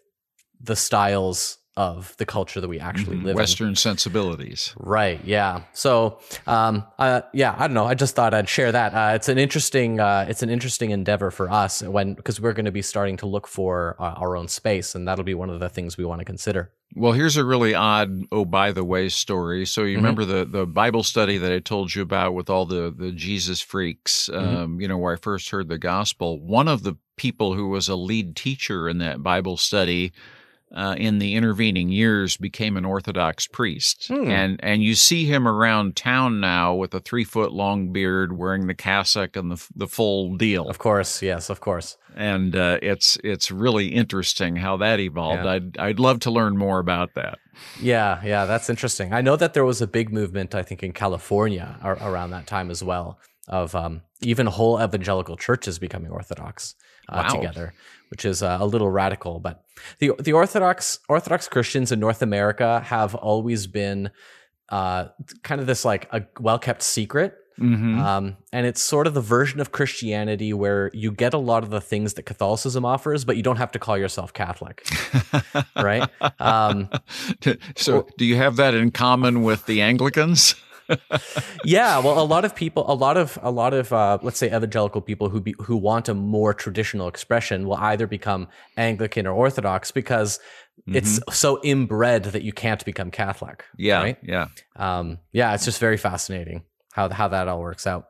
the 0.61 0.75
styles 0.75 1.58
of 1.79 2.13
the 2.17 2.25
culture 2.25 2.59
that 2.59 2.67
we 2.67 2.77
actually 2.77 3.15
live 3.15 3.29
in. 3.29 3.35
Western 3.37 3.73
sensibilities. 3.73 4.73
Right. 4.75 5.23
Yeah. 5.23 5.61
So, 5.71 6.19
um, 6.45 6.85
uh, 6.99 7.21
yeah, 7.33 7.55
I 7.57 7.67
don't 7.67 7.73
know. 7.73 7.85
I 7.85 7.93
just 7.93 8.17
thought 8.17 8.33
I'd 8.33 8.49
share 8.49 8.73
that. 8.73 8.93
Uh, 8.93 9.15
it's 9.15 9.29
an 9.29 9.37
interesting, 9.37 9.97
uh, 9.97 10.25
it's 10.27 10.43
an 10.43 10.49
interesting 10.49 10.91
endeavor 10.91 11.31
for 11.31 11.49
us 11.49 11.81
when 11.81 12.15
because 12.15 12.41
we're 12.41 12.51
going 12.51 12.65
to 12.65 12.71
be 12.73 12.81
starting 12.81 13.15
to 13.17 13.27
look 13.27 13.47
for 13.47 13.95
uh, 13.97 14.13
our 14.17 14.35
own 14.35 14.49
space, 14.49 14.93
and 14.93 15.07
that'll 15.07 15.23
be 15.23 15.33
one 15.33 15.49
of 15.49 15.61
the 15.61 15.69
things 15.69 15.97
we 15.97 16.03
want 16.03 16.19
to 16.19 16.25
consider. 16.25 16.69
Well, 16.95 17.13
here's 17.13 17.37
a 17.37 17.45
really 17.45 17.73
odd 17.73 18.23
oh 18.29 18.43
by 18.43 18.73
the 18.73 18.83
way 18.83 19.07
story. 19.07 19.65
So 19.65 19.83
you 19.83 19.95
remember 19.95 20.25
the 20.25 20.43
the 20.43 20.65
Bible 20.65 21.03
study 21.03 21.37
that 21.37 21.51
I 21.51 21.59
told 21.59 21.95
you 21.95 22.01
about 22.01 22.33
with 22.33 22.49
all 22.49 22.65
the 22.65 22.93
the 22.93 23.13
Jesus 23.13 23.61
freaks, 23.61 24.27
um, 24.33 24.81
you 24.81 24.87
know, 24.89 24.97
where 24.97 25.13
I 25.13 25.15
first 25.15 25.49
heard 25.51 25.69
the 25.69 25.77
gospel. 25.77 26.41
One 26.41 26.67
of 26.67 26.83
the 26.83 26.97
people 27.15 27.53
who 27.53 27.69
was 27.69 27.87
a 27.87 27.95
lead 27.95 28.35
teacher 28.35 28.89
in 28.89 28.97
that 28.97 29.23
Bible 29.23 29.55
study 29.55 30.11
uh, 30.75 30.95
in 30.97 31.19
the 31.19 31.35
intervening 31.35 31.89
years 31.89 32.37
became 32.37 32.77
an 32.77 32.85
Orthodox 32.85 33.47
priest, 33.47 34.07
Hmm. 34.07 34.29
and 34.29 34.59
and 34.61 34.83
you 34.83 34.95
see 34.95 35.25
him 35.25 35.47
around 35.47 35.95
town 35.95 36.39
now 36.39 36.75
with 36.75 36.93
a 36.93 36.99
three 36.99 37.23
foot 37.23 37.51
long 37.51 37.91
beard, 37.91 38.37
wearing 38.37 38.67
the 38.67 38.75
cassock 38.75 39.35
and 39.35 39.51
the 39.51 39.67
the 39.75 39.87
full 39.87 40.35
deal. 40.37 40.69
Of 40.69 40.77
course, 40.77 41.21
yes, 41.21 41.49
of 41.49 41.59
course. 41.59 41.97
and 42.15 42.55
uh, 42.55 42.77
it's 42.81 43.17
it's 43.23 43.49
really 43.51 43.87
interesting 43.87 44.55
how 44.57 44.77
that 44.77 44.99
evolved. 44.99 45.43
Yeah. 45.45 45.51
I'd 45.53 45.77
I'd 45.77 45.99
love 45.99 46.19
to 46.21 46.31
learn 46.31 46.57
more 46.57 46.79
about 46.79 47.13
that. 47.15 47.39
Yeah, 47.81 48.21
yeah, 48.23 48.45
that's 48.45 48.69
interesting. 48.69 49.11
I 49.13 49.21
know 49.21 49.35
that 49.35 49.53
there 49.53 49.65
was 49.65 49.81
a 49.81 49.87
big 49.87 50.13
movement, 50.13 50.55
I 50.55 50.63
think, 50.63 50.81
in 50.83 50.93
California 50.93 51.77
ar- 51.81 51.97
around 52.01 52.29
that 52.31 52.47
time 52.47 52.69
as 52.71 52.81
well, 52.83 53.19
of 53.47 53.75
um, 53.75 54.01
even 54.21 54.45
whole 54.47 54.81
evangelical 54.81 55.35
churches 55.35 55.77
becoming 55.79 56.09
Orthodox 56.11 56.75
uh, 57.09 57.27
Wow. 57.27 57.35
together, 57.35 57.73
which 58.09 58.25
is 58.25 58.41
uh, 58.43 58.57
a 58.59 58.65
little 58.65 58.89
radical. 58.89 59.39
But 59.39 59.63
the 59.99 60.11
the 60.19 60.33
Orthodox 60.33 60.99
Orthodox 61.09 61.47
Christians 61.47 61.91
in 61.91 61.99
North 61.99 62.21
America 62.21 62.81
have 62.85 63.15
always 63.15 63.67
been 63.67 64.11
uh, 64.69 65.05
kind 65.43 65.59
of 65.61 65.67
this 65.67 65.83
like 65.85 66.07
a 66.11 66.23
well 66.39 66.59
kept 66.59 66.81
secret. 66.81 67.35
Mm-hmm. 67.59 67.99
Um, 67.99 68.37
and 68.53 68.65
it's 68.65 68.81
sort 68.81 69.05
of 69.05 69.13
the 69.13 69.19
version 69.19 69.59
of 69.59 69.73
Christianity 69.73 70.53
where 70.53 70.89
you 70.93 71.11
get 71.11 71.33
a 71.33 71.37
lot 71.37 71.61
of 71.61 71.71
the 71.71 71.81
things 71.81 72.13
that 72.13 72.23
Catholicism 72.23 72.85
offers, 72.85 73.25
but 73.25 73.35
you 73.35 73.43
don't 73.43 73.57
have 73.57 73.71
to 73.73 73.79
call 73.79 73.97
yourself 73.97 74.31
Catholic, 74.31 74.87
right? 75.75 76.09
Um, 76.39 76.89
so, 77.75 78.07
do 78.17 78.23
you 78.23 78.37
have 78.37 78.55
that 78.55 78.73
in 78.75 78.91
common 78.91 79.43
with 79.43 79.65
the 79.65 79.81
Anglicans? 79.81 80.55
Yeah 81.63 81.99
well 81.99 82.19
a 82.21 82.23
lot 82.25 82.45
of 82.45 82.55
people 82.55 82.83
a 82.91 82.93
lot 82.93 83.17
of 83.17 83.37
a 83.41 83.51
lot 83.51 83.73
of 83.73 83.91
uh, 83.93 84.17
let's 84.21 84.37
say 84.37 84.47
evangelical 84.47 85.01
people 85.01 85.29
who 85.29 85.41
be, 85.41 85.55
who 85.61 85.77
want 85.77 86.09
a 86.09 86.13
more 86.13 86.53
traditional 86.53 87.07
expression 87.07 87.67
will 87.67 87.77
either 87.77 88.07
become 88.07 88.47
anglican 88.77 89.27
or 89.27 89.33
orthodox 89.33 89.91
because 89.91 90.39
it's 90.87 91.19
so 91.31 91.59
inbred 91.63 92.23
that 92.23 92.41
you 92.41 92.51
can't 92.53 92.83
become 92.85 93.11
catholic 93.11 93.65
Yeah, 93.77 94.01
right? 94.01 94.17
yeah. 94.23 94.47
um, 94.75 95.19
yeah 95.31 95.53
it's 95.53 95.65
just 95.65 95.79
very 95.79 95.97
fascinating 95.97 96.63
how 96.93 97.09
how 97.09 97.27
that 97.27 97.47
all 97.47 97.59
works 97.59 97.85
out. 97.85 98.07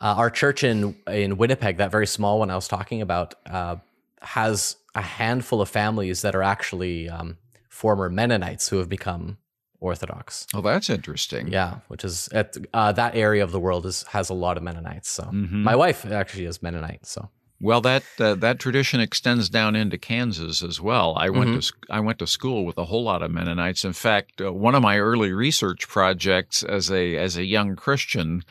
Uh, 0.00 0.14
our 0.18 0.30
church 0.30 0.64
in 0.64 0.96
in 1.08 1.36
winnipeg 1.38 1.76
that 1.78 1.90
very 1.90 2.06
small 2.06 2.40
one 2.40 2.50
i 2.50 2.54
was 2.54 2.68
talking 2.68 3.00
about 3.00 3.34
uh, 3.46 3.76
has 4.20 4.76
a 4.94 5.00
handful 5.00 5.60
of 5.62 5.68
families 5.68 6.22
that 6.22 6.34
are 6.34 6.42
actually 6.42 7.08
um, 7.08 7.38
former 7.70 8.10
mennonites 8.10 8.68
who 8.68 8.78
have 8.78 8.88
become 8.88 9.38
orthodox 9.82 10.46
Oh, 10.54 10.62
that's 10.62 10.88
interesting. 10.88 11.48
yeah, 11.48 11.72
which 11.88 12.04
is 12.04 12.28
at 12.40 12.56
uh, 12.72 12.92
that 12.92 13.14
area 13.16 13.42
of 13.44 13.50
the 13.52 13.60
world 13.66 13.84
is 13.86 14.04
has 14.16 14.30
a 14.30 14.34
lot 14.44 14.56
of 14.56 14.62
Mennonites. 14.62 15.10
So 15.10 15.24
Mhm. 15.24 15.62
my 15.70 15.76
wife 15.76 16.00
actually 16.06 16.46
is 16.46 16.62
Mennonite. 16.62 17.04
So 17.06 17.20
Well, 17.68 17.80
that 17.82 18.02
uh, 18.18 18.34
that 18.46 18.58
tradition 18.58 18.98
extends 19.00 19.48
down 19.48 19.76
into 19.76 19.96
Kansas 19.98 20.62
as 20.70 20.80
well. 20.80 21.08
I 21.26 21.28
went 21.30 21.50
to 21.56 21.62
sc- 21.62 21.86
I 21.98 22.00
went 22.06 22.18
to 22.18 22.26
school 22.26 22.60
with 22.68 22.76
a 22.78 22.86
whole 22.90 23.04
lot 23.04 23.22
of 23.22 23.30
Mennonites. 23.30 23.84
In 23.84 23.92
fact, 23.92 24.40
uh, 24.40 24.52
one 24.66 24.74
of 24.78 24.82
my 24.82 24.96
early 24.98 25.32
research 25.46 25.82
projects 25.96 26.56
as 26.78 26.90
a 26.90 27.04
as 27.26 27.36
a 27.36 27.44
young 27.56 27.76
Christian 27.76 28.42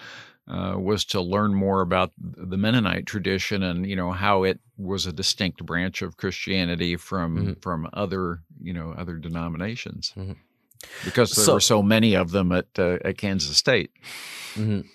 uh, 0.47 0.75
was 0.89 1.05
to 1.05 1.19
learn 1.35 1.53
more 1.53 1.81
about 1.81 2.11
the 2.51 2.57
Mennonite 2.57 3.05
tradition 3.05 3.63
and 3.63 3.85
you 3.91 3.95
know 3.95 4.11
how 4.25 4.43
it 4.49 4.59
was 4.77 5.05
a 5.05 5.11
distinct 5.13 5.59
branch 5.65 6.01
of 6.01 6.15
Christianity 6.17 6.97
from 6.97 7.29
Mhm. 7.37 7.61
from 7.65 7.79
other 8.03 8.23
you 8.67 8.73
know 8.77 8.87
other 9.01 9.17
denominations. 9.27 10.13
Mhm. 10.17 10.35
Because 11.05 11.31
there 11.31 11.45
So- 11.45 11.53
were 11.55 11.59
so 11.59 11.81
many 11.83 12.15
of 12.15 12.31
them 12.31 12.51
at 12.51 12.67
uh, 12.77 12.97
at 13.03 13.17
Kansas 13.17 13.57
State. 13.57 13.91
mhm. 14.55 14.85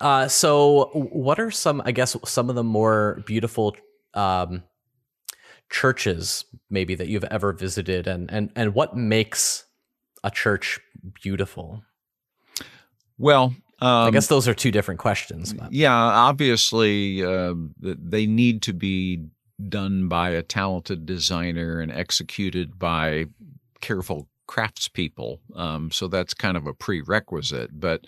uh, 0.00 0.28
so 0.28 0.90
what 0.94 1.38
are 1.40 1.50
some? 1.50 1.82
I 1.84 1.92
guess 1.92 2.16
some 2.24 2.48
of 2.50 2.56
the 2.56 2.64
more 2.64 3.22
beautiful 3.26 3.76
um, 4.14 4.62
churches 5.70 6.44
maybe 6.70 6.94
that 6.94 7.08
you've 7.08 7.24
ever 7.24 7.52
visited, 7.52 8.06
and 8.06 8.30
and 8.30 8.50
and 8.56 8.74
what 8.74 8.96
makes 8.96 9.64
a 10.24 10.30
church 10.30 10.80
beautiful? 11.22 11.82
Well, 13.18 13.54
um, 13.80 14.08
I 14.08 14.10
guess 14.10 14.26
those 14.26 14.48
are 14.48 14.54
two 14.54 14.70
different 14.70 15.00
questions. 15.00 15.52
But. 15.52 15.72
Yeah, 15.72 15.94
obviously, 15.94 17.24
uh, 17.24 17.54
they 17.80 18.26
need 18.26 18.62
to 18.62 18.72
be 18.72 19.26
done 19.68 20.08
by 20.08 20.30
a 20.30 20.42
talented 20.42 21.06
designer 21.06 21.80
and 21.80 21.90
executed 21.92 22.78
by 22.78 23.26
careful 23.80 24.28
craftspeople. 24.46 25.38
Um, 25.54 25.90
so 25.90 26.08
that's 26.08 26.34
kind 26.34 26.56
of 26.56 26.66
a 26.66 26.74
prerequisite. 26.74 27.78
But 27.78 28.06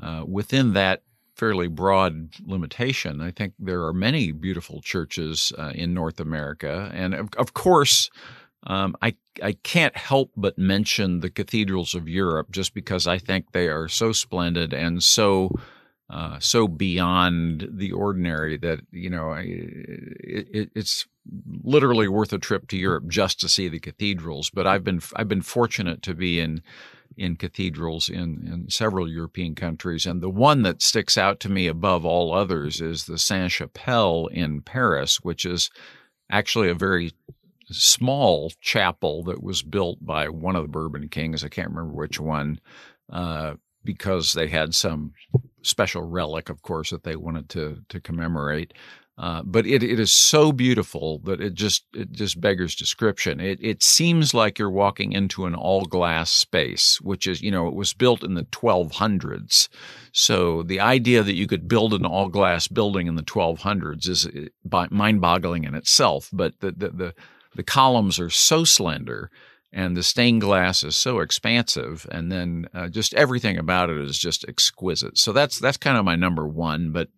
uh, 0.00 0.24
within 0.26 0.72
that 0.74 1.02
fairly 1.34 1.68
broad 1.68 2.28
limitation, 2.46 3.20
I 3.20 3.30
think 3.30 3.54
there 3.58 3.84
are 3.84 3.92
many 3.92 4.32
beautiful 4.32 4.80
churches 4.80 5.52
uh, 5.58 5.72
in 5.74 5.94
North 5.94 6.20
America. 6.20 6.90
And 6.94 7.14
of, 7.14 7.28
of 7.36 7.54
course, 7.54 8.10
um, 8.66 8.96
I 9.02 9.14
I 9.42 9.52
can't 9.62 9.96
help 9.96 10.30
but 10.36 10.58
mention 10.58 11.20
the 11.20 11.30
cathedrals 11.30 11.94
of 11.94 12.08
Europe 12.08 12.50
just 12.50 12.72
because 12.72 13.06
I 13.06 13.18
think 13.18 13.52
they 13.52 13.68
are 13.68 13.88
so 13.88 14.12
splendid 14.12 14.72
and 14.72 15.02
so 15.02 15.50
uh, 16.10 16.38
so 16.38 16.68
beyond 16.68 17.66
the 17.72 17.92
ordinary 17.92 18.56
that 18.58 18.80
you 18.90 19.08
know 19.08 19.32
it, 19.32 20.48
it, 20.52 20.70
it's 20.74 21.06
literally 21.62 22.08
worth 22.08 22.32
a 22.32 22.38
trip 22.38 22.68
to 22.68 22.76
Europe 22.76 23.08
just 23.08 23.40
to 23.40 23.48
see 23.48 23.68
the 23.68 23.80
cathedrals. 23.80 24.50
But 24.50 24.66
I've 24.66 24.84
been 24.84 25.00
I've 25.16 25.28
been 25.28 25.42
fortunate 25.42 26.02
to 26.02 26.14
be 26.14 26.40
in 26.40 26.62
in 27.16 27.36
cathedrals 27.36 28.08
in, 28.08 28.46
in 28.52 28.66
several 28.68 29.08
European 29.08 29.54
countries, 29.54 30.04
and 30.04 30.20
the 30.20 30.30
one 30.30 30.62
that 30.62 30.82
sticks 30.82 31.16
out 31.16 31.40
to 31.40 31.48
me 31.48 31.66
above 31.68 32.04
all 32.04 32.34
others 32.34 32.80
is 32.80 33.04
the 33.04 33.18
Saint 33.18 33.52
Chapelle 33.52 34.26
in 34.26 34.60
Paris, 34.60 35.20
which 35.22 35.46
is 35.46 35.70
actually 36.30 36.68
a 36.68 36.74
very 36.74 37.12
small 37.70 38.52
chapel 38.60 39.22
that 39.24 39.42
was 39.42 39.62
built 39.62 40.04
by 40.04 40.28
one 40.28 40.56
of 40.56 40.62
the 40.62 40.68
Bourbon 40.68 41.08
kings. 41.08 41.44
I 41.44 41.48
can't 41.48 41.70
remember 41.70 41.94
which 41.94 42.20
one, 42.20 42.60
uh, 43.10 43.54
because 43.84 44.32
they 44.32 44.48
had 44.48 44.74
some 44.74 45.12
special 45.64 46.02
relic, 46.02 46.48
of 46.48 46.62
course, 46.62 46.90
that 46.90 47.04
they 47.04 47.16
wanted 47.16 47.48
to 47.50 47.78
to 47.88 48.00
commemorate. 48.00 48.72
Uh, 49.16 49.42
but 49.44 49.64
it, 49.64 49.80
it 49.80 50.00
is 50.00 50.12
so 50.12 50.50
beautiful 50.50 51.18
that 51.20 51.40
it 51.40 51.54
just 51.54 51.84
it 51.94 52.10
just 52.10 52.40
beggars 52.40 52.74
description. 52.74 53.38
It 53.38 53.60
it 53.62 53.82
seems 53.82 54.34
like 54.34 54.58
you're 54.58 54.70
walking 54.70 55.12
into 55.12 55.46
an 55.46 55.54
all 55.54 55.84
glass 55.84 56.30
space, 56.30 57.00
which 57.00 57.28
is 57.28 57.40
you 57.40 57.52
know 57.52 57.68
it 57.68 57.74
was 57.74 57.94
built 57.94 58.24
in 58.24 58.34
the 58.34 58.42
1200s. 58.42 59.68
So 60.10 60.64
the 60.64 60.80
idea 60.80 61.22
that 61.22 61.34
you 61.34 61.46
could 61.46 61.68
build 61.68 61.94
an 61.94 62.04
all 62.04 62.28
glass 62.28 62.66
building 62.66 63.06
in 63.06 63.14
the 63.14 63.22
1200s 63.22 64.08
is 64.08 64.28
mind 64.90 65.20
boggling 65.20 65.62
in 65.62 65.76
itself. 65.76 66.28
But 66.32 66.58
the 66.58 66.72
the, 66.72 66.88
the 66.88 67.14
the 67.54 67.62
columns 67.62 68.18
are 68.18 68.30
so 68.30 68.64
slender 68.64 69.30
and 69.74 69.96
the 69.96 70.02
stained 70.02 70.40
glass 70.40 70.84
is 70.84 70.96
so 70.96 71.18
expansive 71.18 72.06
and 72.10 72.30
then 72.30 72.66
uh, 72.72 72.88
just 72.88 73.12
everything 73.14 73.58
about 73.58 73.90
it 73.90 73.98
is 73.98 74.16
just 74.18 74.48
exquisite 74.48 75.18
so 75.18 75.32
that's 75.32 75.58
that's 75.58 75.76
kind 75.76 75.98
of 75.98 76.04
my 76.04 76.16
number 76.16 76.46
one 76.46 76.92
but 76.92 77.08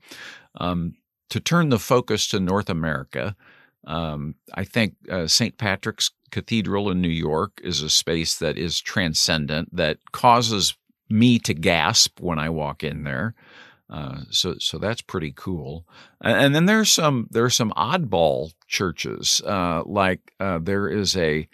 um, 0.59 0.97
to 1.29 1.39
turn 1.39 1.69
the 1.69 1.79
focus 1.79 2.27
to 2.27 2.41
north 2.41 2.71
america 2.71 3.37
um, 3.87 4.35
i 4.55 4.65
think 4.65 4.95
uh, 5.11 5.27
st 5.27 5.59
patrick's 5.59 6.11
cathedral 6.31 6.91
in 6.91 7.01
new 7.01 7.09
york 7.09 7.61
is 7.63 7.83
a 7.83 7.91
space 7.91 8.37
that 8.39 8.59
is 8.59 8.81
transcendent 8.81 9.75
that 9.75 9.99
causes 10.11 10.75
me 11.09 11.39
to 11.39 11.55
gasp 11.55 12.21
when 12.21 12.39
i 12.39 12.49
walk 12.49 12.83
in 12.83 13.05
there 13.05 13.35
uh, 13.89 14.23
so 14.31 14.57
so 14.59 14.79
that's 14.79 15.01
pretty 15.01 15.33
cool. 15.37 15.87
And, 16.21 16.55
then 16.57 16.67
there's 16.67 16.91
some 16.91 17.29
there's 17.31 17.55
some 17.55 17.71
oddball 17.77 18.53
churches. 18.67 19.41
Uh, 19.47 19.85
like 19.87 20.33
uh, 20.41 20.59
there 20.61 20.89
is 20.89 21.17
a 21.17 21.49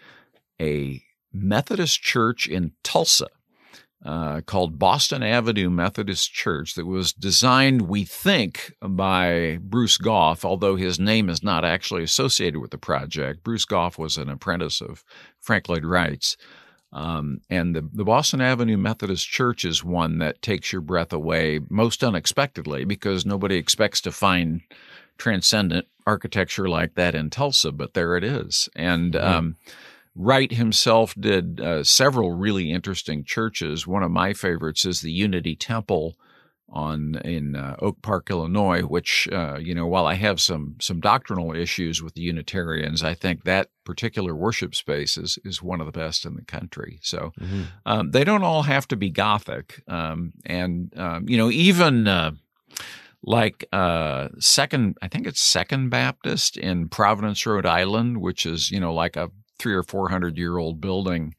a 0.62 1.02
Methodist 1.32 2.00
church 2.02 2.46
in 2.46 2.72
Tulsa 2.82 3.28
uh, 4.04 4.40
called 4.42 4.78
Boston 4.78 5.22
Avenue 5.22 5.70
Methodist 5.70 6.32
Church 6.32 6.74
that 6.74 6.86
was 6.86 7.12
designed, 7.12 7.82
we 7.82 8.04
think, 8.04 8.74
by 8.80 9.58
Bruce 9.60 9.96
Goff, 9.96 10.44
although 10.44 10.76
his 10.76 10.98
name 10.98 11.28
is 11.28 11.42
not 11.42 11.64
actually 11.64 12.02
associated 12.02 12.60
with 12.60 12.70
the 12.70 12.78
project. 12.78 13.44
Bruce 13.44 13.64
Goff 13.64 13.98
was 13.98 14.16
an 14.16 14.28
apprentice 14.28 14.80
of 14.80 15.04
Frank 15.40 15.68
Lloyd 15.68 15.84
Wright's. 15.84 16.36
Um, 16.92 17.40
and 17.48 17.74
the, 17.74 17.88
the 17.92 18.04
Boston 18.04 18.42
Avenue 18.42 18.76
Methodist 18.76 19.26
Church 19.26 19.64
is 19.64 19.82
one 19.82 20.18
that 20.18 20.42
takes 20.42 20.72
your 20.72 20.82
breath 20.82 21.12
away 21.12 21.60
most 21.70 22.04
unexpectedly 22.04 22.84
because 22.84 23.24
nobody 23.24 23.56
expects 23.56 24.00
to 24.02 24.12
find 24.12 24.60
transcendent 25.16 25.86
architecture 26.06 26.68
like 26.68 26.94
that 26.96 27.14
in 27.14 27.30
Tulsa, 27.30 27.72
but 27.72 27.94
there 27.94 28.16
it 28.16 28.24
is. 28.24 28.68
And 28.74 29.16
um, 29.16 29.56
Wright 30.14 30.52
himself 30.52 31.14
did 31.18 31.60
uh, 31.60 31.84
several 31.84 32.32
really 32.32 32.70
interesting 32.70 33.24
churches. 33.24 33.86
One 33.86 34.02
of 34.02 34.10
my 34.10 34.32
favorites 34.34 34.84
is 34.84 35.00
the 35.00 35.12
Unity 35.12 35.56
Temple 35.56 36.16
on 36.68 37.16
in 37.24 37.54
uh, 37.56 37.76
Oak 37.80 38.00
Park, 38.02 38.28
Illinois. 38.30 38.82
Which 38.82 39.28
uh, 39.32 39.58
you 39.58 39.74
know, 39.74 39.86
while 39.86 40.06
I 40.06 40.14
have 40.14 40.40
some 40.40 40.76
some 40.80 41.00
doctrinal 41.00 41.54
issues 41.54 42.02
with 42.02 42.14
the 42.14 42.22
Unitarians, 42.22 43.02
I 43.02 43.14
think 43.14 43.44
that 43.44 43.68
particular 43.84 44.34
worship 44.34 44.74
space 44.74 45.16
is 45.16 45.38
is 45.44 45.62
one 45.62 45.80
of 45.80 45.86
the 45.86 45.92
best 45.98 46.24
in 46.26 46.34
the 46.34 46.44
country. 46.44 46.98
So 47.02 47.32
Mm-hmm. 47.40 47.62
um, 47.86 48.10
they 48.10 48.24
don't 48.24 48.44
all 48.44 48.62
have 48.62 48.86
to 48.88 48.96
be 48.96 49.10
Gothic, 49.10 49.82
um, 49.88 50.32
and 50.44 50.92
um, 50.98 51.28
you 51.28 51.36
know, 51.38 51.50
even. 51.50 52.06
Uh, 52.06 52.32
like 53.24 53.64
uh 53.72 54.26
second 54.40 54.96
i 55.00 55.06
think 55.06 55.28
it's 55.28 55.40
second 55.40 55.90
baptist 55.90 56.56
in 56.56 56.88
providence 56.88 57.46
rhode 57.46 57.64
island 57.64 58.20
which 58.20 58.44
is 58.44 58.72
you 58.72 58.80
know 58.80 58.92
like 58.92 59.14
a 59.14 59.30
three 59.62 59.74
or 59.74 59.82
four 59.82 60.08
hundred 60.08 60.36
year 60.36 60.58
old 60.58 60.80
building 60.80 61.34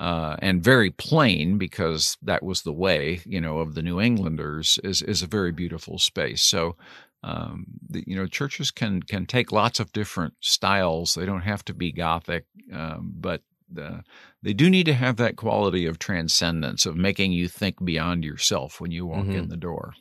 uh, 0.00 0.36
and 0.40 0.62
very 0.62 0.90
plain 0.90 1.58
because 1.58 2.16
that 2.22 2.42
was 2.42 2.62
the 2.62 2.72
way 2.72 3.20
you 3.24 3.40
know 3.40 3.58
of 3.58 3.74
the 3.74 3.82
new 3.82 4.00
englanders 4.00 4.78
is 4.82 5.02
is 5.02 5.22
a 5.22 5.26
very 5.26 5.52
beautiful 5.52 5.98
space. 5.98 6.42
So 6.42 6.76
um, 7.22 7.66
the, 7.88 8.04
you 8.06 8.16
know 8.16 8.26
churches 8.26 8.70
can 8.70 9.02
can 9.02 9.26
take 9.26 9.52
lots 9.52 9.80
of 9.80 9.92
different 9.92 10.34
styles. 10.40 11.14
They 11.14 11.26
don't 11.26 11.42
have 11.42 11.64
to 11.66 11.74
be 11.74 11.92
gothic 11.92 12.46
um, 12.72 13.12
but 13.14 13.42
uh, 13.76 13.98
they 14.42 14.52
do 14.52 14.70
need 14.70 14.86
to 14.86 14.94
have 14.94 15.16
that 15.16 15.36
quality 15.36 15.86
of 15.86 15.98
transcendence 15.98 16.86
of 16.86 16.96
making 16.96 17.32
you 17.32 17.48
think 17.48 17.84
beyond 17.84 18.24
yourself 18.24 18.80
when 18.80 18.90
you 18.90 19.06
walk 19.06 19.26
in 19.26 19.48
the 19.48 19.56
door. 19.56 19.94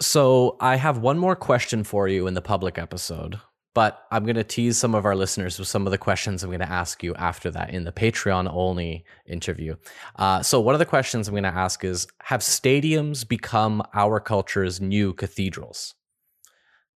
So 0.00 0.56
I 0.60 0.76
have 0.76 0.98
one 0.98 1.18
more 1.18 1.34
question 1.34 1.84
for 1.84 2.06
you 2.06 2.26
in 2.26 2.34
the 2.34 2.42
public 2.42 2.78
episode, 2.78 3.40
but 3.78 4.08
I'm 4.10 4.24
going 4.24 4.34
to 4.34 4.42
tease 4.42 4.76
some 4.76 4.96
of 4.96 5.04
our 5.04 5.14
listeners 5.14 5.56
with 5.56 5.68
some 5.68 5.86
of 5.86 5.92
the 5.92 5.98
questions 5.98 6.42
I'm 6.42 6.50
going 6.50 6.58
to 6.58 6.68
ask 6.68 7.00
you 7.04 7.14
after 7.14 7.48
that 7.52 7.70
in 7.70 7.84
the 7.84 7.92
Patreon 7.92 8.52
only 8.52 9.04
interview. 9.24 9.76
Uh, 10.16 10.42
so 10.42 10.58
one 10.58 10.74
of 10.74 10.80
the 10.80 10.84
questions 10.84 11.28
I'm 11.28 11.34
going 11.34 11.44
to 11.44 11.48
ask 11.50 11.84
is: 11.84 12.08
Have 12.24 12.40
stadiums 12.40 13.28
become 13.28 13.84
our 13.94 14.18
culture's 14.18 14.80
new 14.80 15.12
cathedrals? 15.12 15.94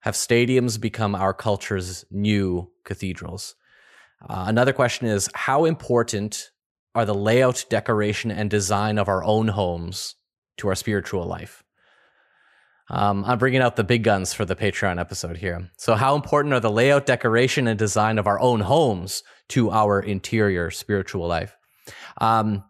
Have 0.01 0.15
stadiums 0.15 0.81
become 0.81 1.15
our 1.15 1.33
culture's 1.33 2.05
new 2.11 2.73
cathedrals? 2.83 3.55
Uh, 4.29 4.47
another 4.49 4.73
question 4.73 5.07
is: 5.07 5.29
How 5.35 5.67
important 5.67 6.51
are 6.97 7.05
the 7.05 7.15
layout, 7.15 7.65
decoration, 7.71 8.33
and 8.33 8.51
design 8.51 8.99
of 8.99 9.09
our 9.09 9.23
own 9.23 9.47
homes 9.47 10.17
to 10.57 10.67
our 10.67 10.75
spiritual 10.75 11.27
life? 11.27 11.63
Um, 12.91 13.25
I'm 13.25 13.39
bringing 13.39 13.61
out 13.63 13.77
the 13.77 13.85
big 13.85 14.03
guns 14.03 14.35
for 14.35 14.45
the 14.45 14.57
Patreon 14.57 15.01
episode 15.01 15.37
here. 15.39 15.71
So, 15.79 15.95
how 15.95 16.15
important 16.15 16.53
are 16.55 16.61
the 16.61 16.71
layout, 16.71 17.07
decoration, 17.07 17.67
and 17.69 17.79
design 17.79 18.19
of 18.19 18.27
our 18.27 18.41
own 18.41 18.61
homes 18.61 19.23
to 19.49 19.71
our 19.71 20.01
interior 20.01 20.71
spiritual 20.71 21.27
life? 21.27 21.57
Um, 22.19 22.65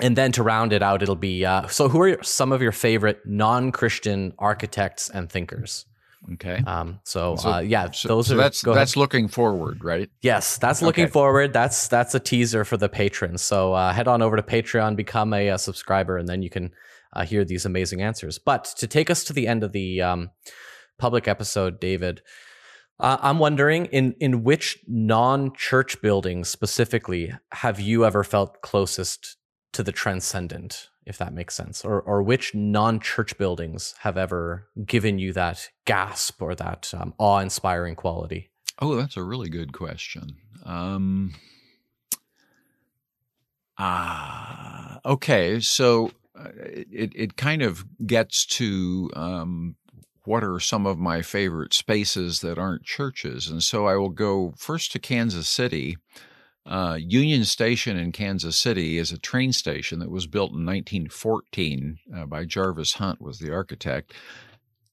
and 0.00 0.16
then 0.16 0.32
to 0.32 0.42
round 0.42 0.72
it 0.72 0.82
out, 0.82 1.02
it'll 1.02 1.16
be 1.16 1.44
uh, 1.44 1.66
so. 1.68 1.88
Who 1.88 2.02
are 2.02 2.22
some 2.22 2.50
of 2.52 2.60
your 2.62 2.72
favorite 2.72 3.20
non-Christian 3.26 4.32
architects 4.38 5.08
and 5.10 5.30
thinkers? 5.30 5.86
okay 6.34 6.62
Um, 6.66 7.00
so, 7.04 7.34
So- 7.36 7.52
uh, 7.54 7.58
yeah, 7.58 7.90
so, 7.90 8.06
those 8.08 8.28
so 8.28 8.34
are 8.34 8.36
that's 8.38 8.62
that's 8.62 8.96
looking 8.96 9.26
forward 9.26 9.82
right 9.82 10.08
Yes, 10.22 10.56
that's 10.56 10.80
looking 10.80 11.04
Okay. 11.04 11.10
forward. 11.12 11.52
That's 11.52 11.88
that's 11.88 12.14
a 12.14 12.20
teaser 12.20 12.64
for 12.64 12.76
the 12.76 12.88
patrons. 12.88 13.42
So 13.42 13.72
uh, 13.74 13.92
head 13.92 14.06
on 14.08 14.22
over 14.22 14.36
to 14.36 14.42
Patreon, 14.42 14.94
become 14.96 15.32
a, 15.34 15.50
uh 15.50 15.56
subscriber, 15.56 16.16
and 16.18 16.28
then 16.28 16.42
you 16.42 16.48
can 16.50 16.70
uh, 17.12 17.24
hear 17.24 17.44
these 17.44 17.64
amazing 17.64 18.02
answers. 18.02 18.38
But 18.38 18.64
to 18.78 18.86
take 18.86 19.10
us 19.10 19.24
to 19.24 19.32
the 19.32 19.46
end 19.46 19.62
of 19.62 19.72
the 19.72 20.02
um, 20.02 20.30
public 20.98 21.28
episode, 21.28 21.80
David, 21.80 22.22
uh, 23.00 23.18
I'm 23.20 23.38
wondering 23.38 23.86
in 23.86 24.14
in 24.20 24.44
which 24.44 24.78
non-church 24.86 26.00
buildings 26.00 26.48
specifically 26.48 27.32
have 27.52 27.80
you 27.80 28.04
ever 28.04 28.22
felt 28.22 28.62
closest 28.62 29.36
to 29.72 29.82
the 29.82 29.92
transcendent, 29.92 30.88
if 31.06 31.18
that 31.18 31.34
makes 31.34 31.54
sense, 31.54 31.84
or 31.84 32.00
or 32.00 32.22
which 32.22 32.54
non-church 32.54 33.38
buildings 33.38 33.94
have 34.00 34.16
ever 34.16 34.68
given 34.84 35.18
you 35.18 35.32
that 35.32 35.70
gasp 35.84 36.40
or 36.40 36.54
that 36.54 36.92
um, 36.94 37.14
awe-inspiring 37.18 37.96
quality? 37.96 38.50
Oh, 38.78 38.96
that's 38.96 39.16
a 39.16 39.22
really 39.22 39.48
good 39.48 39.72
question. 39.72 40.36
Um, 40.64 41.34
ah, 43.78 45.00
okay. 45.04 45.60
So 45.60 46.10
uh, 46.38 46.48
it 46.56 47.12
it 47.14 47.36
kind 47.36 47.62
of 47.62 47.84
gets 48.06 48.46
to 48.46 49.10
um, 49.14 49.76
what 50.24 50.44
are 50.44 50.60
some 50.60 50.86
of 50.86 50.98
my 50.98 51.22
favorite 51.22 51.74
spaces 51.74 52.40
that 52.40 52.58
aren't 52.58 52.84
churches, 52.84 53.48
and 53.48 53.62
so 53.62 53.86
I 53.86 53.96
will 53.96 54.10
go 54.10 54.54
first 54.56 54.92
to 54.92 54.98
Kansas 54.98 55.48
City. 55.48 55.96
Uh, 56.64 56.96
Union 57.00 57.44
Station 57.44 57.96
in 57.96 58.12
Kansas 58.12 58.56
City 58.56 58.96
is 58.96 59.10
a 59.10 59.18
train 59.18 59.52
station 59.52 59.98
that 59.98 60.12
was 60.12 60.28
built 60.28 60.52
in 60.52 60.64
1914 60.64 61.98
uh, 62.16 62.24
by 62.26 62.44
Jarvis 62.44 62.94
Hunt 62.94 63.20
was 63.20 63.40
the 63.40 63.52
architect 63.52 64.14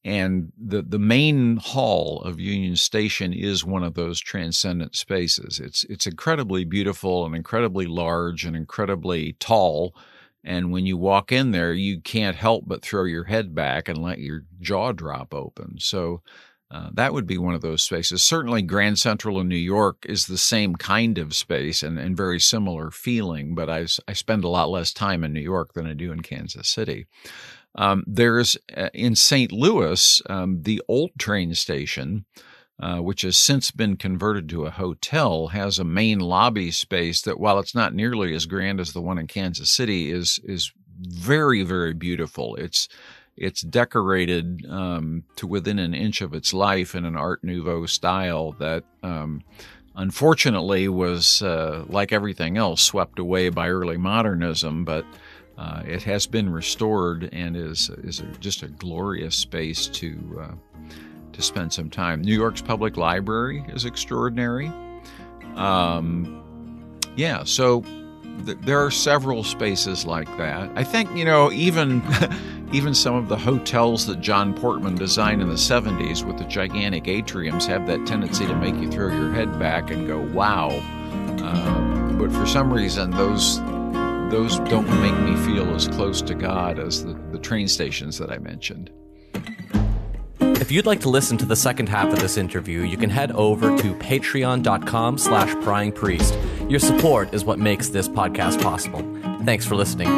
and 0.04 0.52
the 0.58 0.82
the 0.82 1.00
main 1.00 1.58
hall 1.58 2.22
of 2.22 2.40
Union 2.40 2.76
Station 2.76 3.34
is 3.34 3.66
one 3.66 3.84
of 3.84 3.96
those 3.96 4.20
transcendent 4.20 4.96
spaces. 4.96 5.60
It's 5.60 5.84
it's 5.86 6.08
incredibly 6.08 6.64
beautiful 6.64 7.26
and 7.26 7.36
incredibly 7.36 7.86
large 7.86 8.46
and 8.46 8.56
incredibly 8.56 9.34
tall. 9.34 9.94
And 10.44 10.72
when 10.72 10.86
you 10.86 10.98
walk 10.98 11.32
in 11.32 11.52
there, 11.52 11.74
you 11.74 12.02
can't 12.02 12.36
help 12.36 12.64
but 12.66 12.82
throw 12.82 13.04
your 13.04 13.26
head 13.26 13.54
back 13.54 13.90
and 13.90 13.98
let 13.98 14.20
your 14.20 14.44
jaw 14.62 14.92
drop 14.94 15.34
open. 15.34 15.76
So 15.80 16.22
uh, 16.72 16.90
that 16.94 17.14
would 17.14 17.26
be 17.26 17.38
one 17.38 17.56
of 17.56 17.62
those 17.62 17.82
spaces. 17.82 18.24
Certainly, 18.24 18.62
Grand 18.64 19.00
Central 19.00 19.40
in 19.40 19.48
New 19.48 19.56
York 19.56 20.06
is 20.08 20.28
the 20.28 20.38
same 20.38 20.76
kind 20.76 21.18
of 21.18 21.36
space 21.36 21.82
and, 21.82 21.98
and 21.98 22.16
very 22.16 22.40
similar 22.40 22.92
feeling, 22.92 23.56
but 23.56 23.70
I 23.70 23.86
spend 24.14 24.44
a 24.44 24.50
lot 24.50 24.70
less 24.70 24.94
time 24.94 25.24
in 25.24 25.34
New 25.34 25.42
York 25.42 25.74
than 25.74 25.88
I 25.88 25.94
do 25.94 26.12
in 26.12 26.22
Kansas 26.22 26.70
City. 26.70 27.08
Um, 27.76 28.04
there's 28.06 28.58
uh, 28.76 28.90
in 28.94 29.16
St. 29.16 29.52
Louis 29.52 30.22
um, 30.30 30.62
the 30.62 30.82
old 30.88 31.12
train 31.18 31.56
station, 31.56 32.26
uh, 32.80 32.98
which 32.98 33.22
has 33.24 33.38
since 33.38 33.72
been 33.72 33.98
converted 33.98 34.48
to 34.50 34.66
a 34.66 34.72
hotel, 34.72 35.48
has 35.48 35.80
a 35.80 35.84
main 35.84 36.20
lobby 36.20 36.72
space 36.72 37.22
that, 37.22 37.40
while 37.40 37.60
it's 37.60 37.76
not 37.76 37.94
nearly 37.94 38.34
as 38.34 38.46
grand 38.46 38.80
as 38.80 38.94
the 38.94 39.02
one 39.02 39.18
in 39.18 39.28
Kansas 39.28 39.70
City, 39.70 40.12
is 40.12 40.40
is 40.44 40.72
very 41.02 41.64
very 41.64 41.94
beautiful. 41.94 42.56
It's 42.56 42.88
it's 43.38 43.62
decorated 43.62 44.66
um, 44.70 45.24
to 45.38 45.48
within 45.48 45.80
an 45.80 45.94
inch 45.94 46.22
of 46.22 46.34
its 46.34 46.54
life 46.54 46.96
in 46.96 47.06
an 47.06 47.16
Art 47.16 47.44
Nouveau 47.44 47.86
style 47.86 48.54
that. 48.60 48.84
Um, 49.04 49.44
Unfortunately, 49.96 50.88
was 50.88 51.42
uh, 51.42 51.84
like 51.90 52.14
everything 52.14 52.56
else 52.56 52.82
swept 52.82 53.20
away 53.20 53.50
by 53.50 53.68
early 53.68 53.98
modernism, 53.98 54.86
but 54.86 55.04
uh, 55.58 55.82
it 55.86 56.04
has 56.04 56.26
been 56.26 56.50
restored 56.50 57.28
and 57.34 57.58
is 57.58 57.90
is 58.04 58.22
a, 58.22 58.26
just 58.40 58.64
a 58.64 58.68
glorious 58.68 59.36
space 59.36 59.88
to 59.88 60.42
uh, 60.42 60.86
to 61.34 61.42
spend 61.42 61.74
some 61.74 61.90
time. 61.90 62.22
New 62.22 62.36
York's 62.36 62.62
Public 62.62 62.98
Library 62.98 63.64
is 63.70 63.86
extraordinary. 63.86 64.72
Um, 65.56 66.44
yeah, 67.16 67.44
so 67.44 67.84
th- 68.46 68.58
there 68.62 68.84
are 68.84 68.92
several 68.92 69.44
spaces 69.44 70.06
like 70.06 70.28
that. 70.38 70.72
I 70.76 70.84
think 70.84 71.16
you 71.16 71.26
know 71.26 71.52
even 71.52 72.02
even 72.72 72.94
some 72.94 73.16
of 73.16 73.28
the 73.30 73.38
hotels 73.38 74.06
that 74.08 74.22
John 74.22 74.54
Portman 74.54 74.96
designed 74.96 75.42
in 75.42 75.50
the 75.50 75.56
'70s 75.56 76.24
with 76.24 76.38
the 76.38 76.46
gigantic 76.46 77.06
atriums 77.06 77.66
have 77.66 77.88
that 77.88 78.06
tendency 78.06 78.46
to 78.46 78.56
make 78.56 78.76
you 78.76 78.90
throw 78.90 79.10
your 79.10 79.32
head 79.32 79.60
back 79.60 79.92
and 79.92 80.08
go, 80.08 80.20
"Wow." 80.20 80.70
Uh, 81.44 82.12
but 82.14 82.32
for 82.32 82.46
some 82.46 82.72
reason, 82.72 83.12
those 83.12 83.60
those 84.30 84.60
don't 84.70 84.88
make 85.02 85.18
me 85.22 85.36
feel 85.38 85.74
as 85.74 85.88
close 85.88 86.22
to 86.22 86.36
God 86.36 86.78
as 86.78 87.04
the, 87.04 87.14
the 87.32 87.40
train 87.40 87.68
stations 87.68 88.18
that 88.20 88.32
I 88.32 88.38
mentioned. 88.38 88.92
If 90.70 90.74
you'd 90.74 90.86
like 90.86 91.00
to 91.00 91.10
listen 91.10 91.36
to 91.40 91.48
the 91.48 91.56
second 91.56 91.90
half 91.90 92.14
of 92.14 92.20
this 92.20 92.38
interview, 92.38 92.82
you 92.82 92.96
can 92.96 93.10
head 93.10 93.32
over 93.32 93.76
to 93.76 93.96
patreon.com 93.96 95.18
slash 95.18 95.52
prying 95.64 95.92
priest. 95.92 96.38
Your 96.70 96.80
support 96.80 97.34
is 97.34 97.44
what 97.44 97.58
makes 97.58 97.90
this 97.90 98.08
podcast 98.08 98.62
possible. 98.62 99.02
Thanks 99.46 99.66
for 99.66 99.74
listening. 99.74 100.10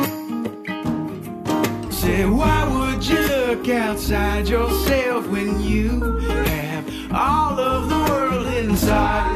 Say, 1.90 2.26
why 2.26 2.68
would 2.68 3.08
you 3.08 3.22
look 3.22 3.70
outside 3.70 4.50
yourself 4.50 5.26
when 5.30 5.62
you 5.62 6.20
have 6.20 7.14
all 7.14 7.58
of 7.58 7.88
the 7.88 8.12
world 8.12 8.48
inside? 8.48 9.31